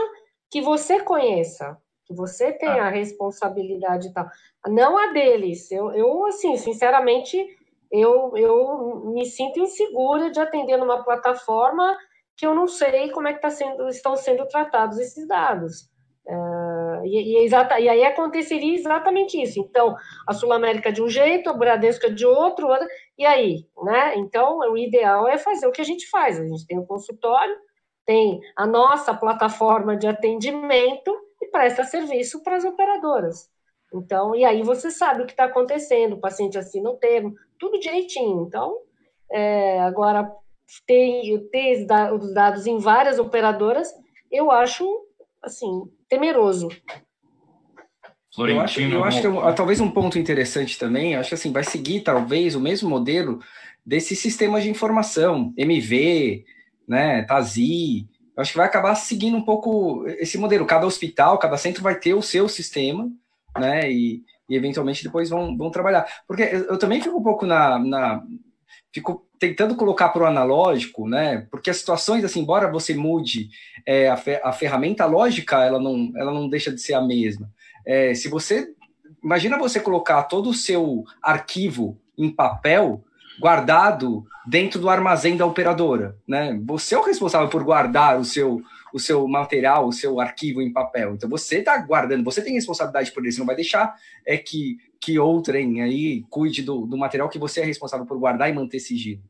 que 0.49 0.61
você 0.61 0.99
conheça, 0.99 1.77
que 2.05 2.13
você 2.13 2.51
tenha 2.51 2.83
ah. 2.83 2.87
a 2.87 2.89
responsabilidade 2.89 4.07
e 4.07 4.13
tal. 4.13 4.27
Não 4.67 4.97
a 4.97 5.11
deles. 5.11 5.71
Eu, 5.71 5.91
eu 5.91 6.25
assim, 6.25 6.57
sinceramente 6.57 7.37
eu, 7.99 8.35
eu 8.35 9.11
me 9.13 9.25
sinto 9.25 9.59
insegura 9.59 10.29
de 10.29 10.39
atender 10.39 10.77
numa 10.77 11.03
plataforma 11.03 11.97
que 12.37 12.45
eu 12.45 12.53
não 12.53 12.67
sei 12.67 13.09
como 13.11 13.27
é 13.27 13.33
que 13.33 13.41
tá 13.41 13.49
sendo, 13.49 13.87
estão 13.87 14.15
sendo 14.15 14.47
tratados 14.47 14.99
esses 14.99 15.27
dados. 15.27 15.89
Uh, 16.27 17.05
e, 17.05 17.37
e, 17.37 17.45
exata, 17.45 17.79
e 17.79 17.87
aí 17.87 18.03
aconteceria 18.03 18.73
exatamente 18.73 19.41
isso. 19.41 19.59
Então, 19.59 19.95
a 20.27 20.33
Sul 20.33 20.51
América 20.51 20.91
de 20.91 21.01
um 21.01 21.07
jeito, 21.07 21.49
a 21.49 21.53
Bradesco 21.53 22.11
de 22.11 22.25
outro, 22.25 22.67
e 23.17 23.25
aí, 23.25 23.67
né? 23.83 24.15
Então, 24.17 24.57
o 24.59 24.77
ideal 24.77 25.27
é 25.27 25.37
fazer 25.37 25.67
o 25.67 25.71
que 25.71 25.81
a 25.81 25.85
gente 25.85 26.09
faz. 26.09 26.39
A 26.39 26.47
gente 26.47 26.65
tem 26.65 26.79
um 26.79 26.85
consultório, 26.85 27.55
tem 28.05 28.39
a 28.55 28.65
nossa 28.65 29.13
plataforma 29.13 29.95
de 29.95 30.07
atendimento 30.07 31.15
e 31.41 31.47
presta 31.47 31.83
serviço 31.83 32.41
para 32.43 32.55
as 32.55 32.65
operadoras. 32.65 33.49
Então, 33.97 34.35
e 34.35 34.43
aí 34.43 34.61
você 34.61 34.91
sabe 34.91 35.21
o 35.21 35.25
que 35.25 35.33
está 35.33 35.45
acontecendo, 35.45 36.13
o 36.13 36.19
paciente 36.19 36.57
assina 36.57 36.89
o 36.89 36.97
termo, 36.97 37.33
tudo 37.59 37.79
direitinho. 37.79 38.45
Então, 38.47 38.77
é, 39.31 39.79
agora, 39.81 40.29
ter, 40.85 41.39
ter 41.51 41.87
os 42.13 42.33
dados 42.33 42.67
em 42.67 42.77
várias 42.77 43.19
operadoras, 43.19 43.91
eu 44.31 44.51
acho, 44.51 44.85
assim, 45.43 45.83
temeroso. 46.09 46.69
Eu 48.37 48.59
acho, 48.59 48.81
eu 48.81 49.03
acho 49.03 49.21
que 49.21 49.27
é 49.27 49.53
talvez 49.53 49.79
um 49.79 49.89
ponto 49.89 50.19
interessante 50.19 50.77
também, 50.77 51.15
acho 51.15 51.29
que 51.29 51.35
assim, 51.35 51.53
vai 51.53 51.63
seguir 51.63 52.01
talvez 52.01 52.53
o 52.53 52.59
mesmo 52.59 52.89
modelo 52.89 53.39
desses 53.85 54.19
sistemas 54.19 54.63
de 54.63 54.69
informação, 54.69 55.53
MV, 55.55 56.43
né, 56.85 57.23
TASI, 57.23 58.09
acho 58.37 58.51
que 58.51 58.57
vai 58.57 58.67
acabar 58.67 58.95
seguindo 58.95 59.37
um 59.37 59.41
pouco 59.41 60.05
esse 60.19 60.37
modelo. 60.37 60.65
Cada 60.65 60.85
hospital, 60.85 61.37
cada 61.37 61.57
centro 61.57 61.81
vai 61.81 61.97
ter 61.97 62.13
o 62.13 62.21
seu 62.21 62.49
sistema, 62.49 63.09
né? 63.57 63.91
E, 63.91 64.23
e 64.49 64.55
eventualmente 64.55 65.03
depois 65.03 65.29
vão, 65.29 65.55
vão 65.57 65.69
trabalhar. 65.69 66.05
Porque 66.27 66.43
eu, 66.43 66.65
eu 66.65 66.77
também 66.77 67.01
fico 67.01 67.17
um 67.17 67.23
pouco 67.23 67.45
na. 67.45 67.79
na 67.79 68.23
fico 68.93 69.25
tentando 69.37 69.75
colocar 69.75 70.09
para 70.09 70.23
o 70.23 70.25
analógico, 70.25 71.07
né? 71.07 71.45
Porque 71.51 71.69
as 71.69 71.77
situações, 71.77 72.23
assim, 72.23 72.39
embora 72.39 72.71
você 72.71 72.93
mude 72.93 73.49
é, 73.85 74.09
a, 74.09 74.15
fer 74.15 74.41
a 74.43 74.53
ferramenta 74.53 75.05
lógica, 75.05 75.63
ela 75.63 75.79
não, 75.79 76.11
ela 76.15 76.33
não 76.33 76.47
deixa 76.47 76.71
de 76.71 76.81
ser 76.81 76.93
a 76.93 77.01
mesma. 77.01 77.49
É, 77.85 78.13
se 78.13 78.29
você. 78.29 78.73
Imagina 79.23 79.57
você 79.57 79.79
colocar 79.79 80.23
todo 80.23 80.49
o 80.49 80.53
seu 80.53 81.03
arquivo 81.21 81.99
em 82.15 82.29
papel 82.29 83.03
guardado 83.39 84.23
dentro 84.45 84.79
do 84.79 84.89
armazém 84.89 85.35
da 85.35 85.45
operadora, 85.45 86.15
né? 86.27 86.59
Você 86.65 86.95
é 86.95 86.99
o 86.99 87.03
responsável 87.03 87.49
por 87.49 87.63
guardar 87.63 88.19
o 88.19 88.25
seu 88.25 88.61
o 88.95 88.99
seu 88.99 89.27
material, 89.27 89.89
o 89.89 89.91
seu 89.91 90.21
arquivo 90.21 90.61
em 90.61 90.71
papel. 90.71 91.15
Então 91.15 91.29
você 91.29 91.57
está 91.57 91.77
guardando, 91.79 92.23
você 92.23 92.41
tem 92.41 92.53
responsabilidade 92.53 93.11
por 93.11 93.25
isso, 93.25 93.39
não 93.39 93.45
vai 93.45 93.57
deixar 93.57 93.93
é 94.25 94.37
que, 94.37 94.77
que 95.01 95.19
outrem 95.19 95.81
aí 95.81 96.23
cuide 96.29 96.63
do, 96.63 96.85
do 96.85 96.97
material 96.97 97.27
que 97.27 97.37
você 97.37 97.59
é 97.59 97.65
responsável 97.65 98.05
por 98.05 98.17
guardar 98.17 98.49
e 98.49 98.53
manter 98.53 98.79
sigilo. 98.79 99.21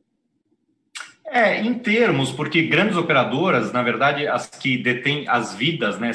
É, 1.26 1.59
em 1.59 1.74
termos, 1.74 2.32
porque 2.32 2.68
grandes 2.68 2.95
operadoras, 2.95 3.74
na 3.74 3.82
verdade, 3.82 4.28
as 4.28 4.47
que 4.47 4.78
detêm 4.78 5.28
as 5.28 5.55
vidas, 5.55 5.97
né? 5.97 6.11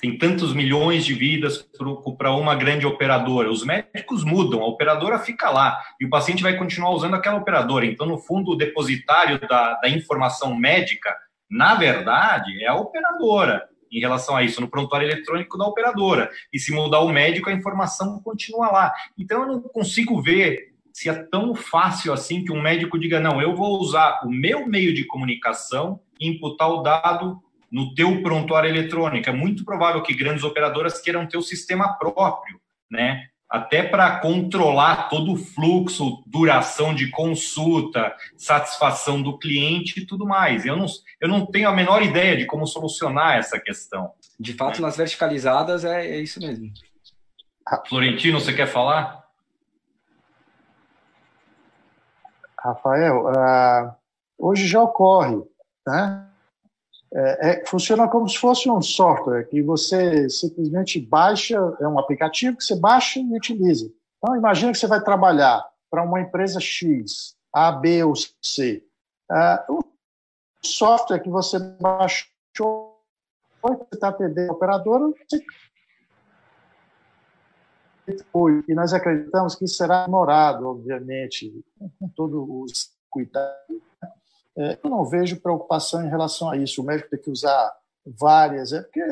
Tem 0.00 0.18
tantos 0.18 0.52
milhões 0.52 1.04
de 1.04 1.14
vidas 1.14 1.64
para 2.18 2.32
uma 2.32 2.56
grande 2.56 2.88
operadora. 2.88 3.48
Os 3.48 3.64
médicos 3.64 4.24
mudam, 4.24 4.62
a 4.62 4.66
operadora 4.66 5.20
fica 5.20 5.48
lá 5.48 5.80
e 6.00 6.04
o 6.04 6.10
paciente 6.10 6.42
vai 6.42 6.56
continuar 6.56 6.90
usando 6.90 7.14
aquela 7.14 7.38
operadora. 7.38 7.86
Então, 7.86 8.04
no 8.04 8.18
fundo, 8.18 8.50
o 8.50 8.56
depositário 8.56 9.38
da, 9.46 9.74
da 9.74 9.88
informação 9.88 10.56
médica, 10.56 11.16
na 11.50 11.74
verdade, 11.74 12.62
é 12.62 12.68
a 12.68 12.76
operadora 12.76 13.68
em 13.90 13.98
relação 13.98 14.36
a 14.36 14.42
isso, 14.42 14.60
no 14.60 14.68
prontuário 14.68 15.08
eletrônico 15.08 15.58
da 15.58 15.66
operadora. 15.66 16.30
E 16.52 16.58
se 16.58 16.72
mudar 16.72 17.00
o 17.00 17.08
médico, 17.08 17.50
a 17.50 17.52
informação 17.52 18.20
continua 18.22 18.70
lá. 18.70 18.94
Então, 19.18 19.42
eu 19.42 19.48
não 19.48 19.60
consigo 19.60 20.22
ver 20.22 20.70
se 20.92 21.08
é 21.08 21.14
tão 21.14 21.54
fácil 21.54 22.12
assim 22.12 22.44
que 22.44 22.52
um 22.52 22.62
médico 22.62 22.98
diga: 22.98 23.18
não, 23.18 23.42
eu 23.42 23.54
vou 23.54 23.80
usar 23.80 24.20
o 24.24 24.30
meu 24.30 24.66
meio 24.66 24.94
de 24.94 25.04
comunicação 25.04 26.00
e 26.20 26.28
imputar 26.28 26.70
o 26.70 26.82
dado 26.82 27.42
no 27.70 27.94
teu 27.94 28.22
prontuário 28.22 28.68
eletrônico. 28.68 29.28
É 29.28 29.32
muito 29.32 29.64
provável 29.64 30.02
que 30.02 30.14
grandes 30.14 30.44
operadoras 30.44 31.00
queiram 31.00 31.26
ter 31.26 31.36
o 31.36 31.42
sistema 31.42 31.94
próprio, 31.94 32.60
né? 32.90 33.29
Até 33.50 33.82
para 33.82 34.20
controlar 34.20 35.08
todo 35.08 35.32
o 35.32 35.36
fluxo, 35.36 36.22
duração 36.24 36.94
de 36.94 37.10
consulta, 37.10 38.14
satisfação 38.36 39.20
do 39.20 39.36
cliente 39.38 40.00
e 40.00 40.06
tudo 40.06 40.24
mais. 40.24 40.64
Eu 40.64 40.76
não, 40.76 40.86
eu 41.20 41.28
não 41.28 41.44
tenho 41.44 41.68
a 41.68 41.72
menor 41.72 42.00
ideia 42.00 42.36
de 42.36 42.46
como 42.46 42.64
solucionar 42.64 43.36
essa 43.36 43.58
questão. 43.58 44.12
De 44.38 44.52
fato, 44.52 44.80
nas 44.80 44.96
verticalizadas 44.96 45.84
é, 45.84 46.06
é 46.06 46.20
isso 46.20 46.38
mesmo. 46.38 46.72
Florentino, 47.88 48.40
você 48.40 48.52
quer 48.52 48.66
falar? 48.66 49.24
Rafael, 52.58 53.24
uh, 53.26 53.94
hoje 54.38 54.68
já 54.68 54.82
ocorre, 54.82 55.42
né? 55.86 56.29
É, 57.12 57.50
é, 57.50 57.66
funciona 57.66 58.08
como 58.08 58.28
se 58.28 58.38
fosse 58.38 58.70
um 58.70 58.80
software 58.80 59.44
que 59.48 59.60
você 59.62 60.28
simplesmente 60.28 61.00
baixa, 61.00 61.56
é 61.80 61.88
um 61.88 61.98
aplicativo 61.98 62.56
que 62.56 62.62
você 62.64 62.76
baixa 62.76 63.18
e 63.18 63.36
utiliza. 63.36 63.90
Então, 64.18 64.36
imagina 64.36 64.70
que 64.70 64.78
você 64.78 64.86
vai 64.86 65.02
trabalhar 65.02 65.66
para 65.90 66.04
uma 66.04 66.20
empresa 66.20 66.60
X, 66.60 67.34
A, 67.52 67.72
B 67.72 68.04
ou 68.04 68.14
C. 68.40 68.84
Uh, 69.30 69.74
o 69.74 69.82
software 70.62 71.20
que 71.20 71.30
você 71.30 71.58
baixou, 71.80 73.00
você 73.60 73.86
está 73.92 74.08
atendendo 74.08 74.52
a 74.52 74.54
operadora, 74.54 75.08
você 75.08 75.44
e 78.68 78.74
nós 78.74 78.92
acreditamos 78.92 79.54
que 79.54 79.68
será 79.68 80.04
demorado, 80.04 80.66
obviamente, 80.66 81.52
com 81.98 82.08
todos 82.08 82.44
os 82.48 82.90
cuidados. 83.08 83.80
É, 84.56 84.78
eu 84.82 84.90
não 84.90 85.04
vejo 85.04 85.40
preocupação 85.40 86.04
em 86.04 86.08
relação 86.08 86.50
a 86.50 86.56
isso. 86.56 86.82
O 86.82 86.84
médico 86.84 87.10
tem 87.10 87.20
que 87.20 87.30
usar 87.30 87.72
várias, 88.04 88.72
é 88.72 88.82
porque 88.82 89.02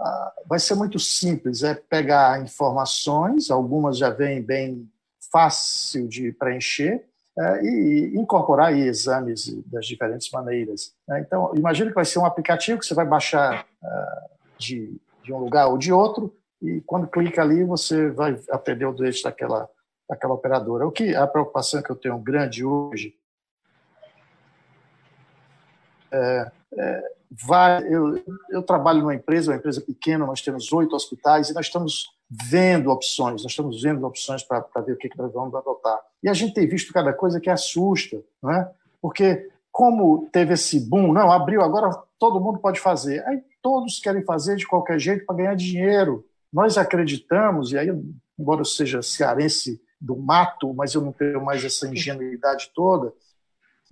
ah, 0.00 0.32
vai 0.46 0.58
ser 0.58 0.74
muito 0.74 0.98
simples, 0.98 1.62
é 1.62 1.74
pegar 1.74 2.42
informações, 2.42 3.50
algumas 3.50 3.96
já 3.98 4.10
vêm 4.10 4.42
bem 4.42 4.88
fácil 5.32 6.08
de 6.08 6.32
preencher, 6.32 7.04
é, 7.36 7.64
e 7.64 8.12
incorporar 8.16 8.68
aí 8.68 8.82
exames 8.82 9.52
das 9.66 9.86
diferentes 9.86 10.30
maneiras. 10.30 10.94
Né? 11.08 11.20
Então, 11.20 11.52
imagine 11.56 11.88
que 11.88 11.94
vai 11.94 12.04
ser 12.04 12.20
um 12.20 12.26
aplicativo 12.26 12.78
que 12.78 12.86
você 12.86 12.94
vai 12.94 13.06
baixar 13.06 13.66
ah, 13.82 14.26
de, 14.58 15.00
de 15.22 15.32
um 15.32 15.38
lugar 15.38 15.66
ou 15.68 15.78
de 15.78 15.92
outro, 15.92 16.32
e 16.62 16.80
quando 16.82 17.08
clica 17.08 17.42
ali, 17.42 17.64
você 17.64 18.10
vai 18.10 18.40
atender 18.50 18.86
o 18.86 18.92
doente 18.92 19.22
daquela, 19.22 19.68
daquela 20.08 20.34
operadora. 20.34 20.86
O 20.86 20.92
que 20.92 21.14
a 21.14 21.26
preocupação 21.26 21.82
que 21.82 21.90
eu 21.90 21.96
tenho 21.96 22.18
grande 22.18 22.64
hoje 22.64 23.14
é, 26.14 26.52
é, 26.76 27.02
vai, 27.30 27.86
eu, 27.88 28.22
eu 28.50 28.62
trabalho 28.62 29.00
numa 29.00 29.14
empresa, 29.14 29.50
uma 29.50 29.58
empresa 29.58 29.80
pequena, 29.80 30.26
nós 30.26 30.40
temos 30.40 30.72
oito 30.72 30.94
hospitais 30.94 31.50
e 31.50 31.54
nós 31.54 31.66
estamos 31.66 32.14
vendo 32.30 32.90
opções, 32.90 33.42
nós 33.42 33.52
estamos 33.52 33.82
vendo 33.82 34.06
opções 34.06 34.42
para 34.42 34.60
ver 34.84 34.92
o 34.92 34.96
que, 34.96 35.08
que 35.08 35.18
nós 35.18 35.32
vamos 35.32 35.54
adotar. 35.54 35.98
E 36.22 36.28
a 36.28 36.32
gente 36.32 36.54
tem 36.54 36.66
visto 36.66 36.92
cada 36.92 37.12
coisa 37.12 37.40
que 37.40 37.50
assusta, 37.50 38.20
não 38.42 38.52
é? 38.52 38.70
porque 39.00 39.50
como 39.70 40.28
teve 40.32 40.54
esse 40.54 40.80
boom, 40.80 41.12
não, 41.12 41.30
abriu, 41.30 41.60
agora 41.60 41.90
todo 42.18 42.40
mundo 42.40 42.58
pode 42.60 42.78
fazer. 42.78 43.26
Aí 43.26 43.42
todos 43.60 43.98
querem 43.98 44.24
fazer 44.24 44.56
de 44.56 44.66
qualquer 44.66 45.00
jeito 45.00 45.26
para 45.26 45.34
ganhar 45.36 45.56
dinheiro. 45.56 46.24
Nós 46.52 46.78
acreditamos, 46.78 47.72
e 47.72 47.78
aí, 47.78 47.88
embora 48.38 48.60
eu 48.60 48.64
seja 48.64 49.02
cearense 49.02 49.82
do 50.00 50.16
mato, 50.16 50.72
mas 50.72 50.94
eu 50.94 51.00
não 51.00 51.12
tenho 51.12 51.44
mais 51.44 51.64
essa 51.64 51.88
ingenuidade 51.88 52.70
toda, 52.74 53.12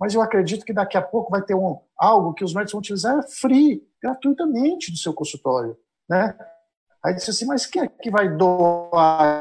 mas 0.03 0.13
eu 0.13 0.21
acredito 0.21 0.65
que 0.65 0.73
daqui 0.73 0.97
a 0.97 1.01
pouco 1.01 1.31
vai 1.31 1.41
ter 1.41 1.55
um, 1.55 1.79
algo 1.97 2.33
que 2.33 2.43
os 2.43 2.53
médicos 2.53 2.73
vão 2.73 2.79
utilizar 2.79 3.25
free, 3.29 3.87
gratuitamente 4.01 4.91
no 4.91 4.97
seu 4.97 5.13
consultório. 5.13 5.77
Né? 6.09 6.37
Aí 7.01 7.13
disse 7.15 7.29
assim, 7.29 7.45
mas 7.45 7.65
quem 7.65 7.83
é 7.83 7.87
que 7.87 8.11
vai 8.11 8.27
doar 8.35 9.39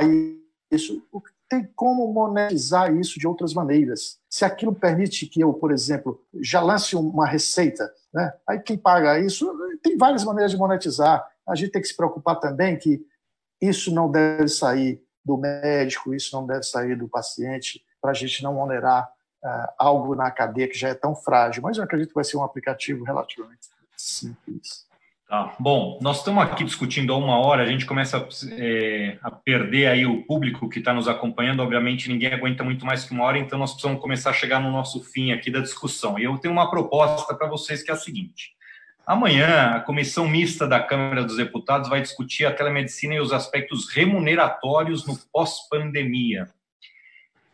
isso? 0.71 1.03
Tem 1.51 1.69
como 1.75 2.07
monetizar 2.13 2.95
isso 2.95 3.19
de 3.19 3.27
outras 3.27 3.53
maneiras. 3.53 4.21
Se 4.31 4.45
aquilo 4.45 4.73
permite 4.73 5.27
que 5.27 5.41
eu, 5.41 5.53
por 5.53 5.73
exemplo, 5.73 6.25
já 6.41 6.61
lance 6.61 6.95
uma 6.95 7.27
receita, 7.27 7.93
né? 8.15 8.33
aí 8.49 8.61
quem 8.61 8.79
paga 8.79 9.19
isso, 9.19 9.53
tem 9.83 9.99
várias 9.99 10.23
maneiras 10.23 10.53
de 10.53 10.59
monetizar. 10.59 11.27
A 11.45 11.57
gente 11.57 11.73
tem 11.73 11.83
que 11.83 11.89
se 11.89 11.97
preocupar 11.97 12.39
também 12.39 12.79
que 12.79 13.05
isso 13.61 13.93
não 13.93 14.09
deve 14.09 14.47
sair 14.47 15.03
do 15.25 15.37
médico, 15.37 16.15
isso 16.15 16.37
não 16.37 16.47
deve 16.47 16.63
sair 16.63 16.97
do 16.97 17.09
paciente, 17.09 17.85
para 18.01 18.13
a 18.13 18.15
gente 18.15 18.45
não 18.45 18.57
onerar 18.61 19.11
uh, 19.43 19.73
algo 19.79 20.15
na 20.15 20.31
cadeia 20.31 20.69
que 20.69 20.79
já 20.79 20.89
é 20.89 20.95
tão 20.95 21.15
frágil. 21.15 21.63
Mas 21.63 21.77
eu 21.77 21.85
acredito 21.85 22.09
que 22.09 22.15
vai 22.15 22.25
ser 22.25 22.37
um 22.37 22.45
aplicativo 22.45 23.05
relativamente 23.05 23.69
simples. 23.97 24.87
Tá. 25.29 25.55
Bom, 25.59 25.99
nós 26.03 26.19
estamos 26.19 26.45
aqui 26.45 26.63
discutindo 26.63 27.11
há 27.11 27.17
uma 27.17 27.39
hora, 27.39 27.63
a 27.63 27.67
gente 27.67 27.87
começa 27.87 28.29
é, 28.51 29.17
a 29.23 29.31
perder 29.31 29.87
aí 29.87 30.05
o 30.05 30.27
público 30.27 30.69
que 30.69 30.79
está 30.79 30.93
nos 30.93 31.09
acompanhando. 31.09 31.61
Obviamente, 31.61 32.11
ninguém 32.11 32.35
aguenta 32.35 32.63
muito 32.63 32.85
mais 32.85 33.05
que 33.05 33.13
uma 33.13 33.25
hora, 33.25 33.39
então 33.39 33.59
nós 33.59 33.73
precisamos 33.73 34.03
começar 34.03 34.29
a 34.29 34.35
chegar 34.35 34.61
no 34.61 34.71
nosso 34.71 35.03
fim 35.03 35.33
aqui 35.33 35.51
da 35.51 35.61
discussão. 35.61 36.19
E 36.19 36.25
eu 36.25 36.37
tenho 36.37 36.53
uma 36.53 36.71
proposta 36.71 37.35
para 37.35 37.49
vocês 37.49 37.83
que 37.83 37.91
é 37.91 37.95
a 37.95 37.97
seguinte: 37.97 38.55
Amanhã, 39.07 39.71
a 39.71 39.81
comissão 39.81 40.29
mista 40.29 40.67
da 40.67 40.81
Câmara 40.81 41.25
dos 41.25 41.37
Deputados 41.37 41.89
vai 41.89 42.01
discutir 42.01 42.45
a 42.45 42.53
telemedicina 42.53 43.15
e 43.15 43.21
os 43.21 43.33
aspectos 43.33 43.91
remuneratórios 43.91 45.07
no 45.07 45.19
pós-pandemia. 45.33 46.49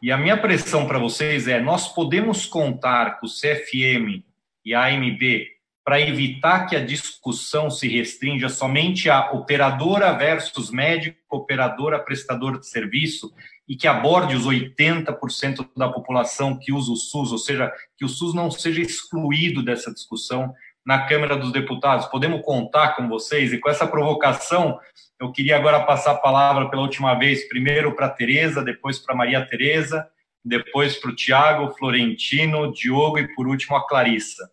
E 0.01 0.13
a 0.13 0.17
minha 0.17 0.37
pressão 0.37 0.87
para 0.87 0.99
vocês 0.99 1.49
é: 1.49 1.61
nós 1.61 1.93
podemos 1.93 2.47
contar 2.47 3.19
com 3.19 3.27
o 3.27 3.31
CFM 3.31 4.23
e 4.65 4.75
a 4.75 4.87
AMB 4.87 5.59
para 5.85 6.01
evitar 6.01 6.67
que 6.67 6.77
a 6.77 6.85
discussão 6.85 7.71
se 7.71 7.89
restrinja 7.89 8.51
somente 8.51 9.09
a 9.09 9.33
operadora 9.33 10.13
versus 10.13 10.71
médico, 10.71 11.19
operadora 11.31 11.99
prestador 11.99 12.61
de 12.61 12.69
serviço, 12.69 13.33
e 13.67 13.75
que 13.75 13.89
aborde 13.89 14.37
os 14.37 14.47
80% 14.47 15.67
da 15.75 15.89
população 15.89 16.59
que 16.59 16.73
usa 16.73 16.93
o 16.93 16.97
SUS, 16.97 17.33
ou 17.33 17.39
seja, 17.39 17.73
que 17.97 18.05
o 18.05 18.09
SUS 18.09 18.35
não 18.35 18.51
seja 18.51 18.83
excluído 18.83 19.63
dessa 19.63 19.93
discussão 19.93 20.55
na 20.85 21.07
Câmara 21.07 21.37
dos 21.37 21.53
Deputados. 21.53 22.07
Podemos 22.07 22.43
contar 22.43 22.95
com 22.95 23.09
vocês? 23.09 23.53
E 23.53 23.59
com 23.59 23.69
essa 23.69 23.87
provocação, 23.87 24.79
eu 25.21 25.33
queria 25.33 25.57
agora 25.57 25.85
passar 25.85 26.13
a 26.13 26.19
palavra 26.19 26.71
pela 26.71 26.83
última 26.83 27.15
vez, 27.15 27.49
primeiro 27.49 27.95
para 27.95 28.07
a 28.07 28.11
Tereza, 28.11 28.63
depois 28.63 28.99
para 28.99 29.17
Maria 29.17 29.45
Tereza, 29.45 30.09
depois 30.45 30.97
para 30.97 31.11
o 31.11 31.17
Tiago, 31.17 31.75
Florentino, 31.77 32.73
Diogo 32.73 33.19
e, 33.19 33.35
por 33.35 33.49
último, 33.49 33.77
a 33.77 33.87
Clarissa. 33.87 34.51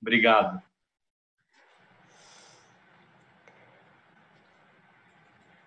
Obrigado. 0.00 0.62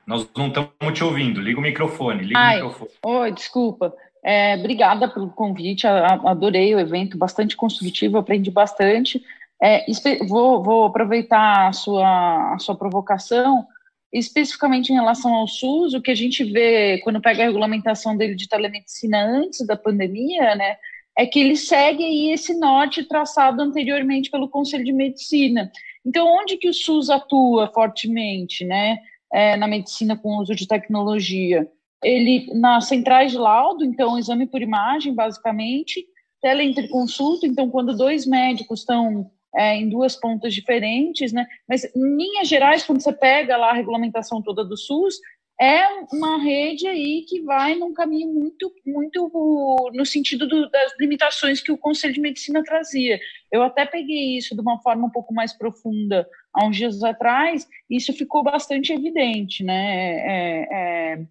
Nós 0.06 0.26
não 0.38 0.48
estamos 0.48 0.72
te 0.94 1.04
ouvindo. 1.04 1.42
Liga 1.42 1.60
o 1.60 1.62
microfone. 1.62 2.24
Liga 2.24 2.40
Ai, 2.40 2.62
o 2.62 2.68
microfone. 2.68 2.92
Oi, 3.04 3.32
desculpa. 3.34 3.94
É, 4.24 4.56
obrigada 4.56 5.10
pelo 5.10 5.30
convite. 5.30 5.86
Adorei 5.86 6.74
o 6.74 6.80
evento, 6.80 7.18
bastante 7.18 7.58
construtivo, 7.58 8.18
aprendi 8.18 8.50
bastante. 8.50 9.22
É, 9.62 9.86
vou, 10.28 10.64
vou, 10.64 10.86
aproveitar 10.86 11.68
a 11.68 11.74
sua, 11.74 12.54
a 12.54 12.60
sua 12.60 12.76
provocação, 12.76 13.68
especificamente 14.12 14.90
em 14.90 14.96
relação 14.96 15.34
ao 15.34 15.48
SUS, 15.48 15.94
o 15.94 16.02
que 16.02 16.12
a 16.12 16.16
gente 16.16 16.44
vê 16.44 17.00
quando 17.04 17.22
pega 17.22 17.44
a 17.44 17.46
regulamentação 17.46 18.16
dele 18.16 18.36
de 18.36 18.48
telemedicina 18.48 19.24
antes 19.24 19.66
da 19.66 19.76
pandemia, 19.76 20.56
né, 20.56 20.78
é 21.18 21.26
que 21.26 21.40
ele 21.40 21.56
segue 21.56 22.04
aí 22.04 22.32
esse 22.32 22.54
norte 22.54 23.04
traçado 23.04 23.62
anteriormente 23.62 24.30
pelo 24.30 24.50
Conselho 24.50 24.84
de 24.84 24.94
Medicina. 24.94 25.72
Então, 26.06 26.28
onde 26.28 26.58
que 26.58 26.70
o 26.70 26.74
SUS 26.74 27.10
atua 27.10 27.72
fortemente, 27.74 28.64
né, 28.64 29.00
é, 29.34 29.58
na 29.58 29.68
medicina 29.68 30.16
com 30.16 30.38
uso 30.38 30.56
de 30.56 30.68
tecnologia? 30.68 31.68
Ele, 32.04 32.48
nas 32.54 32.86
centrais 32.86 33.32
de 33.32 33.38
laudo, 33.38 33.84
então, 33.84 34.18
exame 34.18 34.46
por 34.46 34.62
imagem, 34.62 35.14
basicamente, 35.14 36.06
teleinterconsulta, 36.40 37.48
então, 37.48 37.70
quando 37.70 37.98
dois 37.98 38.26
médicos 38.28 38.82
estão 38.82 39.32
é, 39.56 39.76
em 39.76 39.90
duas 39.90 40.16
pontas 40.16 40.54
diferentes, 40.54 41.32
né? 41.32 41.48
Mas 41.68 41.84
em 41.84 42.18
linhas 42.18 42.48
gerais, 42.48 42.84
quando 42.84 43.02
você 43.02 43.14
pega 43.14 43.58
lá 43.58 43.72
a 43.72 43.74
regulamentação 43.74 44.42
toda 44.42 44.64
do 44.64 44.78
SUS, 44.78 45.16
é 45.60 45.84
uma 46.14 46.38
rede 46.38 46.88
aí 46.88 47.26
que 47.28 47.42
vai 47.42 47.74
num 47.74 47.92
caminho 47.92 48.32
muito, 48.32 48.72
muito 48.86 49.92
no 49.94 50.06
sentido 50.06 50.48
do, 50.48 50.70
das 50.70 50.94
limitações 51.00 51.62
que 51.62 51.72
o 51.72 51.78
Conselho 51.78 52.14
de 52.14 52.22
Medicina 52.22 52.64
trazia. 52.64 53.20
Eu 53.52 53.64
até 53.64 53.84
peguei 53.84 54.38
isso 54.38 54.54
de 54.54 54.62
uma 54.62 54.80
forma 54.80 55.08
um 55.08 55.10
pouco 55.10 55.34
mais 55.34 55.54
profunda 55.54 56.28
há 56.54 56.66
uns 56.66 56.78
dias 56.78 57.04
atrás, 57.04 57.68
e 57.90 57.98
isso 57.98 58.14
ficou 58.14 58.44
bastante 58.44 58.94
evidente, 58.94 59.64
né? 59.64 60.20
É, 60.20 60.68
é... 60.72 61.26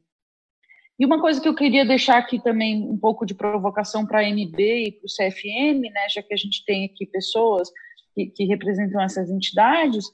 E 0.99 1.07
uma 1.07 1.21
coisa 1.21 1.41
que 1.41 1.49
eu 1.49 1.55
queria 1.55 1.85
deixar 1.85 2.17
aqui 2.17 2.43
também 2.43 2.83
um 2.83 2.97
pouco 2.97 3.25
de 3.25 3.35
provocação 3.35 4.05
para 4.05 4.21
a 4.21 4.29
MB 4.29 4.59
e 4.59 4.93
para 4.93 5.05
o 5.05 5.09
CFM, 5.09 5.93
né, 5.93 6.09
já 6.09 6.23
que 6.23 6.33
a 6.33 6.37
gente 6.37 6.65
tem 6.65 6.87
aqui 6.87 7.07
pessoas 7.07 7.71
que, 8.17 8.27
que 8.27 8.45
representam 8.47 9.01
essas 9.03 9.31
entidades, 9.31 10.07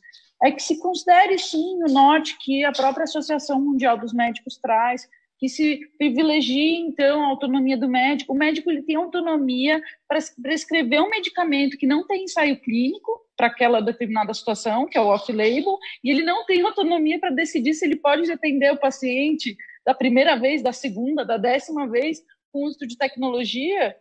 é 0.43 0.51
que 0.51 0.63
se 0.63 0.81
considere 0.81 1.39
sim 1.39 1.83
o 1.85 1.93
norte 1.93 2.37
que 2.41 2.65
a 2.65 2.73
própria 2.73 3.05
Associação 3.05 3.61
Mundial 3.61 3.97
dos 3.97 4.13
Médicos 4.13 4.57
traz, 4.57 5.09
que 5.39 5.49
se 5.49 5.81
privilegie 5.99 6.77
então 6.77 7.23
a 7.23 7.29
autonomia 7.29 7.77
do 7.77 7.89
médico. 7.89 8.33
O 8.33 8.37
médico 8.37 8.71
ele 8.71 8.83
tem 8.83 8.97
autonomia 8.97 9.81
para 10.09 10.19
prescrever 10.43 11.01
um 11.01 11.11
medicamento 11.11 11.77
que 11.77 11.87
não 11.87 12.07
tem 12.07 12.25
ensaio 12.25 12.61
clínico 12.61 13.21
para 13.37 13.47
aquela 13.47 13.81
determinada 13.81 14.35
situação, 14.35 14.87
que 14.87 14.99
é 14.99 15.01
o 15.01 15.09
off-label, 15.09 15.79
e 16.03 16.11
ele 16.11 16.23
não 16.23 16.45
tem 16.45 16.63
autonomia 16.63 17.19
para 17.19 17.31
decidir 17.31 17.75
se 17.75 17.85
ele 17.85 17.97
pode 17.97 18.31
atender 18.31 18.73
o 18.73 18.79
paciente 18.79 19.57
da 19.85 19.95
primeira 19.95 20.37
vez, 20.37 20.63
da 20.63 20.73
segunda, 20.73 21.25
da 21.25 21.37
décima 21.37 21.89
vez 21.89 22.23
com 22.53 22.65
uso 22.65 22.87
de 22.87 22.97
tecnologia. 22.97 23.97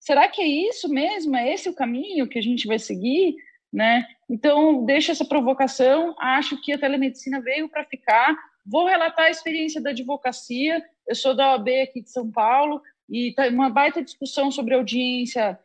Será 0.00 0.28
que 0.28 0.40
é 0.40 0.46
isso 0.46 0.88
mesmo? 0.88 1.36
É 1.36 1.52
esse 1.52 1.68
o 1.68 1.74
caminho 1.74 2.28
que 2.28 2.38
a 2.38 2.42
gente 2.42 2.66
vai 2.66 2.78
seguir? 2.78 3.36
né? 3.72 4.06
Então, 4.28 4.84
deixo 4.84 5.10
essa 5.10 5.24
provocação, 5.24 6.14
acho 6.18 6.60
que 6.60 6.72
a 6.72 6.78
telemedicina 6.78 7.40
veio 7.40 7.68
para 7.68 7.84
ficar. 7.84 8.36
Vou 8.64 8.86
relatar 8.86 9.26
a 9.26 9.30
experiência 9.30 9.80
da 9.80 9.90
advocacia, 9.90 10.82
eu 11.06 11.14
sou 11.14 11.34
da 11.34 11.52
OAB 11.52 11.68
aqui 11.82 12.02
de 12.02 12.10
São 12.10 12.30
Paulo, 12.30 12.82
e 13.08 13.32
tá 13.34 13.48
uma 13.48 13.70
baita 13.70 14.02
discussão 14.02 14.50
sobre 14.50 14.74
audiência 14.74 15.58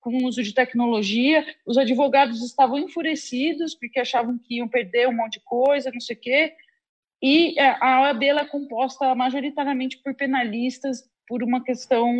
com 0.00 0.24
uso 0.24 0.42
de 0.42 0.52
tecnologia. 0.52 1.44
Os 1.66 1.78
advogados 1.78 2.42
estavam 2.42 2.78
enfurecidos 2.78 3.74
porque 3.74 4.00
achavam 4.00 4.38
que 4.38 4.56
iam 4.56 4.68
perder 4.68 5.08
um 5.08 5.16
monte 5.16 5.34
de 5.34 5.40
coisa, 5.44 5.90
não 5.92 6.00
sei 6.00 6.16
o 6.16 6.20
quê. 6.20 6.54
E 7.22 7.58
é, 7.58 7.76
a 7.80 8.02
OAB 8.02 8.22
é 8.24 8.44
composta 8.44 9.14
majoritariamente 9.14 9.98
por 9.98 10.14
penalistas 10.14 11.08
por 11.28 11.42
uma 11.42 11.62
questão 11.62 12.10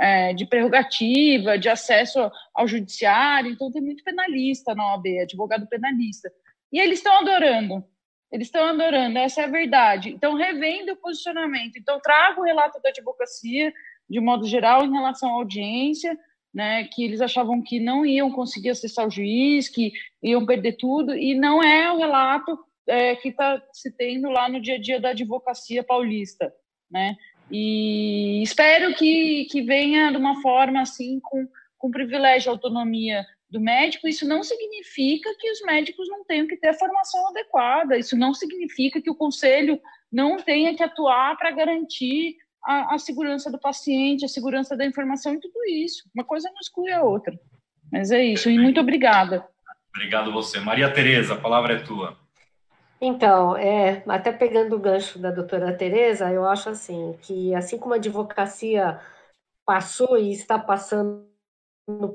é, 0.00 0.34
de 0.34 0.44
prerrogativa, 0.44 1.56
de 1.56 1.68
acesso 1.68 2.30
ao 2.52 2.66
judiciário, 2.66 3.52
então 3.52 3.70
tem 3.70 3.80
muito 3.80 4.02
penalista 4.02 4.74
na 4.74 4.94
OAB, 4.94 5.06
advogado 5.22 5.68
penalista. 5.68 6.28
E 6.72 6.80
eles 6.80 6.98
estão 6.98 7.16
adorando, 7.18 7.84
eles 8.32 8.48
estão 8.48 8.66
adorando, 8.66 9.16
essa 9.18 9.42
é 9.42 9.44
a 9.44 9.48
verdade. 9.48 10.10
Então, 10.10 10.34
revendo 10.34 10.92
o 10.92 10.96
posicionamento. 10.96 11.76
Então, 11.76 12.00
trago 12.00 12.40
o 12.40 12.44
relato 12.44 12.80
da 12.82 12.90
advocacia, 12.90 13.72
de 14.10 14.20
modo 14.20 14.44
geral, 14.44 14.84
em 14.84 14.92
relação 14.92 15.30
à 15.30 15.34
audiência, 15.34 16.18
né, 16.52 16.84
que 16.92 17.04
eles 17.04 17.20
achavam 17.20 17.62
que 17.62 17.78
não 17.78 18.04
iam 18.04 18.30
conseguir 18.32 18.70
acessar 18.70 19.06
o 19.06 19.10
juiz, 19.10 19.68
que 19.68 19.92
iam 20.20 20.44
perder 20.44 20.72
tudo, 20.72 21.14
e 21.14 21.34
não 21.34 21.62
é 21.62 21.92
o 21.92 21.98
relato 21.98 22.58
é, 22.88 23.14
que 23.14 23.28
está 23.28 23.62
se 23.72 23.94
tendo 23.96 24.30
lá 24.30 24.48
no 24.48 24.60
dia 24.60 24.74
a 24.74 24.80
dia 24.80 25.00
da 25.00 25.10
advocacia 25.10 25.84
paulista. 25.84 26.52
Né? 26.90 27.16
E 27.50 28.42
espero 28.42 28.94
que, 28.94 29.46
que 29.50 29.62
venha 29.62 30.10
de 30.10 30.16
uma 30.16 30.40
forma 30.42 30.80
assim, 30.80 31.18
com, 31.20 31.48
com 31.78 31.90
privilégio, 31.90 32.50
autonomia 32.50 33.24
do 33.50 33.60
médico. 33.60 34.06
Isso 34.06 34.26
não 34.26 34.42
significa 34.42 35.34
que 35.38 35.50
os 35.50 35.60
médicos 35.62 36.08
não 36.08 36.24
tenham 36.24 36.46
que 36.46 36.56
ter 36.56 36.68
a 36.68 36.74
formação 36.74 37.28
adequada, 37.28 37.96
isso 37.96 38.16
não 38.16 38.34
significa 38.34 39.00
que 39.00 39.10
o 39.10 39.14
conselho 39.14 39.80
não 40.12 40.36
tenha 40.36 40.74
que 40.74 40.82
atuar 40.82 41.36
para 41.36 41.50
garantir 41.50 42.36
a, 42.64 42.94
a, 42.94 42.98
segurança 42.98 43.50
do 43.50 43.58
paciente, 43.58 44.24
a 44.24 44.28
segurança 44.28 44.76
da 44.76 44.84
informação 44.84 45.34
e 45.34 45.40
tudo 45.40 45.64
isso. 45.66 46.04
Uma 46.14 46.24
coisa 46.24 46.50
não 46.50 46.60
exclui 46.60 46.92
a 46.92 47.02
outra. 47.02 47.38
Mas 47.90 48.10
é 48.10 48.22
isso, 48.22 48.50
e 48.50 48.58
muito 48.58 48.80
obrigada. 48.80 49.46
Obrigado 49.96 50.30
você. 50.30 50.60
Maria 50.60 50.92
Tereza, 50.92 51.34
a 51.34 51.38
palavra 51.38 51.74
é 51.74 51.78
tua. 51.78 52.18
Então, 53.00 53.56
é, 53.56 54.02
até 54.08 54.32
pegando 54.32 54.74
o 54.74 54.78
gancho 54.78 55.18
da 55.18 55.30
doutora 55.30 55.76
Tereza, 55.76 56.32
eu 56.32 56.44
acho 56.44 56.68
assim, 56.70 57.16
que 57.22 57.54
assim 57.54 57.78
como 57.78 57.94
a 57.94 57.96
advocacia 57.96 59.00
passou 59.64 60.18
e 60.18 60.32
está 60.32 60.58
passando 60.58 61.28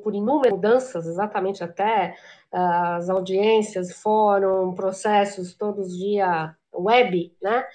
por 0.03 0.13
inúmeras 0.13 0.51
mudanças, 0.51 1.07
exatamente 1.07 1.63
até 1.63 2.15
uh, 2.51 2.97
as 2.97 3.09
audiências, 3.09 3.93
fórum, 3.93 4.75
processos, 4.75 5.55
todos 5.55 5.97
via 5.97 6.55
web, 6.73 7.35
né? 7.41 7.65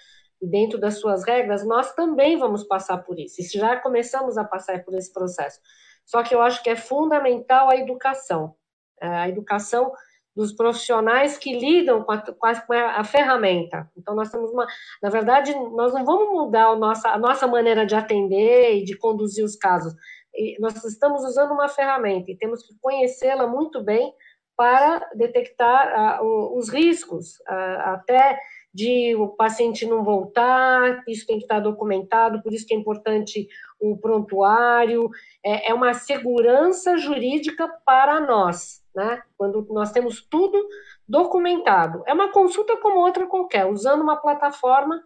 E 0.40 0.46
dentro 0.46 0.78
das 0.78 1.00
suas 1.00 1.24
regras, 1.24 1.64
nós 1.64 1.94
também 1.94 2.38
vamos 2.38 2.62
passar 2.64 2.98
por 2.98 3.18
isso. 3.18 3.40
E 3.40 3.44
já 3.44 3.76
começamos 3.76 4.38
a 4.38 4.44
passar 4.44 4.84
por 4.84 4.94
esse 4.94 5.12
processo. 5.12 5.60
Só 6.04 6.22
que 6.22 6.34
eu 6.34 6.40
acho 6.40 6.62
que 6.62 6.70
é 6.70 6.76
fundamental 6.76 7.68
a 7.70 7.76
educação. 7.76 8.54
A 9.00 9.28
educação 9.28 9.92
dos 10.38 10.52
profissionais 10.52 11.36
que 11.36 11.58
lidam 11.58 12.04
com 12.04 12.12
a, 12.12 12.18
com 12.20 12.72
a, 12.72 13.02
ferramenta. 13.02 13.90
Então, 13.96 14.14
nós 14.14 14.30
temos 14.30 14.52
uma. 14.52 14.68
Na 15.02 15.10
verdade, 15.10 15.52
nós 15.52 15.92
não 15.92 16.04
vamos 16.04 16.28
mudar 16.30 16.66
a 16.66 16.76
nossa, 16.76 17.08
a 17.08 17.18
nossa 17.18 17.48
maneira 17.48 17.84
de 17.84 17.96
atender 17.96 18.76
e 18.76 18.84
de 18.84 18.96
conduzir 18.96 19.44
os 19.44 19.56
casos. 19.56 19.92
E 20.32 20.56
nós 20.60 20.84
estamos 20.84 21.24
usando 21.24 21.50
uma 21.50 21.68
ferramenta 21.68 22.30
e 22.30 22.36
temos 22.36 22.62
que 22.62 22.72
conhecê-la 22.80 23.48
muito 23.48 23.82
bem 23.82 24.14
para 24.56 25.10
detectar 25.16 26.22
os 26.22 26.68
riscos, 26.68 27.34
até 27.46 28.38
de 28.72 29.16
o 29.16 29.28
paciente 29.28 29.86
não 29.86 30.04
voltar, 30.04 31.02
isso 31.08 31.26
tem 31.26 31.38
que 31.38 31.44
estar 31.44 31.58
documentado, 31.60 32.42
por 32.42 32.52
isso 32.52 32.66
que 32.66 32.74
é 32.74 32.76
importante 32.76 33.48
o 33.80 33.96
prontuário, 33.96 35.10
é, 35.44 35.70
é 35.70 35.74
uma 35.74 35.94
segurança 35.94 36.96
jurídica 36.96 37.68
para 37.84 38.20
nós, 38.20 38.82
né? 38.98 39.22
Quando 39.36 39.64
nós 39.70 39.92
temos 39.92 40.20
tudo 40.28 40.60
documentado. 41.08 42.02
É 42.04 42.12
uma 42.12 42.32
consulta 42.32 42.76
como 42.78 42.98
outra 42.98 43.28
qualquer, 43.28 43.64
usando 43.64 44.02
uma 44.02 44.16
plataforma 44.16 45.00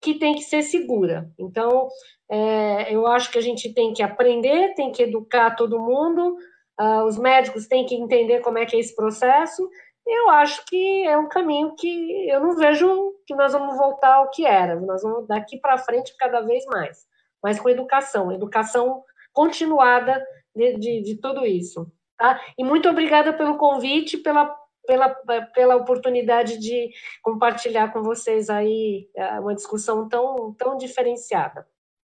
que 0.00 0.14
tem 0.14 0.34
que 0.34 0.42
ser 0.42 0.62
segura. 0.62 1.30
Então, 1.38 1.88
é, 2.28 2.92
eu 2.92 3.06
acho 3.06 3.30
que 3.30 3.38
a 3.38 3.40
gente 3.40 3.72
tem 3.72 3.92
que 3.92 4.02
aprender, 4.02 4.74
tem 4.74 4.90
que 4.90 5.04
educar 5.04 5.54
todo 5.54 5.78
mundo, 5.78 6.36
uh, 6.80 7.04
os 7.04 7.16
médicos 7.16 7.68
têm 7.68 7.86
que 7.86 7.94
entender 7.94 8.40
como 8.40 8.58
é 8.58 8.66
que 8.66 8.74
é 8.74 8.80
esse 8.80 8.94
processo. 8.94 9.68
Eu 10.04 10.30
acho 10.30 10.64
que 10.66 11.06
é 11.06 11.16
um 11.16 11.28
caminho 11.28 11.76
que 11.76 12.28
eu 12.28 12.40
não 12.40 12.56
vejo 12.56 13.14
que 13.24 13.36
nós 13.36 13.52
vamos 13.52 13.76
voltar 13.76 14.14
ao 14.14 14.30
que 14.30 14.44
era. 14.44 14.80
Nós 14.80 15.02
vamos 15.02 15.28
daqui 15.28 15.58
para 15.60 15.78
frente 15.78 16.16
cada 16.18 16.40
vez 16.40 16.64
mais, 16.66 17.06
mas 17.40 17.60
com 17.60 17.68
educação, 17.68 18.32
educação 18.32 19.04
continuada 19.32 20.24
de, 20.56 20.76
de, 20.76 21.02
de 21.02 21.20
tudo 21.20 21.46
isso. 21.46 21.86
Tá? 22.18 22.40
E 22.58 22.64
muito 22.64 22.88
obrigada 22.88 23.32
pelo 23.32 23.56
convite, 23.56 24.16
pela, 24.18 24.52
pela, 24.84 25.08
pela 25.54 25.76
oportunidade 25.76 26.58
de 26.58 26.90
compartilhar 27.22 27.92
com 27.92 28.02
vocês 28.02 28.50
aí 28.50 29.08
é, 29.14 29.38
uma 29.38 29.54
discussão 29.54 30.08
tão, 30.08 30.52
tão 30.54 30.76
diferenciada. 30.76 31.60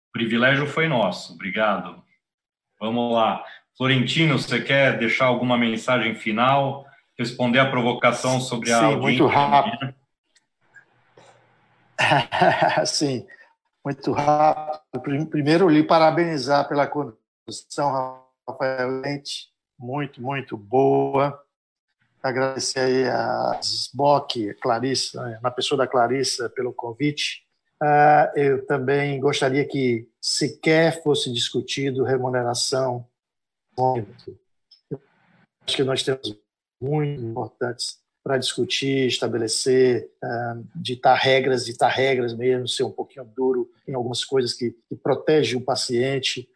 O 0.08 0.12
privilégio 0.12 0.66
foi 0.66 0.88
nosso, 0.88 1.34
obrigado. 1.34 2.02
Vamos 2.80 3.14
lá. 3.14 3.44
Florentino, 3.76 4.36
você 4.36 4.60
quer 4.60 4.98
deixar 4.98 5.26
alguma 5.26 5.56
mensagem 5.56 6.16
final? 6.16 6.84
Responder 7.16 7.60
a 7.60 7.70
provocação 7.70 8.40
sobre 8.40 8.72
a 8.72 8.80
Sim, 8.80 8.96
muito 8.96 9.26
rápido. 9.26 9.94
Sim, 12.84 13.26
muito 13.84 14.10
rápido. 14.10 15.28
Primeiro, 15.30 15.68
lhe 15.68 15.84
parabenizar 15.84 16.66
pela 16.66 16.88
condução, 16.88 18.24
Rafael 18.48 19.00
Lente 19.02 19.49
muito, 19.80 20.20
muito 20.20 20.56
boa. 20.56 21.42
Agradecer 22.22 22.80
aí 22.80 23.08
a 23.08 23.58
SBOC, 23.62 24.54
Clarissa, 24.60 25.24
né, 25.24 25.40
na 25.42 25.50
pessoa 25.50 25.78
da 25.78 25.86
Clarissa, 25.86 26.50
pelo 26.50 26.72
convite. 26.72 27.42
Ah, 27.82 28.30
eu 28.36 28.66
também 28.66 29.18
gostaria 29.18 29.66
que 29.66 30.06
sequer 30.20 31.02
fosse 31.02 31.32
discutido 31.32 32.04
remuneração. 32.04 33.06
Acho 35.66 35.76
que 35.76 35.82
nós 35.82 36.02
temos 36.02 36.36
muito 36.78 37.22
importantes 37.22 37.98
para 38.22 38.36
discutir, 38.36 39.06
estabelecer, 39.06 40.10
uh, 40.22 40.62
ditar 40.74 41.16
regras, 41.16 41.64
ditar 41.64 41.90
regras 41.90 42.34
mesmo, 42.34 42.68
ser 42.68 42.84
um 42.84 42.90
pouquinho 42.90 43.24
duro 43.24 43.70
em 43.88 43.94
algumas 43.94 44.22
coisas 44.26 44.52
que, 44.52 44.72
que 44.90 44.94
protege 44.94 45.56
o 45.56 45.60
paciente. 45.62 46.46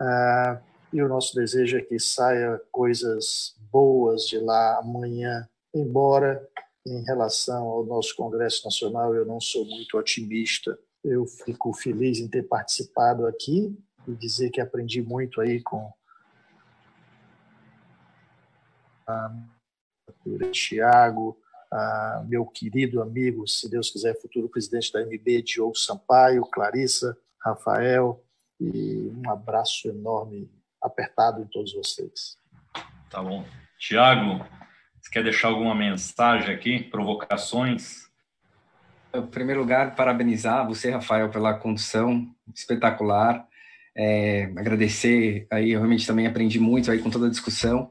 Uh, 0.00 0.69
e 0.92 1.02
o 1.02 1.08
nosso 1.08 1.34
desejo 1.34 1.76
é 1.76 1.82
que 1.82 1.98
saia 1.98 2.60
coisas 2.72 3.56
boas 3.70 4.26
de 4.26 4.38
lá 4.38 4.78
amanhã, 4.78 5.48
embora 5.74 6.48
em 6.86 7.02
relação 7.04 7.68
ao 7.68 7.84
nosso 7.84 8.16
Congresso 8.16 8.64
Nacional 8.64 9.14
eu 9.14 9.24
não 9.24 9.40
sou 9.40 9.64
muito 9.64 9.96
otimista. 9.96 10.78
Eu 11.04 11.26
fico 11.26 11.72
feliz 11.72 12.18
em 12.18 12.28
ter 12.28 12.42
participado 12.42 13.26
aqui 13.26 13.76
e 14.06 14.14
dizer 14.14 14.50
que 14.50 14.60
aprendi 14.60 15.02
muito 15.02 15.40
aí 15.40 15.62
com 15.62 15.92
a 19.06 19.32
Tiago, 20.50 21.38
meu 22.26 22.46
querido 22.46 23.00
amigo, 23.00 23.46
se 23.46 23.68
Deus 23.68 23.90
quiser, 23.90 24.20
futuro 24.20 24.48
presidente 24.48 24.92
da 24.92 25.04
MB, 25.04 25.42
Diogo 25.42 25.76
Sampaio, 25.76 26.42
Clarissa, 26.42 27.16
Rafael, 27.38 28.22
e 28.60 29.10
um 29.16 29.30
abraço 29.30 29.88
enorme, 29.88 30.50
apertado 30.82 31.42
em 31.42 31.46
todos 31.46 31.72
vocês. 31.74 32.38
Tá 33.10 33.22
bom. 33.22 33.44
Tiago, 33.78 34.44
você 35.00 35.10
quer 35.10 35.24
deixar 35.24 35.48
alguma 35.48 35.74
mensagem 35.74 36.54
aqui? 36.54 36.78
Provocações? 36.78 38.08
Em 39.12 39.26
primeiro 39.26 39.60
lugar, 39.60 39.96
parabenizar 39.96 40.66
você, 40.66 40.90
Rafael, 40.90 41.30
pela 41.30 41.54
condução 41.54 42.28
espetacular. 42.54 43.46
É, 43.96 44.44
agradecer 44.56 45.46
aí, 45.50 45.72
eu 45.72 45.80
realmente 45.80 46.06
também 46.06 46.26
aprendi 46.26 46.60
muito 46.60 46.90
aí 46.90 47.00
com 47.00 47.10
toda 47.10 47.26
a 47.26 47.30
discussão. 47.30 47.90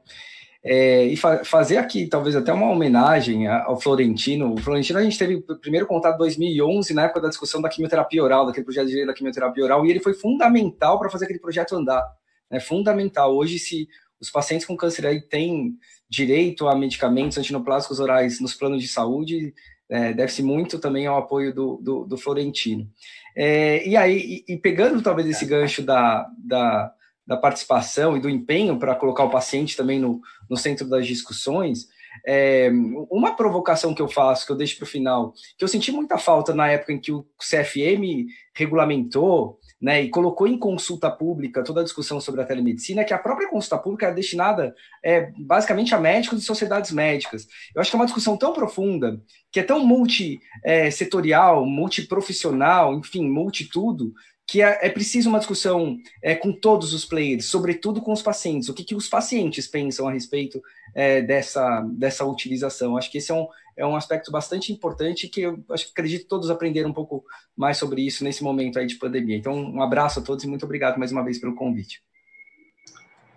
É, 0.62 1.04
e 1.04 1.16
fa 1.16 1.42
fazer 1.42 1.78
aqui 1.78 2.06
talvez 2.06 2.36
até 2.36 2.52
uma 2.52 2.70
homenagem 2.70 3.46
ao 3.46 3.80
Florentino. 3.80 4.54
O 4.54 4.58
Florentino 4.58 4.98
a 4.98 5.02
gente 5.02 5.18
teve 5.18 5.36
o 5.36 5.56
primeiro 5.56 5.86
contato 5.86 6.14
em 6.14 6.18
2011, 6.18 6.94
na 6.94 7.04
época 7.04 7.20
da 7.20 7.28
discussão 7.28 7.60
da 7.60 7.68
quimioterapia 7.68 8.22
oral, 8.22 8.46
daquele 8.46 8.64
projeto 8.64 8.88
de 8.88 8.94
lei 8.94 9.06
da 9.06 9.14
quimioterapia 9.14 9.64
oral, 9.64 9.84
e 9.84 9.90
ele 9.90 10.00
foi 10.00 10.14
fundamental 10.14 10.98
para 10.98 11.10
fazer 11.10 11.24
aquele 11.24 11.40
projeto 11.40 11.74
andar. 11.74 12.06
É 12.50 12.58
fundamental. 12.58 13.34
Hoje, 13.34 13.58
se 13.58 13.88
os 14.20 14.30
pacientes 14.30 14.66
com 14.66 14.76
câncer 14.76 15.26
têm 15.28 15.76
direito 16.08 16.68
a 16.68 16.74
medicamentos 16.74 17.38
antinoplásicos 17.38 18.00
orais 18.00 18.40
nos 18.40 18.54
planos 18.54 18.82
de 18.82 18.88
saúde, 18.88 19.54
é, 19.88 20.12
deve-se 20.12 20.42
muito 20.42 20.78
também 20.78 21.06
ao 21.06 21.16
apoio 21.16 21.54
do, 21.54 21.80
do, 21.82 22.04
do 22.04 22.18
Florentino. 22.18 22.88
É, 23.36 23.86
e 23.86 23.96
aí, 23.96 24.44
e, 24.46 24.54
e, 24.54 24.56
pegando 24.56 25.00
talvez 25.02 25.28
esse 25.28 25.46
gancho 25.46 25.82
da, 25.82 26.28
da, 26.38 26.92
da 27.26 27.36
participação 27.36 28.16
e 28.16 28.20
do 28.20 28.28
empenho 28.28 28.78
para 28.78 28.94
colocar 28.94 29.24
o 29.24 29.30
paciente 29.30 29.76
também 29.76 30.00
no, 30.00 30.20
no 30.48 30.56
centro 30.56 30.88
das 30.88 31.06
discussões, 31.06 31.86
é, 32.26 32.70
uma 33.10 33.36
provocação 33.36 33.94
que 33.94 34.02
eu 34.02 34.08
faço, 34.08 34.44
que 34.44 34.52
eu 34.52 34.56
deixo 34.56 34.76
para 34.76 34.84
o 34.84 34.88
final, 34.88 35.32
que 35.56 35.64
eu 35.64 35.68
senti 35.68 35.92
muita 35.92 36.18
falta 36.18 36.52
na 36.52 36.68
época 36.68 36.92
em 36.92 36.98
que 36.98 37.12
o 37.12 37.24
CFM 37.38 38.26
regulamentou 38.52 39.59
né, 39.80 40.02
e 40.02 40.10
colocou 40.10 40.46
em 40.46 40.58
consulta 40.58 41.10
pública 41.10 41.64
toda 41.64 41.80
a 41.80 41.84
discussão 41.84 42.20
sobre 42.20 42.42
a 42.42 42.44
telemedicina, 42.44 43.04
que 43.04 43.14
a 43.14 43.18
própria 43.18 43.48
consulta 43.48 43.78
pública 43.78 44.08
é 44.08 44.14
destinada 44.14 44.74
é, 45.02 45.32
basicamente 45.38 45.94
a 45.94 45.98
médicos 45.98 46.42
e 46.42 46.46
sociedades 46.46 46.90
médicas. 46.90 47.46
Eu 47.74 47.80
acho 47.80 47.90
que 47.90 47.96
é 47.96 47.98
uma 47.98 48.04
discussão 48.04 48.36
tão 48.36 48.52
profunda, 48.52 49.20
que 49.50 49.58
é 49.58 49.62
tão 49.62 49.80
multissetorial, 49.84 51.64
multiprofissional, 51.64 52.94
enfim, 52.98 53.26
multitudo, 53.26 54.12
que 54.50 54.60
é, 54.60 54.80
é 54.82 54.90
preciso 54.90 55.28
uma 55.28 55.38
discussão 55.38 55.96
é, 56.20 56.34
com 56.34 56.52
todos 56.52 56.92
os 56.92 57.04
players, 57.04 57.44
sobretudo 57.44 58.02
com 58.02 58.12
os 58.12 58.20
pacientes. 58.20 58.68
O 58.68 58.74
que, 58.74 58.82
que 58.82 58.96
os 58.96 59.08
pacientes 59.08 59.68
pensam 59.68 60.08
a 60.08 60.12
respeito 60.12 60.60
é, 60.92 61.22
dessa, 61.22 61.80
dessa 61.92 62.24
utilização? 62.24 62.96
Acho 62.96 63.10
que 63.12 63.18
esse 63.18 63.30
é 63.30 63.34
um, 63.34 63.46
é 63.76 63.86
um 63.86 63.96
aspecto 63.96 64.30
bastante 64.30 64.72
importante 64.72 65.28
que 65.28 65.42
eu 65.42 65.64
acho 65.70 65.86
que 65.86 65.92
acredito 65.92 66.22
que 66.22 66.28
todos 66.28 66.50
aprenderam 66.50 66.90
um 66.90 66.94
pouco 66.94 67.24
mais 67.56 67.78
sobre 67.78 68.02
isso 68.02 68.24
nesse 68.24 68.42
momento 68.42 68.78
aí 68.78 68.86
de 68.86 68.96
pandemia. 68.96 69.36
Então, 69.36 69.54
um 69.54 69.82
abraço 69.82 70.20
a 70.20 70.22
todos 70.22 70.44
e 70.44 70.48
muito 70.48 70.64
obrigado 70.64 70.98
mais 70.98 71.12
uma 71.12 71.24
vez 71.24 71.38
pelo 71.38 71.54
convite. 71.54 72.02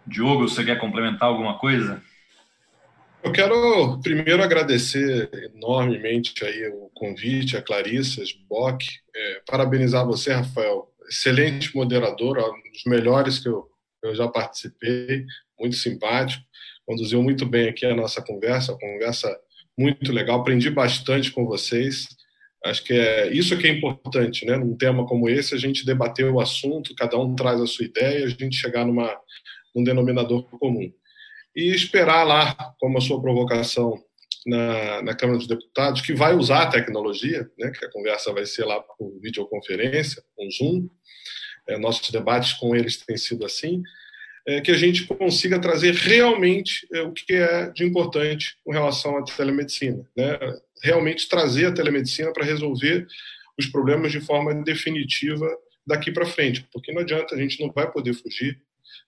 Diogo, 0.06 0.48
você 0.48 0.64
quer 0.66 0.80
complementar 0.80 1.30
alguma 1.30 1.58
coisa? 1.58 2.02
Eu 3.24 3.32
quero 3.32 4.02
primeiro 4.02 4.44
agradecer 4.44 5.30
enormemente 5.56 6.44
aí 6.44 6.68
o 6.68 6.92
convite, 6.94 7.56
a 7.56 7.62
Clarissa 7.62 8.22
Bock, 8.50 8.86
é, 9.16 9.42
parabenizar 9.48 10.06
você, 10.06 10.34
Rafael, 10.34 10.92
excelente 11.08 11.74
moderador, 11.74 12.38
um 12.38 12.72
dos 12.72 12.84
melhores 12.86 13.40
que 13.40 13.48
eu, 13.48 13.66
eu 14.04 14.14
já 14.14 14.28
participei, 14.28 15.26
muito 15.58 15.78
simpático, 15.78 16.44
conduziu 16.86 17.24
muito 17.24 17.46
bem 17.46 17.70
aqui 17.70 17.86
a 17.86 17.96
nossa 17.96 18.22
conversa, 18.22 18.74
a 18.74 18.80
conversa 18.80 19.34
muito 19.78 20.12
legal, 20.12 20.40
aprendi 20.40 20.70
bastante 20.70 21.32
com 21.32 21.46
vocês. 21.46 22.08
Acho 22.64 22.84
que 22.84 22.94
é 22.94 23.34
isso 23.34 23.58
que 23.58 23.68
é 23.68 23.72
importante, 23.72 24.46
né? 24.46 24.56
Num 24.56 24.78
tema 24.78 25.06
como 25.06 25.28
esse, 25.28 25.54
a 25.54 25.58
gente 25.58 25.86
debater 25.86 26.26
o 26.32 26.40
assunto, 26.40 26.96
cada 26.96 27.18
um 27.18 27.36
traz 27.36 27.60
a 27.60 27.68
sua 27.68 27.86
ideia, 27.86 28.26
a 28.26 28.30
gente 28.30 28.56
chegar 28.56 28.86
numa 28.86 29.20
num 29.76 29.84
denominador 29.84 30.44
comum. 30.60 30.92
E 31.56 31.74
esperar 31.74 32.24
lá, 32.24 32.56
como 32.80 32.98
a 32.98 33.02
sua 33.02 33.22
provocação 33.22 34.00
na, 34.46 35.02
na 35.02 35.16
Câmara 35.16 35.40
dos 35.40 35.48
Deputados, 35.48 36.02
que 36.02 36.14
vai 36.14 36.36
usar 36.36 36.64
a 36.64 36.70
tecnologia, 36.70 37.50
né? 37.58 37.72
Que 37.72 37.86
a 37.86 37.92
conversa 37.92 38.32
vai 38.32 38.46
ser 38.46 38.66
lá 38.66 38.80
por 38.80 39.20
videoconferência, 39.20 40.24
com 40.36 40.50
Zoom. 40.50 40.88
É, 41.68 41.78
nossos 41.78 42.10
debates 42.12 42.54
com 42.54 42.76
eles 42.76 42.98
têm 42.98 43.18
sido 43.18 43.46
assim 43.46 43.82
que 44.62 44.72
a 44.72 44.76
gente 44.76 45.06
consiga 45.08 45.60
trazer 45.60 45.94
realmente 45.94 46.88
é, 46.94 47.02
o 47.02 47.12
que 47.12 47.34
é 47.34 47.70
de 47.72 47.84
importante 47.84 48.58
com 48.64 48.72
relação 48.72 49.18
à 49.18 49.24
telemedicina. 49.24 50.06
Né? 50.16 50.38
Realmente 50.84 51.30
trazer 51.30 51.68
a 51.68 51.74
telemedicina 51.74 52.32
para 52.34 52.46
resolver 52.46 53.08
os 53.58 53.68
problemas 53.68 54.12
de 54.12 54.20
forma 54.20 54.54
definitiva 54.64 55.48
daqui 55.86 56.12
para 56.12 56.26
frente, 56.26 56.66
porque 56.72 56.92
não 56.92 57.02
adianta, 57.02 57.36
a 57.36 57.38
gente 57.38 57.62
não 57.62 57.72
vai 57.72 57.90
poder 57.92 58.14
fugir 58.14 58.60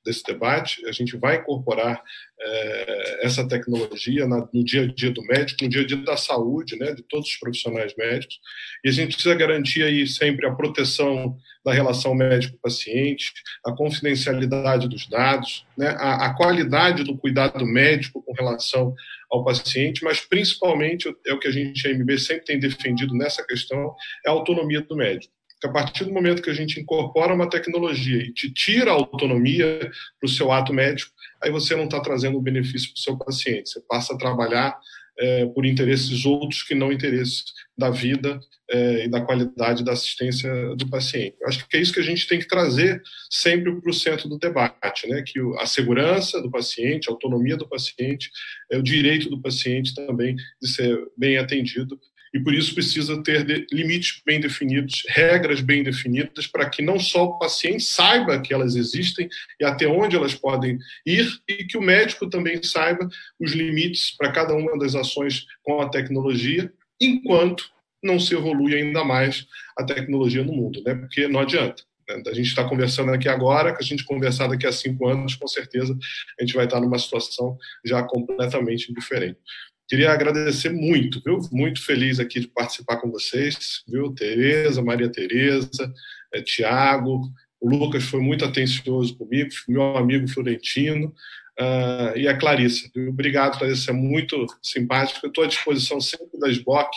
desse 0.05 0.23
debate, 0.23 0.85
a 0.85 0.91
gente 0.91 1.17
vai 1.17 1.37
incorporar 1.37 2.01
é, 2.39 3.25
essa 3.25 3.47
tecnologia 3.47 4.27
na, 4.27 4.47
no 4.53 4.63
dia 4.63 4.83
a 4.83 4.85
dia 4.85 5.09
do 5.09 5.23
médico, 5.23 5.63
no 5.63 5.69
dia 5.69 5.81
a 5.81 5.85
dia 5.85 5.97
da 5.97 6.15
saúde, 6.15 6.77
né, 6.77 6.93
de 6.93 7.01
todos 7.03 7.27
os 7.27 7.37
profissionais 7.37 7.95
médicos, 7.97 8.39
e 8.83 8.89
a 8.89 8.91
gente 8.91 9.13
precisa 9.15 9.33
garantir 9.33 9.83
aí 9.83 10.05
sempre 10.05 10.45
a 10.45 10.53
proteção 10.53 11.35
da 11.65 11.73
relação 11.73 12.13
médico-paciente, 12.13 13.33
a 13.65 13.71
confidencialidade 13.71 14.87
dos 14.87 15.09
dados, 15.09 15.65
né, 15.75 15.89
a, 15.97 16.27
a 16.27 16.33
qualidade 16.35 17.03
do 17.03 17.17
cuidado 17.17 17.65
médico 17.65 18.21
com 18.21 18.33
relação 18.33 18.93
ao 19.31 19.43
paciente, 19.43 20.03
mas 20.03 20.19
principalmente 20.19 21.11
é 21.25 21.33
o 21.33 21.39
que 21.39 21.47
a 21.47 21.51
gente, 21.51 21.87
a 21.87 21.91
MB, 21.91 22.19
sempre 22.19 22.45
tem 22.45 22.59
defendido 22.59 23.15
nessa 23.15 23.43
questão, 23.43 23.95
é 24.23 24.29
a 24.29 24.33
autonomia 24.33 24.81
do 24.81 24.95
médico 24.95 25.33
que 25.59 25.67
a 25.67 25.71
partir 25.71 26.05
do 26.05 26.13
momento 26.13 26.41
que 26.41 26.49
a 26.49 26.53
gente 26.53 26.79
incorpora 26.79 27.33
uma 27.33 27.49
tecnologia 27.49 28.21
e 28.21 28.33
te 28.33 28.51
tira 28.51 28.91
a 28.91 28.93
autonomia 28.93 29.79
para 30.19 30.27
o 30.27 30.29
seu 30.29 30.51
ato 30.51 30.73
médico, 30.73 31.11
aí 31.41 31.51
você 31.51 31.75
não 31.75 31.85
está 31.85 31.99
trazendo 31.99 32.41
benefício 32.41 32.89
para 32.89 32.99
o 32.99 33.01
seu 33.01 33.17
paciente. 33.17 33.69
Você 33.69 33.81
passa 33.87 34.13
a 34.13 34.17
trabalhar 34.17 34.77
é, 35.17 35.45
por 35.45 35.65
interesses 35.65 36.25
outros 36.25 36.63
que 36.63 36.75
não 36.75 36.91
interesses 36.91 37.45
da 37.77 37.89
vida 37.89 38.39
é, 38.69 39.05
e 39.05 39.09
da 39.09 39.21
qualidade 39.21 39.83
da 39.83 39.93
assistência 39.93 40.49
do 40.75 40.89
paciente. 40.89 41.37
Eu 41.39 41.47
acho 41.47 41.67
que 41.67 41.77
é 41.77 41.79
isso 41.79 41.93
que 41.93 41.99
a 41.99 42.03
gente 42.03 42.27
tem 42.27 42.39
que 42.39 42.47
trazer 42.47 43.01
sempre 43.29 43.71
para 43.79 43.89
o 43.89 43.93
centro 43.93 44.27
do 44.27 44.37
debate, 44.37 45.07
né? 45.07 45.23
que 45.25 45.39
a 45.59 45.65
segurança 45.65 46.41
do 46.41 46.49
paciente, 46.49 47.09
a 47.09 47.13
autonomia 47.13 47.55
do 47.55 47.67
paciente, 47.67 48.29
é 48.71 48.77
o 48.77 48.83
direito 48.83 49.29
do 49.29 49.41
paciente 49.41 49.93
também 49.93 50.35
de 50.61 50.67
ser 50.67 50.99
bem 51.17 51.37
atendido 51.37 51.99
e 52.35 52.39
por 52.41 52.53
isso 52.53 52.73
precisa 52.73 53.23
ter 53.23 53.65
limites 53.71 54.21
bem 54.25 54.41
definidos, 54.41 55.05
regras 55.07 55.61
bem 55.61 55.83
definidas, 55.83 56.45
para 56.45 56.69
que 56.69 56.81
não 56.81 56.99
só 56.99 57.23
o 57.23 57.39
paciente 57.39 57.85
saiba 57.85 58.41
que 58.41 58.53
elas 58.53 58.75
existem 58.75 59.29
e 59.57 59.63
até 59.63 59.87
onde 59.87 60.17
elas 60.17 60.35
podem 60.35 60.77
ir, 61.05 61.25
e 61.47 61.63
que 61.63 61.77
o 61.77 61.81
médico 61.81 62.29
também 62.29 62.61
saiba 62.61 63.07
os 63.39 63.53
limites 63.53 64.13
para 64.17 64.33
cada 64.33 64.53
uma 64.53 64.77
das 64.77 64.95
ações 64.95 65.45
com 65.63 65.79
a 65.79 65.87
tecnologia, 65.87 66.69
enquanto 66.99 67.71
não 68.03 68.19
se 68.19 68.35
evolui 68.35 68.75
ainda 68.75 69.05
mais 69.05 69.47
a 69.77 69.85
tecnologia 69.85 70.43
no 70.43 70.51
mundo, 70.51 70.83
né? 70.85 70.93
porque 70.93 71.29
não 71.29 71.39
adianta. 71.39 71.83
Né? 72.05 72.21
A 72.27 72.33
gente 72.33 72.47
está 72.47 72.67
conversando 72.67 73.13
aqui 73.13 73.29
agora, 73.29 73.73
que 73.73 73.81
a 73.81 73.85
gente 73.85 74.03
conversar 74.03 74.47
daqui 74.47 74.67
a 74.67 74.73
cinco 74.73 75.07
anos, 75.07 75.35
com 75.35 75.47
certeza 75.47 75.97
a 76.37 76.43
gente 76.43 76.53
vai 76.53 76.65
estar 76.65 76.81
numa 76.81 76.99
situação 76.99 77.57
já 77.85 78.03
completamente 78.03 78.93
diferente. 78.93 79.39
Queria 79.87 80.11
agradecer 80.11 80.71
muito, 80.71 81.21
viu? 81.23 81.39
Muito 81.51 81.83
feliz 81.83 82.19
aqui 82.19 82.39
de 82.39 82.47
participar 82.47 82.97
com 82.97 83.11
vocês, 83.11 83.83
viu? 83.87 84.13
Tereza, 84.13 84.81
Maria 84.81 85.11
Tereza, 85.11 85.93
é, 86.33 86.41
Tiago, 86.41 87.31
o 87.61 87.69
Lucas 87.69 88.03
foi 88.03 88.19
muito 88.19 88.43
atencioso 88.43 89.15
comigo, 89.15 89.49
meu 89.67 89.95
amigo 89.95 90.27
Florentino, 90.27 91.13
uh, 91.59 92.17
e 92.17 92.27
a 92.27 92.35
Clarissa. 92.35 92.89
Obrigado, 93.07 93.59
Clarissa, 93.59 93.91
é 93.91 93.93
muito 93.93 94.45
simpático. 94.61 95.27
Estou 95.27 95.43
à 95.43 95.47
disposição 95.47 96.01
sempre 96.01 96.39
da 96.39 96.49
SBOC, 96.49 96.89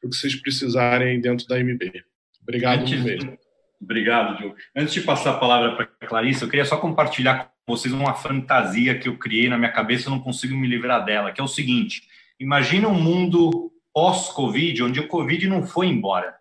para 0.00 0.08
o 0.08 0.10
que 0.10 0.16
vocês 0.16 0.36
precisarem 0.36 1.20
dentro 1.20 1.48
da 1.48 1.58
MB. 1.58 2.04
Obrigado 2.42 2.82
Antes, 2.82 3.02
mesmo. 3.02 3.36
Obrigado, 3.80 4.38
Diogo. 4.38 4.56
Antes 4.74 4.94
de 4.94 5.00
passar 5.00 5.32
a 5.32 5.38
palavra 5.38 5.74
para 5.74 5.88
a 6.00 6.06
Clarissa, 6.06 6.44
eu 6.44 6.48
queria 6.48 6.64
só 6.64 6.76
compartilhar 6.76 7.52
com 7.66 7.74
vocês 7.74 7.92
uma 7.92 8.14
fantasia 8.14 8.96
que 8.96 9.08
eu 9.08 9.18
criei 9.18 9.48
na 9.48 9.58
minha 9.58 9.72
cabeça, 9.72 10.06
eu 10.06 10.12
não 10.12 10.20
consigo 10.20 10.56
me 10.56 10.68
livrar 10.68 11.04
dela, 11.04 11.32
que 11.32 11.40
é 11.40 11.44
o 11.44 11.48
seguinte 11.48 12.02
Imagina 12.38 12.88
um 12.88 13.00
mundo 13.00 13.72
pós-Covid, 13.94 14.82
onde 14.82 15.00
o 15.00 15.08
Covid 15.08 15.48
não 15.48 15.66
foi 15.66 15.86
embora. 15.86 16.34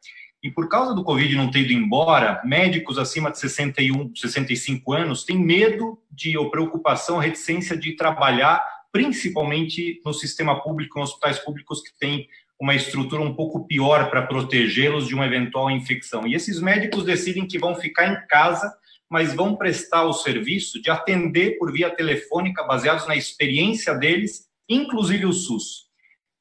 E 0.43 0.51
por 0.51 0.67
causa 0.67 0.93
do 0.93 1.03
Covid 1.03 1.35
não 1.35 1.49
ter 1.49 1.61
ido 1.61 1.73
embora, 1.73 2.41
médicos 2.43 2.97
acima 2.97 3.31
de 3.31 3.39
61, 3.39 4.13
65 4.15 4.93
anos 4.93 5.23
têm 5.23 5.39
medo 5.39 5.97
de 6.11 6.37
ou 6.37 6.51
preocupação, 6.51 7.17
reticência 7.17 7.77
de 7.77 7.93
trabalhar, 7.93 8.63
principalmente 8.91 10.01
no 10.05 10.13
sistema 10.13 10.61
público, 10.61 10.99
em 10.99 11.01
hospitais 11.01 11.39
públicos 11.39 11.81
que 11.81 11.97
têm 11.97 12.27
uma 12.59 12.75
estrutura 12.75 13.21
um 13.21 13.33
pouco 13.33 13.65
pior 13.65 14.09
para 14.09 14.21
protegê-los 14.27 15.07
de 15.07 15.15
uma 15.15 15.25
eventual 15.25 15.71
infecção. 15.71 16.27
E 16.27 16.35
esses 16.35 16.59
médicos 16.59 17.05
decidem 17.05 17.47
que 17.47 17.57
vão 17.57 17.73
ficar 17.73 18.07
em 18.07 18.27
casa, 18.27 18.71
mas 19.09 19.33
vão 19.33 19.55
prestar 19.55 20.03
o 20.03 20.13
serviço 20.13 20.81
de 20.81 20.89
atender 20.89 21.57
por 21.57 21.71
via 21.71 21.89
telefônica, 21.89 22.63
baseados 22.63 23.07
na 23.07 23.15
experiência 23.15 23.93
deles, 23.95 24.47
inclusive 24.69 25.25
o 25.25 25.33
SUS. 25.33 25.84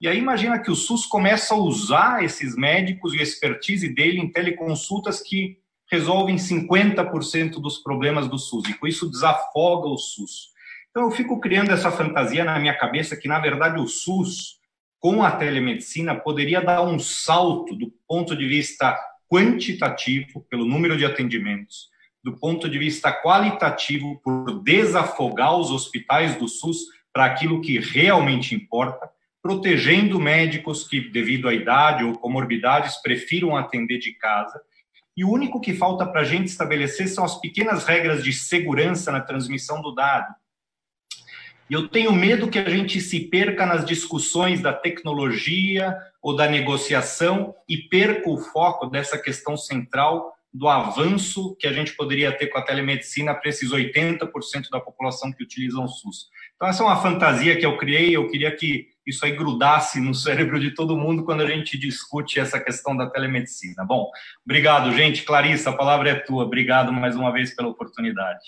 E 0.01 0.09
aí 0.09 0.19
imagina 0.19 0.59
que 0.59 0.71
o 0.71 0.75
SUS 0.75 1.07
começa 1.07 1.55
a 1.55 1.59
usar 1.59 2.25
esses 2.25 2.57
médicos 2.57 3.15
e 3.15 3.21
a 3.21 3.23
expertise 3.23 3.89
dele 3.89 4.21
em 4.21 4.31
teleconsultas 4.31 5.21
que 5.23 5.59
resolvem 5.91 6.37
50% 6.37 7.61
dos 7.61 7.79
problemas 7.79 8.29
do 8.29 8.39
SUS, 8.39 8.69
e 8.69 8.75
com 8.75 8.87
isso 8.87 9.09
desafoga 9.09 9.89
o 9.89 9.99
SUS. 9.99 10.53
Então 10.91 11.05
eu 11.05 11.11
fico 11.11 11.41
criando 11.41 11.71
essa 11.71 11.91
fantasia 11.91 12.45
na 12.45 12.59
minha 12.59 12.77
cabeça 12.77 13.17
que, 13.17 13.29
na 13.29 13.39
verdade, 13.39 13.81
o 13.81 13.87
SUS, 13.87 14.59
com 15.01 15.23
a 15.23 15.31
telemedicina, 15.31 16.15
poderia 16.15 16.61
dar 16.61 16.83
um 16.83 16.99
salto 16.99 17.75
do 17.75 17.93
ponto 18.07 18.37
de 18.37 18.47
vista 18.47 18.97
quantitativo, 19.29 20.47
pelo 20.49 20.65
número 20.65 20.97
de 20.97 21.05
atendimentos, 21.05 21.89
do 22.23 22.39
ponto 22.39 22.69
de 22.69 22.79
vista 22.79 23.13
qualitativo, 23.13 24.21
por 24.23 24.63
desafogar 24.63 25.59
os 25.59 25.71
hospitais 25.71 26.37
do 26.37 26.49
SUS 26.49 26.85
para 27.13 27.27
aquilo 27.27 27.61
que 27.61 27.79
realmente 27.79 28.55
importa, 28.55 29.11
protegendo 29.45 30.19
médicos 30.19 30.89
que, 30.89 30.99
devido 31.03 31.51
à 31.51 31.53
idade 31.53 32.03
ou 32.03 32.15
comorbidades, 32.15 32.97
prefiram 33.03 33.55
atender 33.55 33.99
de 33.99 34.15
casa. 34.15 34.59
E 35.15 35.23
o 35.23 35.31
único 35.31 35.61
que 35.61 35.75
falta 35.75 36.07
para 36.07 36.23
a 36.23 36.25
gente 36.25 36.47
estabelecer 36.47 37.09
são 37.09 37.23
as 37.23 37.39
pequenas 37.39 37.85
regras 37.85 38.25
de 38.25 38.33
segurança 38.33 39.13
na 39.13 39.21
transmissão 39.21 39.83
do 39.83 39.95
dado. 39.95 40.35
E 41.69 41.75
eu 41.75 41.89
tenho 41.89 42.11
medo 42.11 42.49
que 42.49 42.59
a 42.59 42.71
gente 42.71 43.03
se 43.03 43.21
perca 43.21 43.67
nas 43.67 43.85
discussões 43.85 44.63
da 44.63 44.73
tecnologia 44.73 45.95
ou 46.23 46.35
da 46.35 46.49
negociação 46.49 47.55
e 47.69 47.77
perca 47.77 48.31
o 48.31 48.39
foco 48.39 48.87
dessa 48.87 49.19
questão 49.19 49.59
central 49.59 50.33
do 50.51 50.69
avanço 50.69 51.55
que 51.57 51.67
a 51.67 51.73
gente 51.73 51.95
poderia 51.95 52.33
ter 52.33 52.47
com 52.47 52.57
a 52.57 52.63
telemedicina 52.63 53.35
para 53.35 53.51
esses 53.51 53.71
80% 53.71 54.71
da 54.71 54.81
população 54.81 55.31
que 55.31 55.43
utilizam 55.43 55.85
o 55.85 55.89
SUS. 55.89 56.29
Então, 56.55 56.67
essa 56.67 56.83
é 56.83 56.87
uma 56.87 57.03
fantasia 57.03 57.59
que 57.59 57.67
eu 57.67 57.77
criei, 57.77 58.17
eu 58.17 58.31
queria 58.31 58.55
que 58.55 58.94
isso 59.07 59.25
aí 59.25 59.33
grudasse 59.33 60.01
no 60.01 60.15
cérebro 60.15 60.59
de 60.59 60.71
todo 60.73 60.97
mundo 60.97 61.25
quando 61.25 61.43
a 61.43 61.47
gente 61.47 61.79
discute 61.79 62.41
essa 62.41 62.59
questão 62.59 62.97
da 62.97 63.09
telemedicina. 63.09 63.85
Bom, 63.85 64.11
obrigado, 64.45 64.93
gente. 64.93 65.25
Clarissa, 65.25 65.71
a 65.71 65.77
palavra 65.77 66.11
é 66.11 66.15
tua. 66.15 66.45
Obrigado 66.45 66.93
mais 66.93 67.17
uma 67.17 67.33
vez 67.33 67.55
pela 67.55 67.69
oportunidade. 67.69 68.43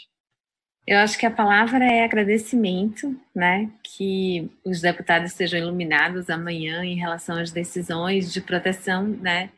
Eu 0.86 0.98
acho 0.98 1.18
que 1.18 1.26
a 1.26 1.30
palavra 1.30 1.84
é 1.84 2.04
agradecimento, 2.04 3.18
né? 3.34 3.68
Que 3.82 4.48
os 4.64 4.80
deputados 4.80 5.32
sejam 5.32 5.58
iluminados 5.58 6.30
amanhã 6.30 6.84
em 6.84 6.94
relação 6.94 7.36
às 7.36 7.50
decisões 7.50 8.32
de 8.32 8.40
proteção, 8.40 9.04
né? 9.04 9.50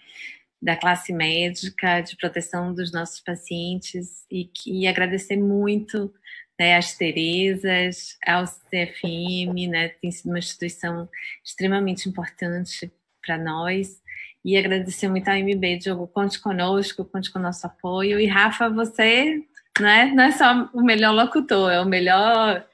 Da 0.61 0.75
classe 0.75 1.13
médica, 1.13 2.01
de 2.01 2.17
proteção 2.17 2.73
dos 2.73 2.91
nossos 2.93 3.21
pacientes 3.21 4.25
e, 4.31 4.47
que, 4.47 4.85
e 4.85 4.89
agradecer 4.89 5.37
muito 5.37 6.11
né, 6.59 6.77
às 6.77 6.95
Terezas, 6.95 8.17
ao 8.27 8.45
CFM, 8.45 9.69
né? 9.71 9.89
Tem 10.01 10.11
sido 10.11 10.31
uma 10.31 10.39
instituição 10.39 11.09
extremamente 11.45 12.09
importante 12.09 12.91
para 13.25 13.39
nós 13.39 14.01
e 14.45 14.57
agradecer 14.57 15.09
muito 15.09 15.29
ao 15.29 15.37
MB, 15.37 15.79
Diogo, 15.79 16.09
conte 16.09 16.41
conosco, 16.41 17.05
conte 17.05 17.31
com 17.31 17.39
o 17.39 17.43
nosso 17.43 17.67
apoio. 17.67 18.19
E 18.19 18.27
Rafa, 18.27 18.69
você 18.69 19.43
não 19.79 19.89
é, 19.89 20.07
não 20.07 20.25
é 20.25 20.33
só 20.33 20.71
o 20.73 20.83
melhor 20.83 21.13
locutor, 21.15 21.71
é 21.71 21.81
o 21.81 21.87
melhor 21.87 22.65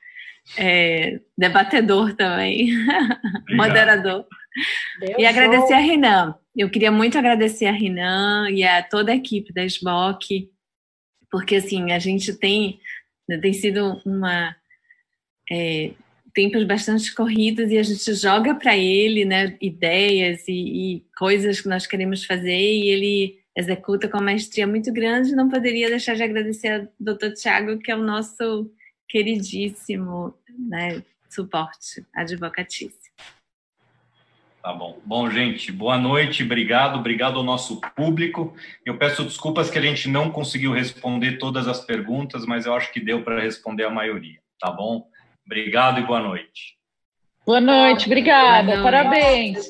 é, 0.57 1.21
debatedor 1.37 2.15
também, 2.15 2.69
moderador. 3.57 4.27
Deus 5.01 5.15
e 5.19 5.27
agradecer 5.27 5.73
a 5.73 5.79
Renan. 5.79 6.35
Eu 6.55 6.71
queria 6.71 6.93
muito 6.93 7.19
agradecer 7.19 7.67
a 7.67 7.73
Renan 7.73 8.49
e 8.51 8.63
a 8.63 8.83
toda 8.83 9.11
a 9.11 9.17
equipe 9.17 9.53
da 9.53 9.65
SBOC, 9.65 10.49
porque 11.31 11.57
assim, 11.57 11.91
a 11.91 11.99
gente 11.99 12.33
tem, 12.39 12.79
tem 13.27 13.53
sido 13.53 14.01
uma. 14.05 14.55
É, 15.51 15.93
tempos 16.35 16.65
bastante 16.65 17.15
corridos 17.15 17.71
e 17.71 17.79
a 17.79 17.83
gente 17.83 18.13
joga 18.15 18.57
para 18.57 18.77
ele 18.77 19.25
né, 19.25 19.57
ideias 19.61 20.49
e, 20.49 20.97
e 20.97 21.07
coisas 21.17 21.61
que 21.61 21.69
nós 21.69 21.87
queremos 21.87 22.25
fazer 22.25 22.59
e 22.59 22.89
ele 22.89 23.39
executa 23.57 24.09
com 24.09 24.17
uma 24.19 24.25
maestria 24.25 24.67
muito 24.67 24.93
grande, 24.93 25.37
não 25.37 25.49
poderia 25.49 25.89
deixar 25.89 26.17
de 26.17 26.25
agradecer 26.25 26.69
ao 26.69 26.89
Dr. 26.99 27.35
Tiago, 27.35 27.79
que 27.79 27.91
é 27.91 27.97
o 27.97 28.03
nosso 28.03 28.69
queridíssimo 29.09 30.35
né, 30.59 31.03
suporte 31.31 32.05
advocatício. 32.13 33.04
Tá 34.65 34.73
bom. 34.73 34.99
Bom, 35.05 35.31
gente, 35.31 35.71
boa 35.71 35.99
noite, 35.99 36.43
obrigado, 36.43 36.99
obrigado 36.99 37.37
ao 37.37 37.43
nosso 37.45 37.83
público. 37.95 38.57
Eu 38.83 38.97
peço 38.97 39.23
desculpas 39.23 39.69
que 39.69 39.79
a 39.79 39.83
gente 39.83 40.09
não 40.09 40.31
conseguiu 40.31 40.73
responder 40.73 41.37
todas 41.37 41.69
as 41.69 41.81
perguntas, 41.81 42.47
mas 42.47 42.65
eu 42.65 42.75
acho 42.75 42.91
que 42.91 42.99
deu 42.99 43.23
para 43.23 43.43
responder 43.43 43.85
a 43.85 43.91
maioria, 43.91 44.39
tá 44.59 44.71
bom? 44.71 45.07
Obrigado 45.45 46.01
e 46.01 46.07
boa 46.07 46.19
noite. 46.19 46.79
Boa 47.45 47.61
noite, 47.61 48.07
obrigada, 48.07 48.79
boa 48.79 48.79
noite. 48.79 48.85
parabéns. 48.85 49.69